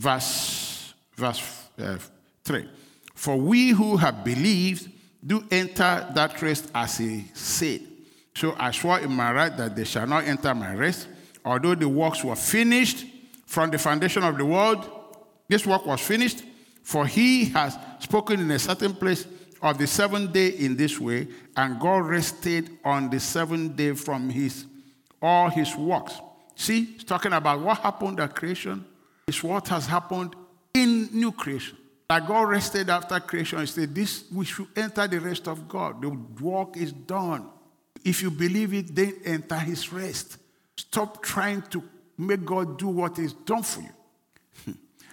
verse, 0.00 0.94
verse 1.16 1.63
uh, 1.78 1.98
3 2.44 2.68
For 3.14 3.36
we 3.36 3.70
who 3.70 3.96
have 3.96 4.24
believed 4.24 4.90
do 5.26 5.44
enter 5.50 6.06
that 6.14 6.40
rest 6.42 6.70
as 6.74 6.98
he 6.98 7.24
said. 7.32 7.80
So 8.34 8.54
I 8.58 8.72
swore 8.72 9.00
in 9.00 9.12
my 9.12 9.32
right 9.32 9.56
that 9.56 9.76
they 9.76 9.84
shall 9.84 10.06
not 10.06 10.24
enter 10.24 10.54
my 10.54 10.74
rest 10.74 11.08
although 11.44 11.74
the 11.74 11.88
works 11.88 12.24
were 12.24 12.36
finished 12.36 13.06
from 13.46 13.70
the 13.70 13.78
foundation 13.78 14.22
of 14.22 14.38
the 14.38 14.44
world, 14.44 14.88
this 15.48 15.66
work 15.66 15.84
was 15.86 16.00
finished, 16.00 16.42
for 16.82 17.06
he 17.06 17.46
has 17.46 17.78
spoken 18.00 18.40
in 18.40 18.50
a 18.50 18.58
certain 18.58 18.94
place 18.94 19.26
of 19.62 19.78
the 19.78 19.86
seventh 19.86 20.32
day 20.32 20.48
in 20.48 20.76
this 20.76 20.98
way, 20.98 21.28
and 21.56 21.78
God 21.78 22.06
rested 22.06 22.70
on 22.84 23.10
the 23.10 23.20
seventh 23.20 23.76
day 23.76 23.94
from 23.94 24.28
his 24.28 24.66
all 25.22 25.48
his 25.48 25.74
works. 25.74 26.20
See, 26.54 26.84
he's 26.84 27.04
talking 27.04 27.32
about 27.32 27.60
what 27.60 27.78
happened 27.78 28.20
at 28.20 28.34
creation, 28.34 28.84
is 29.26 29.42
what 29.42 29.68
has 29.68 29.86
happened 29.86 30.36
in 30.74 31.08
new 31.12 31.32
creation. 31.32 31.78
That 32.08 32.26
God 32.26 32.42
rested 32.42 32.90
after 32.90 33.18
creation. 33.20 33.60
He 33.60 33.66
said, 33.66 33.94
This 33.94 34.24
we 34.32 34.44
should 34.44 34.66
enter 34.76 35.06
the 35.06 35.20
rest 35.20 35.48
of 35.48 35.68
God. 35.68 36.02
The 36.02 36.10
work 36.10 36.76
is 36.76 36.92
done. 36.92 37.48
If 38.04 38.20
you 38.20 38.30
believe 38.30 38.74
it, 38.74 38.94
then 38.94 39.14
enter 39.24 39.56
his 39.56 39.90
rest. 39.92 40.36
Stop 40.76 41.22
trying 41.22 41.62
to 41.62 41.82
make 42.18 42.44
God 42.44 42.78
do 42.78 42.88
what 42.88 43.18
is 43.18 43.32
done 43.32 43.62
for 43.62 43.80
you. 43.80 43.90
Hmm. 44.64 44.72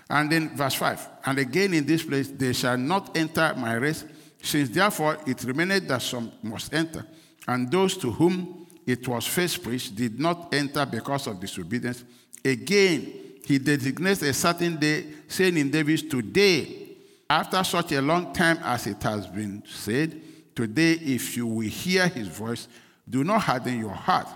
and 0.09 0.31
then 0.31 0.55
verse 0.55 0.75
5 0.75 1.07
And 1.25 1.39
again 1.39 1.73
in 1.73 1.85
this 1.85 2.03
place, 2.03 2.27
they 2.27 2.53
shall 2.53 2.77
not 2.77 3.15
enter 3.15 3.53
my 3.57 3.77
rest, 3.77 4.05
since 4.41 4.69
therefore 4.69 5.17
it 5.25 5.43
remained 5.43 5.87
that 5.87 6.01
some 6.01 6.31
must 6.43 6.73
enter. 6.73 7.05
And 7.47 7.71
those 7.71 7.95
to 7.97 8.11
whom 8.11 8.67
it 8.85 9.07
was 9.07 9.25
first 9.25 9.63
preached 9.63 9.95
did 9.95 10.19
not 10.19 10.53
enter 10.53 10.85
because 10.85 11.27
of 11.27 11.39
disobedience. 11.39 12.03
Again, 12.43 13.13
he 13.45 13.57
designates 13.57 14.21
a 14.21 14.33
certain 14.33 14.77
day, 14.77 15.05
saying 15.27 15.57
in 15.57 15.71
David's 15.71 16.03
today, 16.03 16.89
after 17.29 17.63
such 17.63 17.91
a 17.93 18.01
long 18.01 18.33
time 18.33 18.59
as 18.63 18.87
it 18.87 19.01
has 19.03 19.27
been 19.27 19.63
said, 19.67 20.21
today, 20.55 20.93
if 20.93 21.37
you 21.37 21.47
will 21.47 21.67
hear 21.67 22.07
his 22.07 22.27
voice, 22.27 22.67
do 23.09 23.23
not 23.23 23.41
harden 23.41 23.79
your 23.79 23.89
heart. 23.89 24.27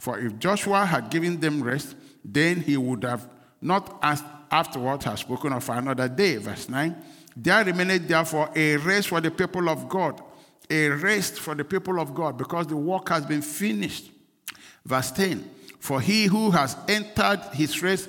For 0.00 0.18
if 0.18 0.38
Joshua 0.38 0.84
had 0.84 1.10
given 1.10 1.40
them 1.40 1.62
rest, 1.62 1.96
then 2.24 2.60
he 2.60 2.76
would 2.76 3.04
have 3.04 3.28
not 3.60 3.98
asked 4.02 4.24
afterward 4.50 5.02
have 5.02 5.18
spoken 5.18 5.52
of 5.52 5.68
another 5.68 6.08
day. 6.08 6.36
Verse 6.36 6.68
9. 6.68 6.94
There 7.36 7.64
remained 7.64 8.08
therefore 8.08 8.50
a 8.54 8.76
rest 8.76 9.08
for 9.08 9.20
the 9.20 9.30
people 9.30 9.68
of 9.68 9.88
God. 9.88 10.22
A 10.70 10.88
rest 10.88 11.40
for 11.40 11.54
the 11.54 11.64
people 11.64 11.98
of 11.98 12.14
God 12.14 12.38
because 12.38 12.66
the 12.68 12.76
work 12.76 13.08
has 13.08 13.26
been 13.26 13.42
finished. 13.42 14.10
Verse 14.84 15.10
10 15.10 15.50
For 15.80 16.00
he 16.00 16.26
who 16.26 16.50
has 16.52 16.76
entered 16.88 17.40
his 17.52 17.82
rest 17.82 18.08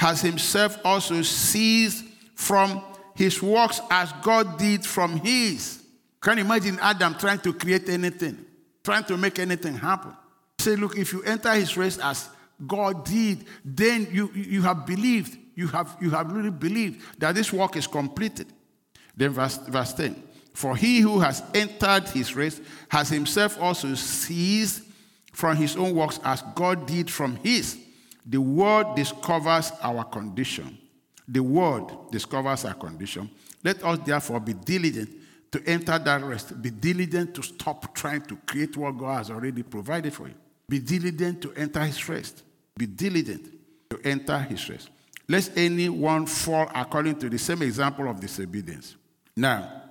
has 0.00 0.22
himself 0.22 0.78
also 0.82 1.20
ceased 1.20 2.06
from 2.34 2.82
his 3.14 3.42
works 3.42 3.82
as 3.90 4.10
God 4.22 4.58
did 4.58 4.82
from 4.86 5.18
his. 5.18 5.84
Can 6.22 6.38
you 6.38 6.44
imagine 6.44 6.78
Adam 6.80 7.14
trying 7.16 7.40
to 7.40 7.52
create 7.52 7.86
anything, 7.90 8.42
trying 8.82 9.04
to 9.04 9.18
make 9.18 9.38
anything 9.38 9.74
happen? 9.74 10.16
Say, 10.58 10.76
look, 10.76 10.96
if 10.96 11.12
you 11.12 11.22
enter 11.24 11.52
his 11.52 11.76
race 11.76 11.98
as 11.98 12.30
God 12.66 13.04
did, 13.04 13.44
then 13.62 14.08
you, 14.10 14.30
you 14.32 14.62
have 14.62 14.86
believed, 14.86 15.36
you 15.54 15.66
have, 15.66 15.94
you 16.00 16.08
have 16.08 16.32
really 16.32 16.50
believed 16.50 17.20
that 17.20 17.34
this 17.34 17.52
work 17.52 17.76
is 17.76 17.86
completed. 17.86 18.46
Then 19.14 19.32
verse, 19.32 19.58
verse 19.58 19.92
10 19.92 20.16
For 20.54 20.76
he 20.76 21.00
who 21.00 21.20
has 21.20 21.42
entered 21.52 22.08
his 22.08 22.34
race 22.34 22.58
has 22.88 23.10
himself 23.10 23.60
also 23.60 23.92
ceased 23.92 24.82
from 25.34 25.58
his 25.58 25.76
own 25.76 25.94
works 25.94 26.18
as 26.24 26.40
God 26.54 26.86
did 26.86 27.10
from 27.10 27.36
his. 27.36 27.76
The 28.26 28.40
word 28.40 28.94
discovers 28.96 29.72
our 29.82 30.04
condition. 30.04 30.78
The 31.26 31.40
word 31.40 31.84
discovers 32.10 32.64
our 32.64 32.74
condition. 32.74 33.30
Let 33.62 33.84
us 33.84 33.98
therefore 34.04 34.40
be 34.40 34.54
diligent 34.54 35.10
to 35.52 35.62
enter 35.66 35.98
that 35.98 36.22
rest. 36.22 36.60
Be 36.60 36.70
diligent 36.70 37.34
to 37.34 37.42
stop 37.42 37.94
trying 37.94 38.22
to 38.22 38.36
create 38.46 38.76
what 38.76 38.96
God 38.98 39.18
has 39.18 39.30
already 39.30 39.62
provided 39.62 40.12
for 40.12 40.28
you. 40.28 40.34
Be 40.68 40.78
diligent 40.78 41.42
to 41.42 41.52
enter 41.54 41.80
his 41.84 42.08
rest. 42.08 42.42
Be 42.76 42.86
diligent 42.86 43.46
to 43.90 44.00
enter 44.04 44.38
his 44.38 44.68
rest. 44.68 44.90
Lest 45.28 45.56
anyone 45.56 46.26
fall 46.26 46.70
according 46.74 47.18
to 47.20 47.28
the 47.28 47.38
same 47.38 47.62
example 47.62 48.08
of 48.08 48.20
disobedience. 48.20 48.96
Now, 49.36 49.82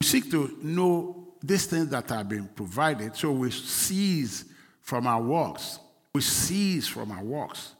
we 0.00 0.06
seek 0.06 0.30
to 0.30 0.58
know 0.62 1.34
these 1.42 1.66
things 1.66 1.88
that 1.88 2.08
have 2.10 2.28
been 2.28 2.48
provided, 2.48 3.16
so 3.16 3.32
we 3.32 3.50
cease 3.50 4.44
from 4.80 5.06
our 5.06 5.22
works. 5.22 5.78
We 6.16 6.22
cease 6.22 6.88
from 6.88 7.10
our 7.10 7.22
works. 7.22 7.74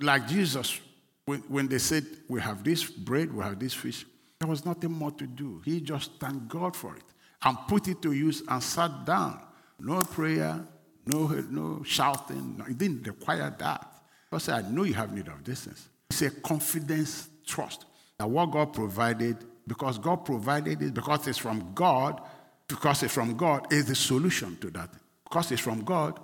Like 0.00 0.26
Jesus, 0.26 0.80
when, 1.26 1.68
they 1.68 1.76
said, 1.76 2.06
We 2.26 2.40
have 2.40 2.64
this 2.64 2.84
bread, 2.84 3.30
we 3.30 3.44
have 3.44 3.58
this 3.58 3.74
fish, 3.74 4.06
there 4.40 4.48
was 4.48 4.64
nothing 4.64 4.92
more 4.92 5.10
to 5.10 5.26
do. 5.26 5.60
He 5.62 5.82
just 5.82 6.18
thanked 6.18 6.48
God 6.48 6.74
for 6.74 6.96
it 6.96 7.02
and 7.44 7.58
put 7.68 7.88
it 7.88 8.00
to 8.00 8.12
use 8.12 8.42
and 8.48 8.62
sat 8.62 9.04
down. 9.04 9.42
No 9.78 10.00
prayer, 10.00 10.66
no, 11.04 11.26
no 11.50 11.82
shouting. 11.82 12.56
No, 12.56 12.64
it 12.64 12.78
didn't 12.78 13.06
require 13.06 13.54
that. 13.58 13.92
God 14.30 14.38
said, 14.38 14.64
I 14.64 14.70
know 14.70 14.84
you 14.84 14.94
have 14.94 15.12
need 15.12 15.28
of 15.28 15.44
this. 15.44 15.68
It's 16.08 16.22
a 16.22 16.30
confidence 16.30 17.28
trust 17.46 17.84
that 18.16 18.26
what 18.26 18.52
God 18.52 18.72
provided 18.72 19.36
because 19.68 19.98
God 19.98 20.24
provided 20.24 20.80
it, 20.80 20.94
because 20.94 21.28
it's 21.28 21.36
from 21.36 21.74
God, 21.74 22.22
because 22.68 23.02
it's 23.02 23.12
from 23.12 23.36
God, 23.36 23.70
is 23.70 23.84
the 23.84 23.94
solution 23.94 24.56
to 24.62 24.70
that. 24.70 24.88
Because 25.24 25.52
it's 25.52 25.60
from 25.60 25.84
God. 25.84 26.18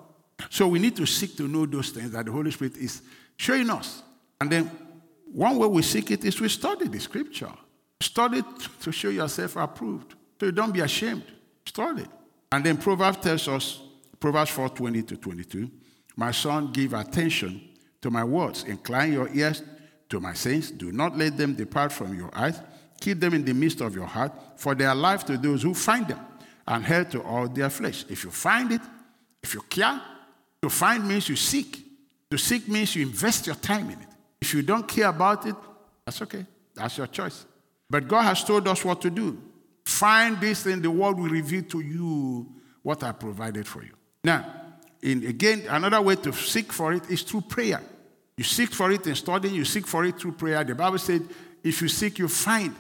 So 0.50 0.68
we 0.68 0.78
need 0.78 0.96
to 0.96 1.06
seek 1.06 1.36
to 1.36 1.48
know 1.48 1.66
those 1.66 1.90
things 1.90 2.10
that 2.12 2.26
the 2.26 2.32
Holy 2.32 2.50
Spirit 2.50 2.76
is 2.76 3.02
showing 3.36 3.70
us. 3.70 4.02
And 4.40 4.50
then 4.50 4.70
one 5.32 5.58
way 5.58 5.66
we 5.66 5.82
seek 5.82 6.10
it 6.10 6.24
is 6.24 6.40
we 6.40 6.48
study 6.48 6.88
the 6.88 7.00
scripture. 7.00 7.52
Study 8.00 8.42
to 8.80 8.92
show 8.92 9.08
yourself 9.08 9.56
approved. 9.56 10.14
So 10.40 10.50
don't 10.50 10.72
be 10.72 10.80
ashamed. 10.80 11.24
Study. 11.66 12.06
And 12.52 12.64
then 12.64 12.76
Proverbs 12.76 13.18
tells 13.18 13.48
us, 13.48 13.80
Proverbs 14.20 14.50
4 14.50 14.70
20 14.70 15.02
to 15.02 15.16
22, 15.16 15.70
My 16.16 16.30
son, 16.30 16.72
give 16.72 16.94
attention 16.94 17.60
to 18.00 18.10
my 18.10 18.24
words. 18.24 18.64
Incline 18.64 19.12
your 19.12 19.28
ears 19.34 19.62
to 20.08 20.20
my 20.20 20.32
sayings. 20.32 20.70
Do 20.70 20.92
not 20.92 21.16
let 21.16 21.36
them 21.36 21.54
depart 21.54 21.92
from 21.92 22.14
your 22.14 22.30
eyes. 22.32 22.60
Keep 23.00 23.20
them 23.20 23.34
in 23.34 23.44
the 23.44 23.54
midst 23.54 23.80
of 23.80 23.94
your 23.94 24.06
heart, 24.06 24.32
for 24.56 24.74
they 24.74 24.84
are 24.84 24.94
life 24.94 25.24
to 25.26 25.36
those 25.36 25.62
who 25.62 25.74
find 25.74 26.08
them, 26.08 26.20
and 26.66 26.84
health 26.84 27.10
to 27.10 27.22
all 27.22 27.48
their 27.48 27.70
flesh. 27.70 28.04
If 28.08 28.24
you 28.24 28.30
find 28.30 28.72
it, 28.72 28.80
if 29.42 29.54
you 29.54 29.60
care, 29.62 30.00
to 30.62 30.70
find 30.70 31.06
means 31.06 31.28
you 31.28 31.36
seek. 31.36 31.84
To 32.30 32.38
seek 32.38 32.68
means 32.68 32.94
you 32.94 33.06
invest 33.06 33.46
your 33.46 33.56
time 33.56 33.90
in 33.90 34.00
it. 34.00 34.08
If 34.40 34.54
you 34.54 34.62
don't 34.62 34.86
care 34.86 35.08
about 35.08 35.46
it, 35.46 35.56
that's 36.04 36.20
okay. 36.22 36.44
That's 36.74 36.98
your 36.98 37.06
choice. 37.06 37.44
But 37.90 38.06
God 38.06 38.22
has 38.22 38.44
told 38.44 38.68
us 38.68 38.84
what 38.84 39.00
to 39.02 39.10
do. 39.10 39.40
Find 39.84 40.38
this 40.40 40.66
in 40.66 40.82
the 40.82 40.90
world 40.90 41.18
will 41.18 41.30
reveal 41.30 41.62
to 41.62 41.80
you 41.80 42.46
what 42.82 43.02
I 43.02 43.12
provided 43.12 43.66
for 43.66 43.82
you. 43.82 43.92
Now, 44.22 44.44
in 45.02 45.24
again, 45.26 45.64
another 45.68 46.02
way 46.02 46.16
to 46.16 46.32
seek 46.32 46.72
for 46.72 46.92
it 46.92 47.10
is 47.10 47.22
through 47.22 47.42
prayer. 47.42 47.80
You 48.36 48.44
seek 48.44 48.72
for 48.72 48.90
it 48.92 49.06
in 49.06 49.14
studying, 49.14 49.54
you 49.54 49.64
seek 49.64 49.86
for 49.86 50.04
it 50.04 50.18
through 50.18 50.32
prayer. 50.32 50.62
The 50.62 50.74
Bible 50.74 50.98
said, 50.98 51.22
if 51.62 51.82
you 51.82 51.88
seek, 51.88 52.18
you 52.18 52.28
find. 52.28 52.74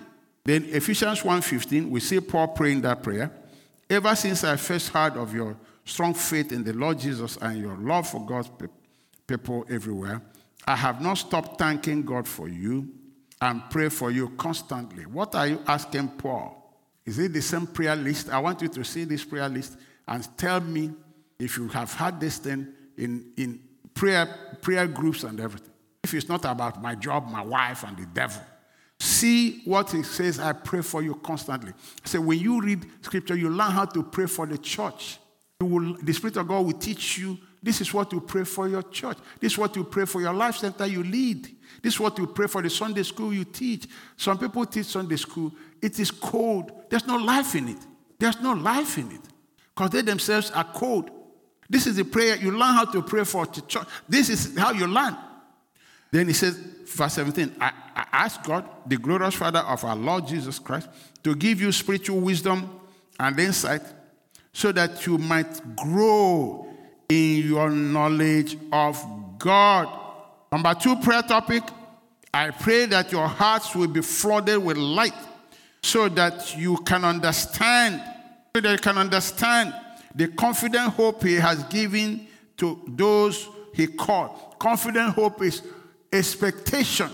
Then 0.44 0.64
Ephesians 0.66 1.20
1:15, 1.20 1.90
we 1.90 2.00
see 2.00 2.20
Paul 2.20 2.48
praying 2.48 2.82
that 2.82 3.02
prayer. 3.02 3.30
Ever 3.90 4.14
since 4.14 4.44
I 4.44 4.56
first 4.56 4.88
heard 4.90 5.16
of 5.16 5.34
your 5.34 5.56
strong 5.88 6.14
faith 6.14 6.52
in 6.52 6.64
the 6.64 6.72
Lord 6.72 6.98
Jesus 6.98 7.36
and 7.38 7.58
your 7.58 7.76
love 7.76 8.08
for 8.08 8.24
God's 8.24 8.50
people 9.26 9.66
everywhere, 9.68 10.22
I 10.66 10.76
have 10.76 11.00
not 11.00 11.14
stopped 11.14 11.58
thanking 11.58 12.02
God 12.02 12.28
for 12.28 12.48
you 12.48 12.88
and 13.40 13.62
pray 13.70 13.88
for 13.88 14.10
you 14.10 14.30
constantly. 14.30 15.06
What 15.06 15.34
are 15.34 15.46
you 15.46 15.62
asking 15.66 16.08
Paul? 16.08 16.54
Is 17.04 17.18
it 17.18 17.32
the 17.32 17.40
same 17.40 17.66
prayer 17.66 17.96
list? 17.96 18.28
I 18.28 18.38
want 18.38 18.60
you 18.60 18.68
to 18.68 18.84
see 18.84 19.04
this 19.04 19.24
prayer 19.24 19.48
list 19.48 19.78
and 20.06 20.26
tell 20.36 20.60
me 20.60 20.92
if 21.38 21.56
you 21.56 21.68
have 21.68 21.92
had 21.94 22.20
this 22.20 22.38
thing 22.38 22.68
in, 22.96 23.32
in 23.36 23.60
prayer, 23.94 24.28
prayer 24.60 24.86
groups 24.86 25.24
and 25.24 25.40
everything. 25.40 25.72
If 26.04 26.12
it's 26.14 26.28
not 26.28 26.44
about 26.44 26.82
my 26.82 26.94
job, 26.94 27.30
my 27.30 27.42
wife, 27.42 27.84
and 27.84 27.96
the 27.96 28.06
devil, 28.06 28.42
See 29.00 29.62
what 29.64 29.94
it 29.94 30.04
says, 30.04 30.40
I 30.40 30.52
pray 30.52 30.82
for 30.82 31.02
you 31.02 31.14
constantly. 31.14 31.72
So 32.04 32.20
when 32.20 32.38
you 32.38 32.60
read 32.60 32.84
scripture, 33.02 33.36
you 33.36 33.48
learn 33.48 33.70
how 33.70 33.84
to 33.84 34.02
pray 34.02 34.26
for 34.26 34.46
the 34.46 34.58
church. 34.58 35.18
Will, 35.60 35.96
the 36.00 36.12
Spirit 36.12 36.36
of 36.36 36.46
God 36.46 36.64
will 36.64 36.78
teach 36.78 37.18
you 37.18 37.36
this 37.60 37.80
is 37.80 37.92
what 37.92 38.12
you 38.12 38.20
pray 38.20 38.44
for 38.44 38.68
your 38.68 38.82
church. 38.82 39.18
This 39.40 39.52
is 39.52 39.58
what 39.58 39.74
you 39.74 39.82
pray 39.82 40.04
for 40.04 40.20
your 40.20 40.32
life 40.32 40.56
center 40.56 40.86
you 40.86 41.02
lead. 41.02 41.48
This 41.82 41.94
is 41.94 42.00
what 42.00 42.16
you 42.16 42.28
pray 42.28 42.46
for 42.46 42.62
the 42.62 42.70
Sunday 42.70 43.02
school 43.02 43.34
you 43.34 43.44
teach. 43.44 43.88
Some 44.16 44.38
people 44.38 44.64
teach 44.66 44.86
Sunday 44.86 45.16
school. 45.16 45.52
It 45.82 45.98
is 45.98 46.12
cold. 46.12 46.70
There's 46.88 47.08
no 47.08 47.16
life 47.16 47.56
in 47.56 47.70
it. 47.70 47.78
There's 48.20 48.40
no 48.40 48.52
life 48.52 48.98
in 48.98 49.10
it. 49.10 49.20
Because 49.74 49.90
they 49.90 50.02
themselves 50.02 50.52
are 50.52 50.62
cold. 50.62 51.10
This 51.68 51.88
is 51.88 51.96
the 51.96 52.04
prayer. 52.04 52.36
You 52.36 52.52
learn 52.52 52.74
how 52.74 52.84
to 52.84 53.02
pray 53.02 53.24
for 53.24 53.44
the 53.46 53.60
church. 53.62 53.86
This 54.08 54.28
is 54.28 54.56
how 54.56 54.70
you 54.70 54.86
learn. 54.86 55.16
Then 56.12 56.28
he 56.28 56.34
says, 56.34 56.56
verse 56.56 57.14
17, 57.14 57.56
I, 57.60 57.72
I 57.96 58.06
ask 58.12 58.44
God, 58.44 58.64
the 58.86 58.96
glorious 58.96 59.34
Father 59.34 59.58
of 59.58 59.82
our 59.84 59.96
Lord 59.96 60.28
Jesus 60.28 60.60
Christ, 60.60 60.88
to 61.24 61.34
give 61.34 61.60
you 61.60 61.72
spiritual 61.72 62.20
wisdom 62.20 62.70
and 63.18 63.38
insight 63.40 63.82
so 64.58 64.72
that 64.72 65.06
you 65.06 65.18
might 65.18 65.76
grow 65.76 66.66
in 67.08 67.46
your 67.46 67.70
knowledge 67.70 68.58
of 68.72 69.00
God. 69.38 69.88
Number 70.50 70.74
two 70.74 70.96
prayer 70.96 71.22
topic 71.22 71.62
I 72.34 72.50
pray 72.50 72.86
that 72.86 73.12
your 73.12 73.28
hearts 73.28 73.76
will 73.76 73.86
be 73.86 74.02
flooded 74.02 74.58
with 74.58 74.76
light 74.76 75.14
so 75.80 76.08
that 76.08 76.56
you 76.58 76.76
can 76.78 77.04
understand, 77.04 78.02
so 78.52 78.60
that 78.60 78.72
you 78.72 78.78
can 78.78 78.98
understand 78.98 79.72
the 80.12 80.26
confident 80.26 80.92
hope 80.92 81.22
He 81.22 81.36
has 81.36 81.62
given 81.64 82.26
to 82.56 82.82
those 82.88 83.48
He 83.74 83.86
called. 83.86 84.58
Confident 84.58 85.14
hope 85.14 85.40
is 85.40 85.62
expectation 86.12 87.10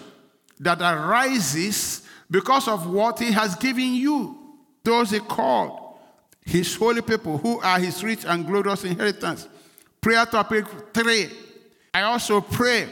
that 0.61 0.81
arises 0.81 2.09
because 2.31 2.69
of 2.69 2.91
what 2.91 3.19
he 3.19 3.33
has 3.33 3.55
given 3.57 3.95
you. 3.95 4.39
Those 4.83 5.11
he 5.11 5.19
called, 5.19 5.84
his 6.45 6.75
holy 6.75 7.03
people, 7.03 7.39
who 7.39 7.61
are 7.61 7.79
his 7.79 8.03
rich 8.05 8.25
and 8.25 8.47
glorious 8.47 8.85
inheritance. 8.85 9.49
Prayer 10.01 10.27
topic 10.27 10.67
three. 10.93 11.31
I 11.93 12.03
also 12.03 12.41
pray 12.41 12.89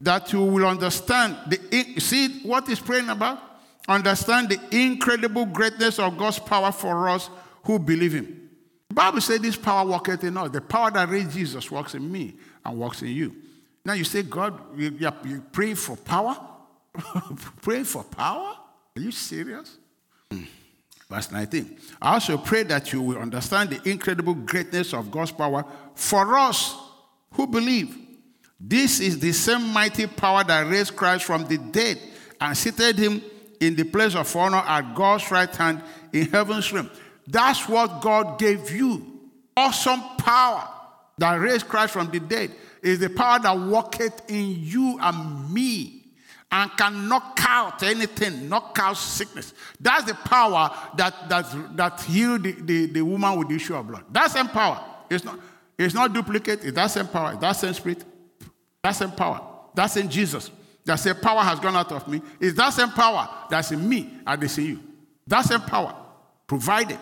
that 0.00 0.32
you 0.32 0.42
will 0.42 0.66
understand 0.66 1.36
the 1.48 2.00
see 2.00 2.40
what 2.40 2.68
is 2.68 2.80
praying 2.80 3.08
about? 3.08 3.38
Understand 3.86 4.48
the 4.48 4.58
incredible 4.70 5.44
greatness 5.44 5.98
of 5.98 6.16
God's 6.16 6.38
power 6.38 6.72
for 6.72 7.08
us 7.08 7.28
who 7.64 7.78
believe 7.78 8.14
him. 8.14 8.50
The 8.88 8.94
Bible 8.94 9.20
says 9.20 9.40
this 9.40 9.56
power 9.56 9.86
worketh 9.86 10.24
in 10.24 10.36
us. 10.36 10.50
The 10.50 10.60
power 10.60 10.90
that 10.92 11.08
raised 11.08 11.32
Jesus 11.32 11.70
works 11.70 11.94
in 11.94 12.10
me 12.10 12.34
and 12.64 12.78
works 12.78 13.02
in 13.02 13.08
you. 13.08 13.34
Now 13.84 13.92
you 13.92 14.04
say, 14.04 14.22
God, 14.22 14.58
you, 14.78 15.42
pray 15.52 15.74
for 15.74 15.96
power? 15.96 16.36
pray 17.60 17.82
for 17.82 18.04
power? 18.04 18.56
Are 18.96 19.00
you 19.00 19.10
serious? 19.10 19.76
Hmm. 20.30 20.44
Verse 21.14 21.30
19. 21.30 21.78
I 22.02 22.14
also 22.14 22.36
pray 22.36 22.64
that 22.64 22.92
you 22.92 23.00
will 23.00 23.18
understand 23.18 23.70
the 23.70 23.88
incredible 23.88 24.34
greatness 24.34 24.92
of 24.92 25.12
God's 25.12 25.30
power 25.30 25.64
for 25.94 26.36
us 26.36 26.76
who 27.30 27.46
believe. 27.46 27.96
This 28.58 28.98
is 28.98 29.20
the 29.20 29.30
same 29.30 29.72
mighty 29.72 30.08
power 30.08 30.42
that 30.42 30.68
raised 30.68 30.96
Christ 30.96 31.24
from 31.24 31.46
the 31.46 31.58
dead 31.58 32.00
and 32.40 32.56
seated 32.56 32.98
him 32.98 33.22
in 33.60 33.76
the 33.76 33.84
place 33.84 34.16
of 34.16 34.34
honor 34.34 34.56
at 34.66 34.92
God's 34.96 35.30
right 35.30 35.54
hand 35.54 35.82
in 36.12 36.26
heaven's 36.30 36.72
realm. 36.72 36.90
That's 37.28 37.68
what 37.68 38.00
God 38.00 38.36
gave 38.36 38.72
you. 38.72 39.30
Awesome 39.56 40.00
power 40.18 40.68
that 41.18 41.34
raised 41.36 41.68
Christ 41.68 41.92
from 41.92 42.10
the 42.10 42.18
dead 42.18 42.50
is 42.82 42.98
the 42.98 43.08
power 43.08 43.38
that 43.38 43.56
worketh 43.56 44.28
in 44.28 44.56
you 44.58 44.98
and 45.00 45.54
me 45.54 45.93
and 46.54 46.70
can 46.76 47.08
knock 47.08 47.36
out 47.48 47.82
anything, 47.82 48.48
knock 48.48 48.78
out 48.80 48.96
sickness. 48.96 49.52
That's 49.80 50.04
the 50.04 50.14
power 50.14 50.70
that, 50.96 51.28
that, 51.28 51.76
that 51.76 52.00
healed 52.02 52.44
the, 52.44 52.52
the, 52.52 52.86
the 52.86 53.02
woman 53.02 53.36
with 53.36 53.48
the 53.48 53.56
issue 53.56 53.74
of 53.74 53.88
blood. 53.88 54.04
That 54.12 54.30
same 54.30 54.46
power. 54.46 54.80
It's 55.10 55.24
not, 55.24 55.40
it's 55.76 55.94
not 55.94 56.12
duplicate, 56.12 56.64
it's 56.64 56.76
that 56.76 56.86
same 56.86 57.08
power, 57.08 57.36
that 57.40 57.52
same 57.54 57.74
spirit, 57.74 58.04
that 58.84 58.92
same 58.92 59.10
power. 59.10 59.40
That's 59.74 59.96
in 59.96 60.08
Jesus. 60.08 60.52
That 60.84 60.96
same 60.96 61.16
power 61.16 61.40
has 61.40 61.58
gone 61.58 61.74
out 61.74 61.90
of 61.90 62.06
me. 62.06 62.22
It's 62.38 62.56
that 62.56 62.70
same 62.70 62.90
power 62.90 63.28
that's 63.50 63.72
in 63.72 63.88
me 63.88 64.16
and 64.24 64.44
it's 64.44 64.56
in 64.56 64.66
you. 64.66 64.80
That 65.26 65.42
same 65.42 65.60
power 65.60 65.92
provided. 66.46 66.98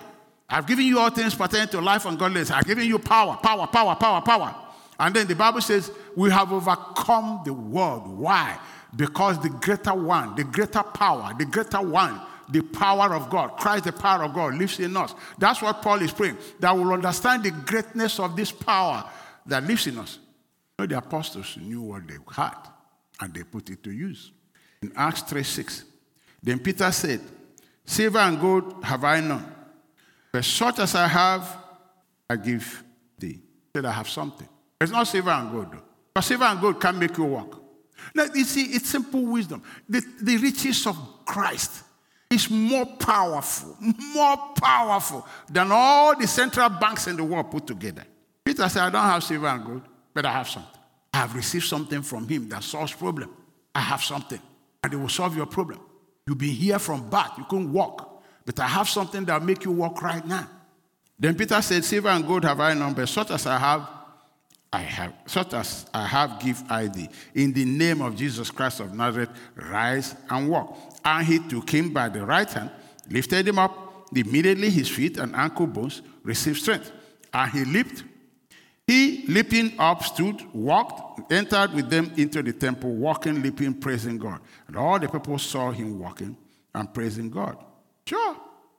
I've 0.48 0.66
given 0.66 0.86
you 0.86 0.98
all 0.98 1.10
things 1.10 1.34
pertaining 1.34 1.68
to 1.68 1.80
life 1.82 2.06
and 2.06 2.18
godliness. 2.18 2.50
I've 2.50 2.64
given 2.64 2.86
you 2.86 2.98
power, 2.98 3.36
power, 3.42 3.66
power, 3.66 3.96
power, 3.96 4.22
power. 4.22 4.56
And 4.98 5.14
then 5.14 5.26
the 5.26 5.34
Bible 5.34 5.60
says, 5.60 5.90
We 6.16 6.30
have 6.30 6.50
overcome 6.52 7.42
the 7.44 7.52
world. 7.52 8.06
Why? 8.06 8.58
Because 8.94 9.38
the 9.40 9.48
greater 9.48 9.94
one, 9.94 10.34
the 10.36 10.44
greater 10.44 10.82
power, 10.82 11.32
the 11.38 11.46
greater 11.46 11.80
one, 11.80 12.20
the 12.48 12.60
power 12.60 13.14
of 13.14 13.30
God, 13.30 13.56
Christ, 13.56 13.84
the 13.84 13.92
power 13.92 14.24
of 14.24 14.34
God, 14.34 14.54
lives 14.54 14.78
in 14.78 14.96
us. 14.96 15.14
That's 15.38 15.62
what 15.62 15.80
Paul 15.80 16.02
is 16.02 16.12
praying, 16.12 16.36
that 16.60 16.76
we'll 16.76 16.92
understand 16.92 17.44
the 17.44 17.50
greatness 17.50 18.20
of 18.20 18.36
this 18.36 18.52
power 18.52 19.08
that 19.46 19.64
lives 19.64 19.86
in 19.86 19.98
us. 19.98 20.18
You 20.78 20.84
know, 20.84 20.86
the 20.86 20.98
apostles 20.98 21.56
knew 21.56 21.82
what 21.82 22.06
they 22.06 22.16
had 22.34 22.56
and 23.20 23.32
they 23.32 23.44
put 23.44 23.70
it 23.70 23.82
to 23.84 23.90
use. 23.90 24.32
In 24.82 24.92
Acts 24.96 25.22
3 25.22 25.42
6, 25.42 25.84
then 26.42 26.58
Peter 26.58 26.90
said, 26.90 27.20
Silver 27.84 28.18
and 28.18 28.40
gold 28.40 28.84
have 28.84 29.04
I 29.04 29.20
none, 29.20 29.54
but 30.32 30.44
such 30.44 30.78
as 30.80 30.94
I 30.94 31.06
have, 31.06 31.56
I 32.28 32.36
give 32.36 32.82
thee. 33.18 33.40
Said 33.74 33.84
I 33.84 33.92
have 33.92 34.08
something. 34.08 34.48
It's 34.80 34.92
not 34.92 35.06
silver 35.06 35.30
and 35.30 35.50
gold, 35.50 35.72
though. 35.72 35.82
But 36.14 36.22
silver 36.22 36.44
and 36.44 36.60
gold 36.60 36.80
can 36.80 36.98
make 36.98 37.16
you 37.16 37.24
walk. 37.24 37.61
Now, 38.14 38.26
you 38.34 38.44
see, 38.44 38.64
it's 38.64 38.88
simple 38.88 39.22
wisdom. 39.22 39.62
The, 39.88 40.02
the 40.20 40.36
riches 40.36 40.86
of 40.86 40.96
Christ 41.24 41.84
is 42.30 42.50
more 42.50 42.86
powerful, 42.86 43.76
more 44.14 44.36
powerful 44.56 45.26
than 45.50 45.70
all 45.70 46.16
the 46.16 46.26
central 46.26 46.68
banks 46.68 47.06
in 47.06 47.16
the 47.16 47.24
world 47.24 47.50
put 47.50 47.66
together. 47.66 48.04
Peter 48.44 48.68
said, 48.68 48.82
I 48.82 48.90
don't 48.90 49.04
have 49.04 49.22
silver 49.22 49.46
and 49.46 49.64
gold, 49.64 49.82
but 50.14 50.26
I 50.26 50.32
have 50.32 50.48
something. 50.48 50.80
I 51.12 51.18
have 51.18 51.34
received 51.34 51.64
something 51.64 52.02
from 52.02 52.26
him 52.26 52.48
that 52.48 52.64
solves 52.64 52.92
problem. 52.92 53.30
I 53.74 53.80
have 53.80 54.02
something, 54.02 54.40
and 54.82 54.92
it 54.92 54.96
will 54.96 55.08
solve 55.08 55.36
your 55.36 55.46
problem. 55.46 55.80
You've 56.26 56.38
been 56.38 56.50
here 56.50 56.78
from 56.78 57.08
birth, 57.08 57.32
you 57.38 57.44
couldn't 57.44 57.72
walk, 57.72 58.22
but 58.44 58.58
I 58.60 58.66
have 58.66 58.88
something 58.88 59.24
that 59.26 59.40
will 59.40 59.46
make 59.46 59.64
you 59.64 59.72
walk 59.72 60.02
right 60.02 60.26
now. 60.26 60.48
Then 61.18 61.36
Peter 61.36 61.60
said, 61.62 61.84
Silver 61.84 62.08
and 62.08 62.26
gold 62.26 62.44
have 62.44 62.60
I 62.60 62.74
none, 62.74 62.94
but 62.94 63.08
such 63.08 63.30
as 63.30 63.46
I 63.46 63.58
have, 63.58 63.88
I 64.72 64.80
have, 64.80 65.12
such 65.26 65.52
as 65.52 65.86
I 65.92 66.06
have, 66.06 66.40
give 66.40 66.62
I 66.70 66.86
thee. 66.86 67.08
In 67.34 67.52
the 67.52 67.64
name 67.64 68.00
of 68.00 68.16
Jesus 68.16 68.50
Christ 68.50 68.80
of 68.80 68.94
Nazareth, 68.94 69.28
rise 69.54 70.16
and 70.30 70.48
walk. 70.48 70.78
And 71.04 71.26
he 71.26 71.38
took 71.40 71.68
him 71.68 71.92
by 71.92 72.08
the 72.08 72.24
right 72.24 72.50
hand, 72.50 72.70
lifted 73.10 73.46
him 73.46 73.58
up. 73.58 74.08
Immediately 74.14 74.70
his 74.70 74.88
feet 74.88 75.18
and 75.18 75.34
ankle 75.34 75.66
bones 75.66 76.00
received 76.22 76.60
strength. 76.60 76.90
And 77.32 77.50
he 77.50 77.64
leaped. 77.64 78.04
He, 78.86 79.24
leaping 79.28 79.78
up, 79.78 80.02
stood, 80.04 80.42
walked, 80.54 81.30
entered 81.32 81.72
with 81.72 81.88
them 81.88 82.10
into 82.16 82.42
the 82.42 82.52
temple, 82.52 82.94
walking, 82.94 83.40
leaping, 83.42 83.74
praising 83.74 84.18
God. 84.18 84.40
And 84.66 84.76
all 84.76 84.98
the 84.98 85.08
people 85.08 85.38
saw 85.38 85.70
him 85.70 85.98
walking 85.98 86.36
and 86.74 86.92
praising 86.92 87.30
God. 87.30 87.56
Sure. 88.06 88.36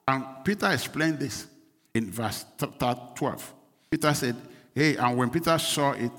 And 0.08 0.26
Peter 0.44 0.72
explained 0.72 1.20
this 1.20 1.48
in 1.94 2.12
verse 2.12 2.46
12. 2.58 3.54
Peter 3.90 4.14
said, 4.14 4.36
Hey, 4.76 4.98
and 4.98 5.18
when 5.18 5.30
Peter 5.30 5.58
saw 5.60 5.92
it, 5.92 6.12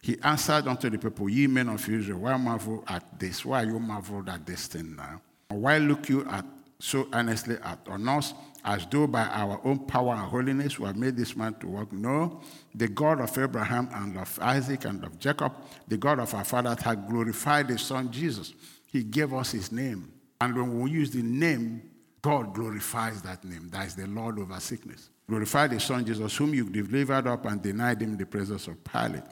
he 0.00 0.16
answered 0.22 0.68
unto 0.68 0.88
the 0.88 0.98
people, 0.98 1.28
Ye 1.28 1.46
men 1.48 1.68
of 1.68 1.88
Israel, 1.88 2.20
why 2.20 2.36
marvel 2.36 2.84
at 2.86 3.18
this? 3.18 3.44
Why 3.44 3.62
you 3.62 3.80
marveled 3.80 4.28
at 4.28 4.46
this 4.46 4.68
thing 4.68 4.94
now? 4.94 5.20
Why 5.48 5.78
look 5.78 6.08
you 6.08 6.24
at 6.26 6.44
so 6.78 7.08
earnestly 7.12 7.56
at 7.64 7.80
on 7.88 8.08
us, 8.08 8.34
as 8.64 8.86
though 8.86 9.08
by 9.08 9.24
our 9.26 9.60
own 9.64 9.80
power 9.80 10.14
and 10.14 10.30
holiness 10.30 10.78
we 10.78 10.86
have 10.86 10.96
made 10.96 11.16
this 11.16 11.34
man 11.34 11.54
to 11.54 11.66
walk? 11.66 11.92
No, 11.92 12.40
the 12.74 12.86
God 12.86 13.20
of 13.20 13.36
Abraham 13.36 13.88
and 13.92 14.16
of 14.16 14.38
Isaac 14.40 14.84
and 14.84 15.02
of 15.02 15.18
Jacob, 15.18 15.52
the 15.88 15.96
God 15.96 16.20
of 16.20 16.32
our 16.34 16.44
fathers, 16.44 16.80
had 16.80 17.08
glorified 17.08 17.68
his 17.68 17.82
son 17.82 18.12
Jesus. 18.12 18.54
He 18.86 19.02
gave 19.02 19.34
us 19.34 19.50
his 19.50 19.72
name. 19.72 20.12
And 20.40 20.54
when 20.54 20.80
we 20.80 20.92
use 20.92 21.10
the 21.10 21.22
name, 21.22 21.82
God 22.22 22.54
glorifies 22.54 23.22
that 23.22 23.44
name. 23.44 23.68
That 23.70 23.86
is 23.86 23.96
the 23.96 24.06
Lord 24.06 24.38
over 24.38 24.60
sickness. 24.60 25.10
Glorified 25.28 25.72
his 25.72 25.82
son 25.82 26.04
Jesus, 26.04 26.34
whom 26.36 26.54
you 26.54 26.64
delivered 26.68 27.26
up 27.26 27.44
and 27.44 27.60
denied 27.60 28.00
him 28.00 28.16
the 28.16 28.24
presence 28.24 28.66
of 28.66 28.82
Pilate. 28.82 29.22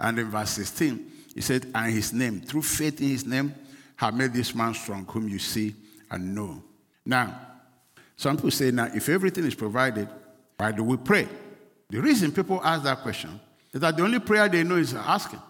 And 0.00 0.18
in 0.18 0.30
verse 0.30 0.50
16, 0.50 1.12
he 1.34 1.40
said, 1.40 1.66
And 1.74 1.92
his 1.92 2.12
name, 2.12 2.40
through 2.40 2.62
faith 2.62 3.00
in 3.00 3.08
his 3.08 3.26
name, 3.26 3.54
have 3.96 4.14
made 4.14 4.32
this 4.32 4.54
man 4.54 4.72
strong, 4.74 5.04
whom 5.06 5.28
you 5.28 5.38
see 5.38 5.74
and 6.10 6.34
know. 6.34 6.62
Now, 7.04 7.38
some 8.16 8.36
people 8.36 8.50
say, 8.50 8.70
now, 8.70 8.90
if 8.94 9.08
everything 9.08 9.44
is 9.44 9.54
provided, 9.54 10.08
why 10.56 10.72
do 10.72 10.82
we 10.82 10.96
pray? 10.96 11.28
The 11.90 12.00
reason 12.00 12.32
people 12.32 12.60
ask 12.64 12.82
that 12.84 12.98
question 12.98 13.38
is 13.72 13.80
that 13.80 13.96
the 13.96 14.02
only 14.02 14.18
prayer 14.18 14.48
they 14.48 14.64
know 14.64 14.76
is 14.76 14.94
asking. 14.94 15.40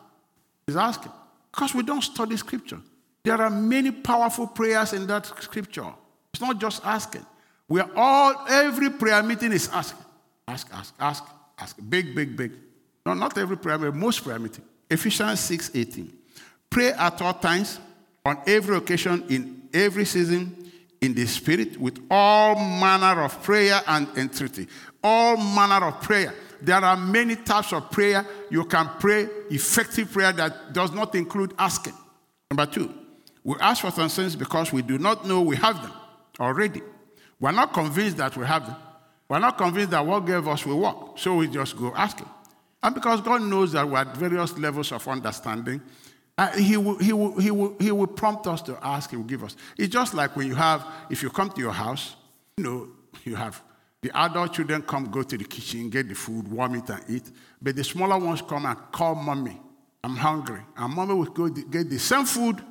Is 0.66 0.76
asking. 0.76 1.12
Because 1.50 1.74
we 1.74 1.82
don't 1.82 2.02
study 2.02 2.36
scripture. 2.36 2.80
There 3.24 3.40
are 3.40 3.50
many 3.50 3.90
powerful 3.90 4.46
prayers 4.46 4.92
in 4.92 5.06
that 5.06 5.26
scripture. 5.26 5.86
It's 6.32 6.40
not 6.40 6.60
just 6.60 6.84
asking. 6.84 7.24
We 7.68 7.80
are 7.80 7.90
all, 7.94 8.46
every 8.48 8.90
prayer 8.90 9.22
meeting 9.22 9.52
is 9.52 9.68
asking. 9.68 10.04
Ask, 10.46 10.68
ask, 10.72 10.94
ask, 10.98 11.24
ask. 11.58 11.76
Big, 11.88 12.14
big, 12.14 12.36
big. 12.36 12.52
No, 13.04 13.14
not 13.14 13.36
every 13.36 13.58
prayer 13.58 13.78
meeting, 13.78 14.00
most 14.00 14.24
prayer 14.24 14.38
meeting. 14.38 14.64
Ephesians 14.90 15.40
6 15.40 15.72
18. 15.74 16.12
Pray 16.70 16.92
at 16.92 17.20
all 17.20 17.34
times, 17.34 17.78
on 18.24 18.38
every 18.46 18.76
occasion, 18.76 19.24
in 19.28 19.68
every 19.72 20.04
season, 20.04 20.70
in 21.00 21.14
the 21.14 21.26
Spirit, 21.26 21.78
with 21.78 21.98
all 22.10 22.54
manner 22.54 23.22
of 23.22 23.42
prayer 23.42 23.80
and 23.86 24.08
entreaty. 24.16 24.66
All 25.02 25.36
manner 25.36 25.86
of 25.86 26.00
prayer. 26.00 26.34
There 26.60 26.76
are 26.76 26.96
many 26.96 27.36
types 27.36 27.72
of 27.72 27.90
prayer. 27.90 28.26
You 28.50 28.64
can 28.64 28.90
pray 28.98 29.28
effective 29.50 30.10
prayer 30.10 30.32
that 30.32 30.72
does 30.72 30.92
not 30.92 31.14
include 31.14 31.54
asking. 31.58 31.94
Number 32.50 32.66
two, 32.66 32.92
we 33.44 33.56
ask 33.60 33.82
for 33.82 33.90
some 33.90 34.08
things 34.08 34.34
because 34.34 34.72
we 34.72 34.82
do 34.82 34.98
not 34.98 35.26
know 35.26 35.42
we 35.42 35.56
have 35.56 35.80
them 35.82 35.92
already. 36.40 36.82
We're 37.40 37.52
not 37.52 37.72
convinced 37.72 38.16
that 38.16 38.36
we 38.36 38.44
have 38.46 38.66
them. 38.66 38.76
We're 39.28 39.38
not 39.38 39.58
convinced 39.58 39.90
that 39.90 40.04
what 40.04 40.20
gave 40.26 40.48
us 40.48 40.64
will 40.64 40.80
work. 40.80 41.18
So 41.18 41.36
we 41.36 41.48
just 41.48 41.76
go 41.76 41.92
asking. 41.94 42.28
And 42.82 42.94
because 42.94 43.20
God 43.20 43.42
knows 43.42 43.72
that 43.72 43.88
we're 43.88 43.98
at 43.98 44.16
various 44.16 44.56
levels 44.56 44.92
of 44.92 45.06
understanding, 45.06 45.82
uh, 46.36 46.52
he, 46.52 46.76
will, 46.76 46.96
he, 46.98 47.12
will, 47.12 47.38
he, 47.38 47.50
will, 47.50 47.76
he 47.80 47.90
will 47.90 48.06
prompt 48.06 48.46
us 48.46 48.62
to 48.62 48.78
ask, 48.80 49.10
He 49.10 49.16
will 49.16 49.24
give 49.24 49.42
us. 49.42 49.56
It's 49.76 49.92
just 49.92 50.14
like 50.14 50.36
when 50.36 50.46
you 50.46 50.54
have, 50.54 50.86
if 51.10 51.22
you 51.22 51.30
come 51.30 51.50
to 51.50 51.60
your 51.60 51.72
house, 51.72 52.14
you 52.56 52.64
know, 52.64 52.88
you 53.24 53.34
have 53.34 53.60
the 54.00 54.16
adult 54.16 54.52
children 54.52 54.82
come, 54.82 55.10
go 55.10 55.22
to 55.24 55.36
the 55.36 55.44
kitchen, 55.44 55.90
get 55.90 56.08
the 56.08 56.14
food, 56.14 56.46
warm 56.46 56.76
it, 56.76 56.88
and 56.88 57.02
eat. 57.08 57.24
But 57.60 57.74
the 57.74 57.82
smaller 57.82 58.18
ones 58.24 58.40
come 58.42 58.66
and 58.66 58.76
call 58.92 59.16
mommy, 59.16 59.60
I'm 60.04 60.16
hungry. 60.16 60.60
And 60.76 60.94
mommy 60.94 61.14
will 61.14 61.24
go 61.24 61.48
get 61.48 61.90
the 61.90 61.98
same 61.98 62.24
food 62.24 62.62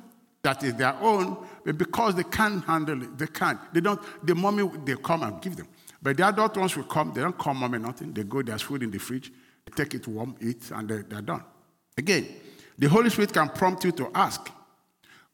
that 0.42 0.62
is 0.62 0.74
their 0.74 0.94
own, 1.02 1.36
but 1.64 1.78
because 1.78 2.14
they 2.14 2.24
can't 2.24 2.64
handle 2.64 3.02
it, 3.02 3.18
they 3.18 3.26
can't. 3.26 3.58
They 3.72 3.80
don't, 3.80 4.00
the 4.24 4.34
mommy, 4.34 4.70
they 4.84 4.96
come 4.96 5.22
and 5.22 5.40
give 5.40 5.56
them. 5.56 5.68
But 6.00 6.16
the 6.16 6.26
adult 6.26 6.56
ones 6.56 6.76
will 6.76 6.84
come, 6.84 7.12
they 7.12 7.20
don't 7.20 7.36
call 7.36 7.54
mommy 7.54 7.78
nothing. 7.78 8.12
They 8.12 8.24
go, 8.24 8.42
there's 8.42 8.62
food 8.62 8.82
in 8.82 8.90
the 8.90 8.98
fridge, 8.98 9.32
they 9.66 9.84
take 9.84 9.94
it 9.94 10.06
warm, 10.06 10.36
eat, 10.40 10.70
and 10.70 10.88
they, 10.88 11.02
they're 11.02 11.22
done. 11.22 11.42
Again, 11.96 12.26
the 12.78 12.88
Holy 12.88 13.10
Spirit 13.10 13.32
can 13.32 13.48
prompt 13.48 13.84
you 13.84 13.92
to 13.92 14.10
ask. 14.14 14.48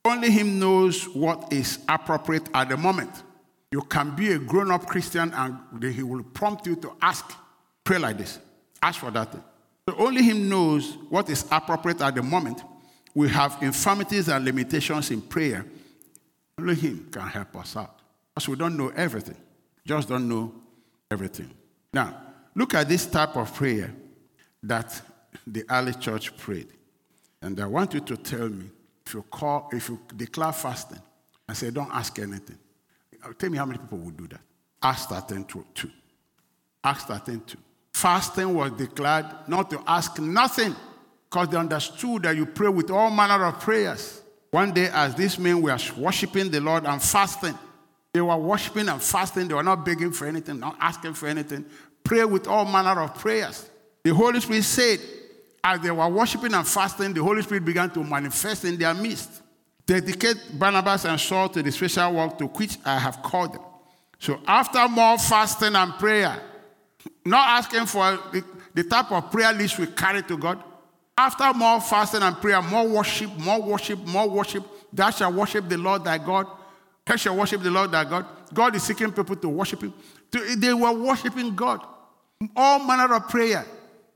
Only 0.04 0.30
Him 0.30 0.58
knows 0.58 1.04
what 1.08 1.52
is 1.52 1.78
appropriate 1.88 2.48
at 2.54 2.68
the 2.68 2.76
moment. 2.76 3.22
You 3.70 3.82
can 3.82 4.14
be 4.14 4.32
a 4.32 4.38
grown 4.38 4.70
up 4.70 4.86
Christian 4.86 5.32
and 5.34 5.82
He 5.82 6.02
will 6.02 6.22
prompt 6.22 6.66
you 6.66 6.76
to 6.76 6.92
ask. 7.02 7.32
Pray 7.82 7.98
like 7.98 8.18
this. 8.18 8.38
Ask 8.82 9.00
for 9.00 9.10
that 9.10 9.32
thing. 9.32 9.42
So 9.88 9.96
only 9.98 10.22
Him 10.22 10.48
knows 10.48 10.96
what 11.08 11.28
is 11.28 11.46
appropriate 11.50 12.00
at 12.00 12.14
the 12.14 12.22
moment. 12.22 12.62
We 13.14 13.28
have 13.28 13.58
infirmities 13.62 14.28
and 14.28 14.44
limitations 14.44 15.10
in 15.10 15.20
prayer. 15.20 15.64
Only 16.58 16.74
Him 16.74 17.08
can 17.10 17.26
help 17.28 17.56
us 17.56 17.76
out. 17.76 18.00
Because 18.34 18.48
we 18.48 18.56
don't 18.56 18.76
know 18.76 18.88
everything. 18.88 19.36
Just 19.86 20.08
don't 20.08 20.28
know 20.28 20.52
everything. 21.10 21.50
Now, 21.92 22.20
look 22.54 22.74
at 22.74 22.88
this 22.88 23.06
type 23.06 23.36
of 23.36 23.54
prayer 23.54 23.94
that 24.62 25.00
the 25.46 25.64
early 25.70 25.92
church 25.94 26.36
prayed. 26.36 26.68
And 27.42 27.60
I 27.60 27.66
want 27.66 27.94
you 27.94 28.00
to 28.00 28.16
tell 28.16 28.48
me 28.48 28.70
if 29.06 29.14
you 29.14 29.22
call, 29.22 29.68
if 29.72 29.88
you 29.88 30.00
declare 30.16 30.52
fasting 30.52 31.00
and 31.46 31.56
say, 31.56 31.70
don't 31.70 31.90
ask 31.92 32.18
anything. 32.18 32.58
Tell 33.38 33.50
me 33.50 33.58
how 33.58 33.66
many 33.66 33.78
people 33.78 33.98
would 33.98 34.16
do 34.16 34.26
that. 34.28 34.40
Acts 34.82 35.06
13 35.06 35.44
2. 35.44 35.90
Acts 36.82 37.04
13 37.04 37.42
2. 37.46 37.58
Fasting 37.92 38.54
was 38.54 38.72
declared 38.72 39.26
not 39.46 39.70
to 39.70 39.82
ask 39.86 40.18
nothing 40.18 40.74
because 41.30 41.48
they 41.48 41.56
understood 41.56 42.22
that 42.22 42.36
you 42.36 42.46
pray 42.46 42.68
with 42.68 42.90
all 42.90 43.10
manner 43.10 43.44
of 43.44 43.60
prayers. 43.60 44.22
One 44.54 44.70
day, 44.70 44.88
as 44.92 45.16
these 45.16 45.36
men 45.36 45.60
were 45.60 45.76
worshiping 45.96 46.48
the 46.48 46.60
Lord 46.60 46.86
and 46.86 47.02
fasting, 47.02 47.58
they 48.12 48.20
were 48.20 48.36
worshiping 48.36 48.88
and 48.88 49.02
fasting. 49.02 49.48
They 49.48 49.54
were 49.54 49.64
not 49.64 49.84
begging 49.84 50.12
for 50.12 50.28
anything, 50.28 50.60
not 50.60 50.76
asking 50.78 51.14
for 51.14 51.26
anything. 51.26 51.64
Pray 52.04 52.24
with 52.24 52.46
all 52.46 52.64
manner 52.64 53.00
of 53.00 53.16
prayers. 53.16 53.68
The 54.04 54.14
Holy 54.14 54.38
Spirit 54.38 54.62
said, 54.62 55.00
as 55.64 55.80
they 55.80 55.90
were 55.90 56.08
worshiping 56.08 56.54
and 56.54 56.64
fasting, 56.64 57.12
the 57.12 57.20
Holy 57.20 57.42
Spirit 57.42 57.64
began 57.64 57.90
to 57.90 58.04
manifest 58.04 58.64
in 58.64 58.78
their 58.78 58.94
midst. 58.94 59.42
Dedicate 59.84 60.56
Barnabas 60.56 61.04
and 61.04 61.18
Saul 61.18 61.48
to 61.48 61.60
the 61.60 61.72
special 61.72 62.14
work 62.14 62.38
to 62.38 62.46
which 62.46 62.78
I 62.84 62.96
have 62.96 63.24
called 63.24 63.54
them. 63.54 63.62
So 64.20 64.38
after 64.46 64.86
more 64.86 65.18
fasting 65.18 65.74
and 65.74 65.94
prayer, 65.94 66.40
not 67.24 67.48
asking 67.58 67.86
for 67.86 68.20
the, 68.30 68.44
the 68.72 68.84
type 68.84 69.10
of 69.10 69.32
prayer 69.32 69.52
list 69.52 69.80
we 69.80 69.88
carry 69.88 70.22
to 70.22 70.38
God, 70.38 70.62
after 71.16 71.52
more 71.54 71.80
fasting 71.80 72.22
and 72.22 72.36
prayer, 72.36 72.60
more 72.60 72.88
worship, 72.88 73.30
more 73.38 73.62
worship, 73.62 73.98
more 74.06 74.28
worship, 74.28 74.64
thou 74.92 75.10
shalt 75.10 75.34
worship 75.34 75.68
the 75.68 75.78
Lord 75.78 76.04
thy 76.04 76.18
God. 76.18 76.46
Thou 77.06 77.16
shalt 77.16 77.38
worship 77.38 77.62
the 77.62 77.70
Lord 77.70 77.92
thy 77.92 78.04
God. 78.04 78.26
God 78.52 78.74
is 78.74 78.82
seeking 78.82 79.12
people 79.12 79.36
to 79.36 79.48
worship 79.48 79.82
him. 79.82 79.92
They 80.56 80.74
were 80.74 80.92
worshiping 80.92 81.54
God. 81.54 81.80
All 82.56 82.84
manner 82.84 83.14
of 83.14 83.28
prayer. 83.28 83.64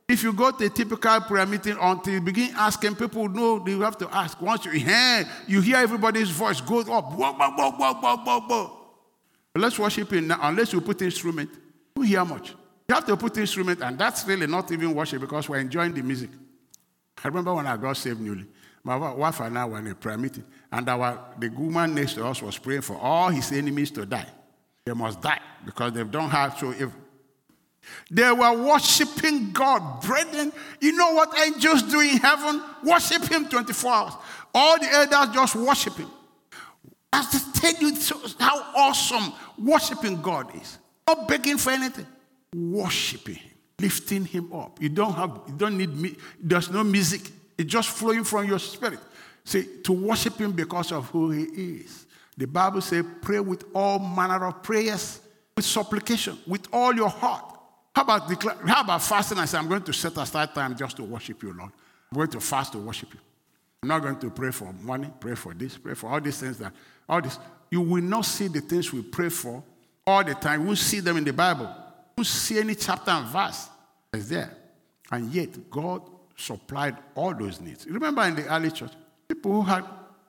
If 0.09 0.23
you 0.23 0.33
go 0.33 0.51
to 0.51 0.65
a 0.65 0.71
typical 0.71 1.21
prayer 1.21 1.45
meeting 1.45 1.77
until 1.79 2.15
you 2.15 2.21
begin 2.21 2.51
asking, 2.57 2.97
people 2.97 3.29
know 3.29 3.65
you 3.67 3.83
have 3.83 3.99
to 3.99 4.09
ask. 4.15 4.41
Once 4.41 4.65
you 4.65 4.71
hear, 4.73 5.29
you 5.47 5.61
hear 5.61 5.77
everybody's 5.77 6.31
voice 6.31 6.61
go 6.63 6.81
up. 6.81 7.13
Whoa, 7.13 7.33
whoa, 7.33 7.51
whoa, 7.51 7.71
whoa, 7.73 7.95
whoa, 7.95 8.17
whoa, 8.17 8.41
whoa. 8.41 8.79
Let's 9.55 9.79
worship 9.79 10.13
him 10.13 10.29
now, 10.29 10.39
unless 10.43 10.73
you 10.73 10.81
put 10.81 11.03
instrument. 11.03 11.51
You 11.97 12.03
hear 12.03 12.25
much. 12.25 12.51
You 12.89 12.95
have 12.95 13.05
to 13.07 13.17
put 13.17 13.37
instrument, 13.37 13.83
and 13.83 13.99
that's 13.99 14.27
really 14.27 14.47
not 14.47 14.73
even 14.73 14.95
worship 14.95 15.21
because 15.21 15.49
we're 15.49 15.59
enjoying 15.59 15.93
the 15.93 16.03
music. 16.03 16.31
I 17.25 17.29
remember 17.29 17.55
when 17.55 17.67
I 17.67 17.77
got 17.77 17.97
saved 17.97 18.21
newly, 18.21 18.47
my 18.85 18.97
wife 18.97 19.41
and 19.41 19.59
I 19.59 19.65
were 19.65 19.79
in 19.79 19.87
a 19.89 19.95
prayer 19.95 20.17
meeting, 20.17 20.45
and 20.71 20.89
our, 20.89 21.35
the 21.39 21.49
woman 21.49 21.95
next 21.95 22.15
to 22.15 22.25
us 22.27 22.41
was 22.43 22.57
praying 22.59 22.83
for 22.83 22.97
all 22.97 23.29
his 23.29 23.51
enemies 23.53 23.91
to 23.93 24.07
die. 24.07 24.27
They 24.85 24.93
must 24.93 25.21
die 25.21 25.41
because 25.65 25.93
they 25.93 26.05
don't 26.05 26.31
have 26.31 26.57
so 26.59 26.73
evil. 26.73 26.93
They 28.11 28.31
were 28.33 28.67
worshiping 28.67 29.53
God, 29.53 30.03
brethren. 30.03 30.53
You 30.81 30.93
know 30.93 31.13
what 31.13 31.39
angels 31.39 31.83
do 31.83 32.01
in 32.01 32.17
heaven? 32.19 32.63
Worship 32.85 33.23
Him 33.31 33.49
24 33.49 33.93
hours. 33.93 34.13
All 34.55 34.79
the 34.79 34.91
elders 34.91 35.35
just 35.35 35.57
worship 35.57 35.95
Him. 35.95 36.11
I 37.13 37.23
just 37.23 37.55
tell 37.55 37.73
you 37.75 37.95
how 38.39 38.59
awesome 38.77 39.33
worshiping 39.59 40.21
God 40.21 40.55
is. 40.55 40.79
Not 41.07 41.27
begging 41.29 41.57
for 41.57 41.71
anything, 41.71 42.07
worshiping 42.55 43.37
Him 43.37 43.58
lifting 43.81 44.25
him 44.25 44.53
up. 44.53 44.81
You 44.81 44.89
don't 44.89 45.15
have, 45.15 45.41
you 45.47 45.55
don't 45.57 45.77
need 45.77 45.95
me. 45.95 46.17
There's 46.41 46.71
no 46.71 46.83
music. 46.83 47.31
It's 47.57 47.71
just 47.71 47.91
flowing 47.91 48.25
from 48.25 48.47
your 48.47 48.59
spirit. 48.59 48.99
See, 49.45 49.67
to 49.85 49.93
worship 49.93 50.39
him 50.39 50.53
because 50.53 50.93
of 50.93 51.09
who 51.09 51.31
he 51.31 51.45
is. 51.45 52.07
The 52.37 52.47
Bible 52.47 52.81
says, 52.81 53.05
pray 53.23 53.41
with 53.41 53.65
all 53.75 53.99
manner 53.99 54.47
of 54.47 54.63
prayers, 54.63 55.21
with 55.57 55.65
supplication, 55.65 56.39
with 56.47 56.69
all 56.73 56.95
your 56.95 57.09
heart. 57.09 57.45
How 57.95 58.03
about, 58.03 58.29
declare, 58.29 58.57
how 58.67 58.83
about 58.83 59.03
fasting? 59.03 59.39
I 59.39 59.45
say, 59.45 59.59
I'm 59.59 59.69
going 59.69 59.83
to 59.83 59.93
set 59.93 60.17
aside 60.17 60.55
time 60.55 60.77
just 60.77 60.97
to 60.97 61.05
worship 61.05 61.43
you, 61.43 61.53
Lord. 61.53 61.73
I'm 62.11 62.17
going 62.17 62.29
to 62.31 62.41
fast 62.41 62.73
to 62.73 62.79
worship 62.79 63.13
you. 63.13 63.21
I'm 63.83 63.89
not 63.89 64.03
going 64.03 64.19
to 64.19 64.31
pray 64.31 64.51
for 64.51 64.73
money, 64.83 65.11
pray 65.19 65.35
for 65.35 65.55
this, 65.55 65.77
pray 65.79 65.95
for 65.95 66.11
all 66.11 66.21
these 66.21 66.39
things 66.39 66.59
that, 66.59 66.73
all 67.09 67.21
this. 67.21 67.39
You 67.71 67.81
will 67.81 68.03
not 68.03 68.25
see 68.25 68.49
the 68.49 68.61
things 68.61 68.93
we 68.93 69.03
pray 69.03 69.29
for 69.29 69.63
all 70.07 70.25
the 70.25 70.35
time. 70.35 70.67
We'll 70.67 70.77
see 70.77 71.01
them 71.01 71.17
in 71.17 71.25
the 71.25 71.33
Bible 71.33 71.69
don't 72.19 72.25
see 72.25 72.59
any 72.59 72.75
chapter 72.75 73.13
and 73.13 73.29
verse 73.29 73.69
is 74.13 74.29
there. 74.29 74.51
And 75.13 75.33
yet, 75.33 75.71
God 75.71 76.03
supplied 76.37 76.97
all 77.15 77.33
those 77.33 77.61
needs. 77.61 77.87
Remember 77.87 78.25
in 78.25 78.35
the 78.35 78.53
early 78.53 78.73
church, 78.73 78.91
people 79.29 79.53
who 79.53 79.63
had 79.63 79.85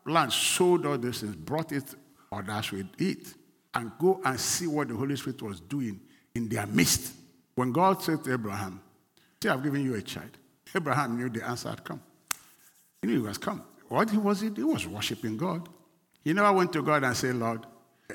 land 0.05 0.31
sold 0.31 0.85
all 0.85 0.99
those 0.99 1.21
things, 1.21 1.35
brought 1.35 1.71
it, 1.71 1.95
others 2.31 2.71
would 2.73 2.89
eat, 2.99 3.33
and 3.73 3.91
go 3.97 4.21
and 4.23 4.39
see 4.39 4.67
what 4.67 4.87
the 4.87 4.95
Holy 4.95 5.15
Spirit 5.15 5.41
was 5.41 5.59
doing 5.61 5.99
in 6.35 6.47
their 6.47 6.67
midst. 6.67 7.13
When 7.55 7.71
God 7.71 8.03
said 8.03 8.23
to 8.25 8.33
Abraham, 8.33 8.81
See, 9.41 9.49
I've 9.49 9.63
given 9.63 9.83
you 9.83 9.95
a 9.95 10.01
child. 10.03 10.37
Abraham 10.75 11.17
knew 11.17 11.29
the 11.29 11.43
answer 11.47 11.69
had 11.69 11.83
come. 11.83 12.01
He 13.01 13.07
knew 13.07 13.21
he 13.21 13.27
was 13.27 13.39
come. 13.39 13.63
What 13.87 14.11
he 14.11 14.17
was 14.17 14.43
it? 14.43 14.57
He 14.57 14.63
was 14.63 14.85
worshiping 14.85 15.37
God. 15.37 15.67
He 16.23 16.33
never 16.33 16.51
went 16.53 16.71
to 16.73 16.83
God 16.83 17.03
and 17.03 17.17
said, 17.17 17.35
Lord, 17.35 17.65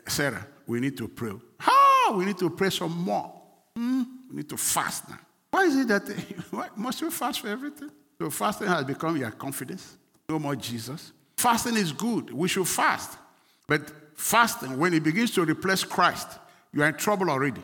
Sarah, 0.07 0.47
we 0.67 0.79
need 0.79 0.97
to 0.99 1.09
pray. 1.09 1.33
How? 1.59 2.15
We 2.15 2.25
need 2.25 2.39
to 2.39 2.51
pray 2.51 2.71
some 2.71 2.93
more. 2.93 3.41
Mm, 3.79 4.07
we 4.31 4.37
need 4.37 4.49
to 4.49 4.57
fast 4.57 5.09
now. 5.09 5.19
Why 5.51 5.65
is 5.65 5.77
it 5.77 5.89
that 5.89 6.09
why 6.51 6.69
must 6.77 7.01
you 7.01 7.11
fast 7.11 7.41
for 7.41 7.49
everything? 7.49 7.91
So 8.21 8.31
fasting 8.31 8.69
has 8.69 8.85
become 8.85 9.17
your 9.17 9.31
confidence. 9.31 9.97
No 10.29 10.39
more 10.39 10.57
Jesus. 10.57 11.13
Fasting 11.37 11.77
is 11.77 11.93
good. 11.93 12.33
We 12.33 12.49
should 12.49 12.69
fast. 12.69 13.19
But 13.67 13.91
fasting, 14.15 14.79
when 14.79 14.95
it 14.95 15.03
begins 15.03 15.33
to 15.33 15.45
replace 15.45 15.85
Christ, 15.85 16.29
you 16.73 16.83
are 16.83 16.89
in 16.89 16.95
trouble 16.95 17.31
already. 17.31 17.63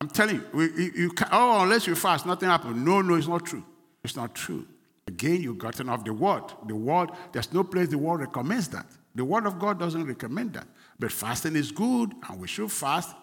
I'm 0.00 0.08
telling 0.08 0.42
you, 0.52 0.60
you, 0.60 0.92
you 0.94 1.10
can, 1.10 1.28
oh, 1.30 1.62
unless 1.62 1.86
you 1.86 1.94
fast, 1.94 2.26
nothing 2.26 2.48
happens. 2.48 2.76
No, 2.76 3.02
no, 3.02 3.14
it's 3.14 3.28
not 3.28 3.46
true. 3.46 3.64
It's 4.02 4.16
not 4.16 4.34
true. 4.34 4.66
Again, 5.06 5.40
you've 5.40 5.58
gotten 5.58 5.88
off 5.88 6.04
the 6.04 6.12
word. 6.12 6.42
The 6.66 6.74
word, 6.74 7.10
there's 7.32 7.52
no 7.52 7.62
place 7.64 7.88
the 7.88 7.98
word 7.98 8.20
recommends 8.20 8.68
that. 8.68 8.86
The 9.14 9.24
word 9.24 9.46
of 9.46 9.58
God 9.58 9.78
doesn't 9.78 10.04
recommend 10.04 10.54
that. 10.54 10.66
But 10.98 11.12
fasting 11.12 11.54
is 11.54 11.70
good, 11.70 12.12
and 12.28 12.40
we 12.40 12.48
should 12.48 12.70
fast 12.70 13.14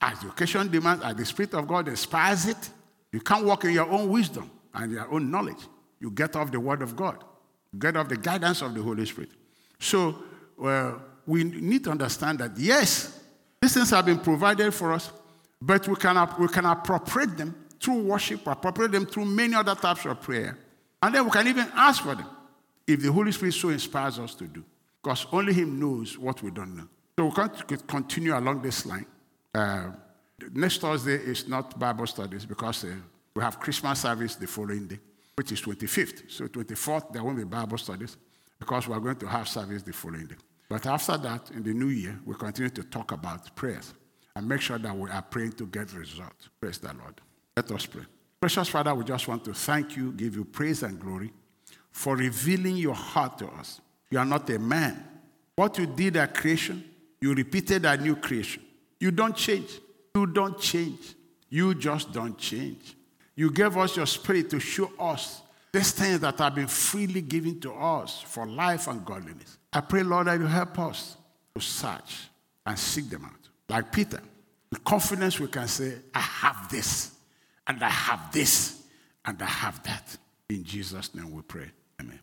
as 0.00 0.20
the 0.20 0.28
occasion 0.28 0.70
demands, 0.70 1.02
as 1.04 1.14
the 1.16 1.24
Spirit 1.24 1.54
of 1.54 1.66
God 1.66 1.88
inspires 1.88 2.46
it, 2.46 2.70
you 3.12 3.20
can't 3.20 3.44
walk 3.44 3.64
in 3.64 3.72
your 3.72 3.90
own 3.90 4.08
wisdom 4.08 4.50
and 4.74 4.92
your 4.92 5.12
own 5.12 5.30
knowledge. 5.30 5.66
You 6.00 6.10
get 6.10 6.36
off 6.36 6.52
the 6.52 6.60
Word 6.60 6.82
of 6.82 6.94
God, 6.94 7.24
you 7.72 7.78
get 7.78 7.96
off 7.96 8.08
the 8.08 8.16
guidance 8.16 8.62
of 8.62 8.74
the 8.74 8.82
Holy 8.82 9.06
Spirit. 9.06 9.30
So, 9.78 10.16
well, 10.56 11.02
we 11.26 11.44
need 11.44 11.84
to 11.84 11.90
understand 11.90 12.38
that, 12.38 12.56
yes, 12.56 13.20
these 13.60 13.74
things 13.74 13.90
have 13.90 14.06
been 14.06 14.18
provided 14.18 14.72
for 14.72 14.92
us, 14.92 15.10
but 15.60 15.86
we 15.88 15.96
can, 15.96 16.28
we 16.38 16.48
can 16.48 16.64
appropriate 16.64 17.36
them 17.36 17.54
through 17.80 18.02
worship, 18.02 18.46
appropriate 18.46 18.92
them 18.92 19.06
through 19.06 19.24
many 19.24 19.54
other 19.54 19.74
types 19.74 20.04
of 20.04 20.20
prayer. 20.20 20.56
And 21.02 21.14
then 21.14 21.24
we 21.24 21.30
can 21.30 21.46
even 21.46 21.68
ask 21.74 22.02
for 22.02 22.14
them 22.14 22.26
if 22.86 23.02
the 23.02 23.12
Holy 23.12 23.32
Spirit 23.32 23.54
so 23.54 23.68
inspires 23.68 24.18
us 24.18 24.34
to 24.36 24.44
do. 24.44 24.64
Because 25.02 25.26
only 25.32 25.52
Him 25.52 25.78
knows 25.78 26.18
what 26.18 26.42
we 26.42 26.50
don't 26.50 26.76
know. 26.76 26.88
So 27.18 27.26
we 27.26 27.32
can 27.32 27.78
continue 27.86 28.36
along 28.36 28.62
this 28.62 28.84
line. 28.86 29.06
Uh, 29.54 29.90
next 30.52 30.80
Thursday 30.80 31.16
is 31.16 31.48
not 31.48 31.78
Bible 31.78 32.06
studies 32.06 32.44
because 32.44 32.84
uh, 32.84 32.94
we 33.34 33.42
have 33.42 33.58
Christmas 33.58 34.00
service 34.00 34.36
the 34.36 34.46
following 34.46 34.86
day, 34.86 34.98
which 35.34 35.52
is 35.52 35.60
25th. 35.60 36.30
So 36.30 36.46
24th, 36.46 37.12
there 37.12 37.22
won't 37.22 37.36
be 37.36 37.44
Bible 37.44 37.78
studies 37.78 38.16
because 38.58 38.88
we 38.88 38.94
are 38.94 39.00
going 39.00 39.16
to 39.16 39.26
have 39.26 39.48
service 39.48 39.82
the 39.82 39.92
following 39.92 40.26
day. 40.26 40.36
But 40.68 40.86
after 40.86 41.16
that, 41.16 41.50
in 41.52 41.62
the 41.62 41.72
new 41.72 41.88
year, 41.88 42.18
we 42.26 42.34
continue 42.34 42.70
to 42.70 42.82
talk 42.82 43.12
about 43.12 43.54
prayers 43.56 43.94
and 44.36 44.48
make 44.48 44.60
sure 44.60 44.78
that 44.78 44.96
we 44.96 45.10
are 45.10 45.22
praying 45.22 45.52
to 45.52 45.66
get 45.66 45.92
results. 45.94 46.48
Praise 46.60 46.78
the 46.78 46.88
Lord. 46.88 47.20
Let 47.56 47.70
us 47.72 47.86
pray. 47.86 48.02
Precious 48.40 48.68
Father, 48.68 48.94
we 48.94 49.04
just 49.04 49.26
want 49.26 49.44
to 49.46 49.54
thank 49.54 49.96
you, 49.96 50.12
give 50.12 50.36
you 50.36 50.44
praise 50.44 50.82
and 50.82 51.00
glory 51.00 51.32
for 51.90 52.14
revealing 52.14 52.76
your 52.76 52.94
heart 52.94 53.38
to 53.38 53.48
us. 53.48 53.80
You 54.10 54.18
are 54.18 54.24
not 54.24 54.48
a 54.50 54.58
man. 54.58 55.04
What 55.56 55.76
you 55.78 55.86
did 55.86 56.16
at 56.16 56.34
creation, 56.34 56.84
you 57.20 57.34
repeated 57.34 57.84
at 57.84 58.00
new 58.00 58.14
creation. 58.14 58.62
You 59.00 59.10
don't 59.10 59.36
change. 59.36 59.70
You 60.14 60.26
don't 60.26 60.58
change. 60.58 61.14
You 61.48 61.74
just 61.74 62.12
don't 62.12 62.36
change. 62.36 62.96
You 63.36 63.50
gave 63.50 63.76
us 63.76 63.96
your 63.96 64.06
spirit 64.06 64.50
to 64.50 64.60
show 64.60 64.90
us 64.98 65.42
these 65.72 65.92
things 65.92 66.20
that 66.20 66.38
have 66.38 66.54
been 66.54 66.66
freely 66.66 67.20
given 67.20 67.60
to 67.60 67.72
us 67.72 68.20
for 68.22 68.46
life 68.46 68.88
and 68.88 69.04
godliness. 69.04 69.58
I 69.72 69.80
pray, 69.80 70.02
Lord, 70.02 70.26
that 70.26 70.40
you 70.40 70.46
help 70.46 70.78
us 70.78 71.16
to 71.54 71.60
search 71.60 72.28
and 72.66 72.78
seek 72.78 73.10
them 73.10 73.24
out. 73.24 73.48
Like 73.68 73.92
Peter, 73.92 74.20
with 74.70 74.82
confidence 74.82 75.38
we 75.38 75.46
can 75.48 75.68
say, 75.68 75.94
I 76.14 76.20
have 76.20 76.68
this, 76.68 77.12
and 77.66 77.82
I 77.82 77.90
have 77.90 78.32
this, 78.32 78.82
and 79.24 79.40
I 79.40 79.46
have 79.46 79.82
that. 79.84 80.16
In 80.48 80.64
Jesus' 80.64 81.14
name 81.14 81.30
we 81.30 81.42
pray. 81.42 81.70
Amen. 82.00 82.18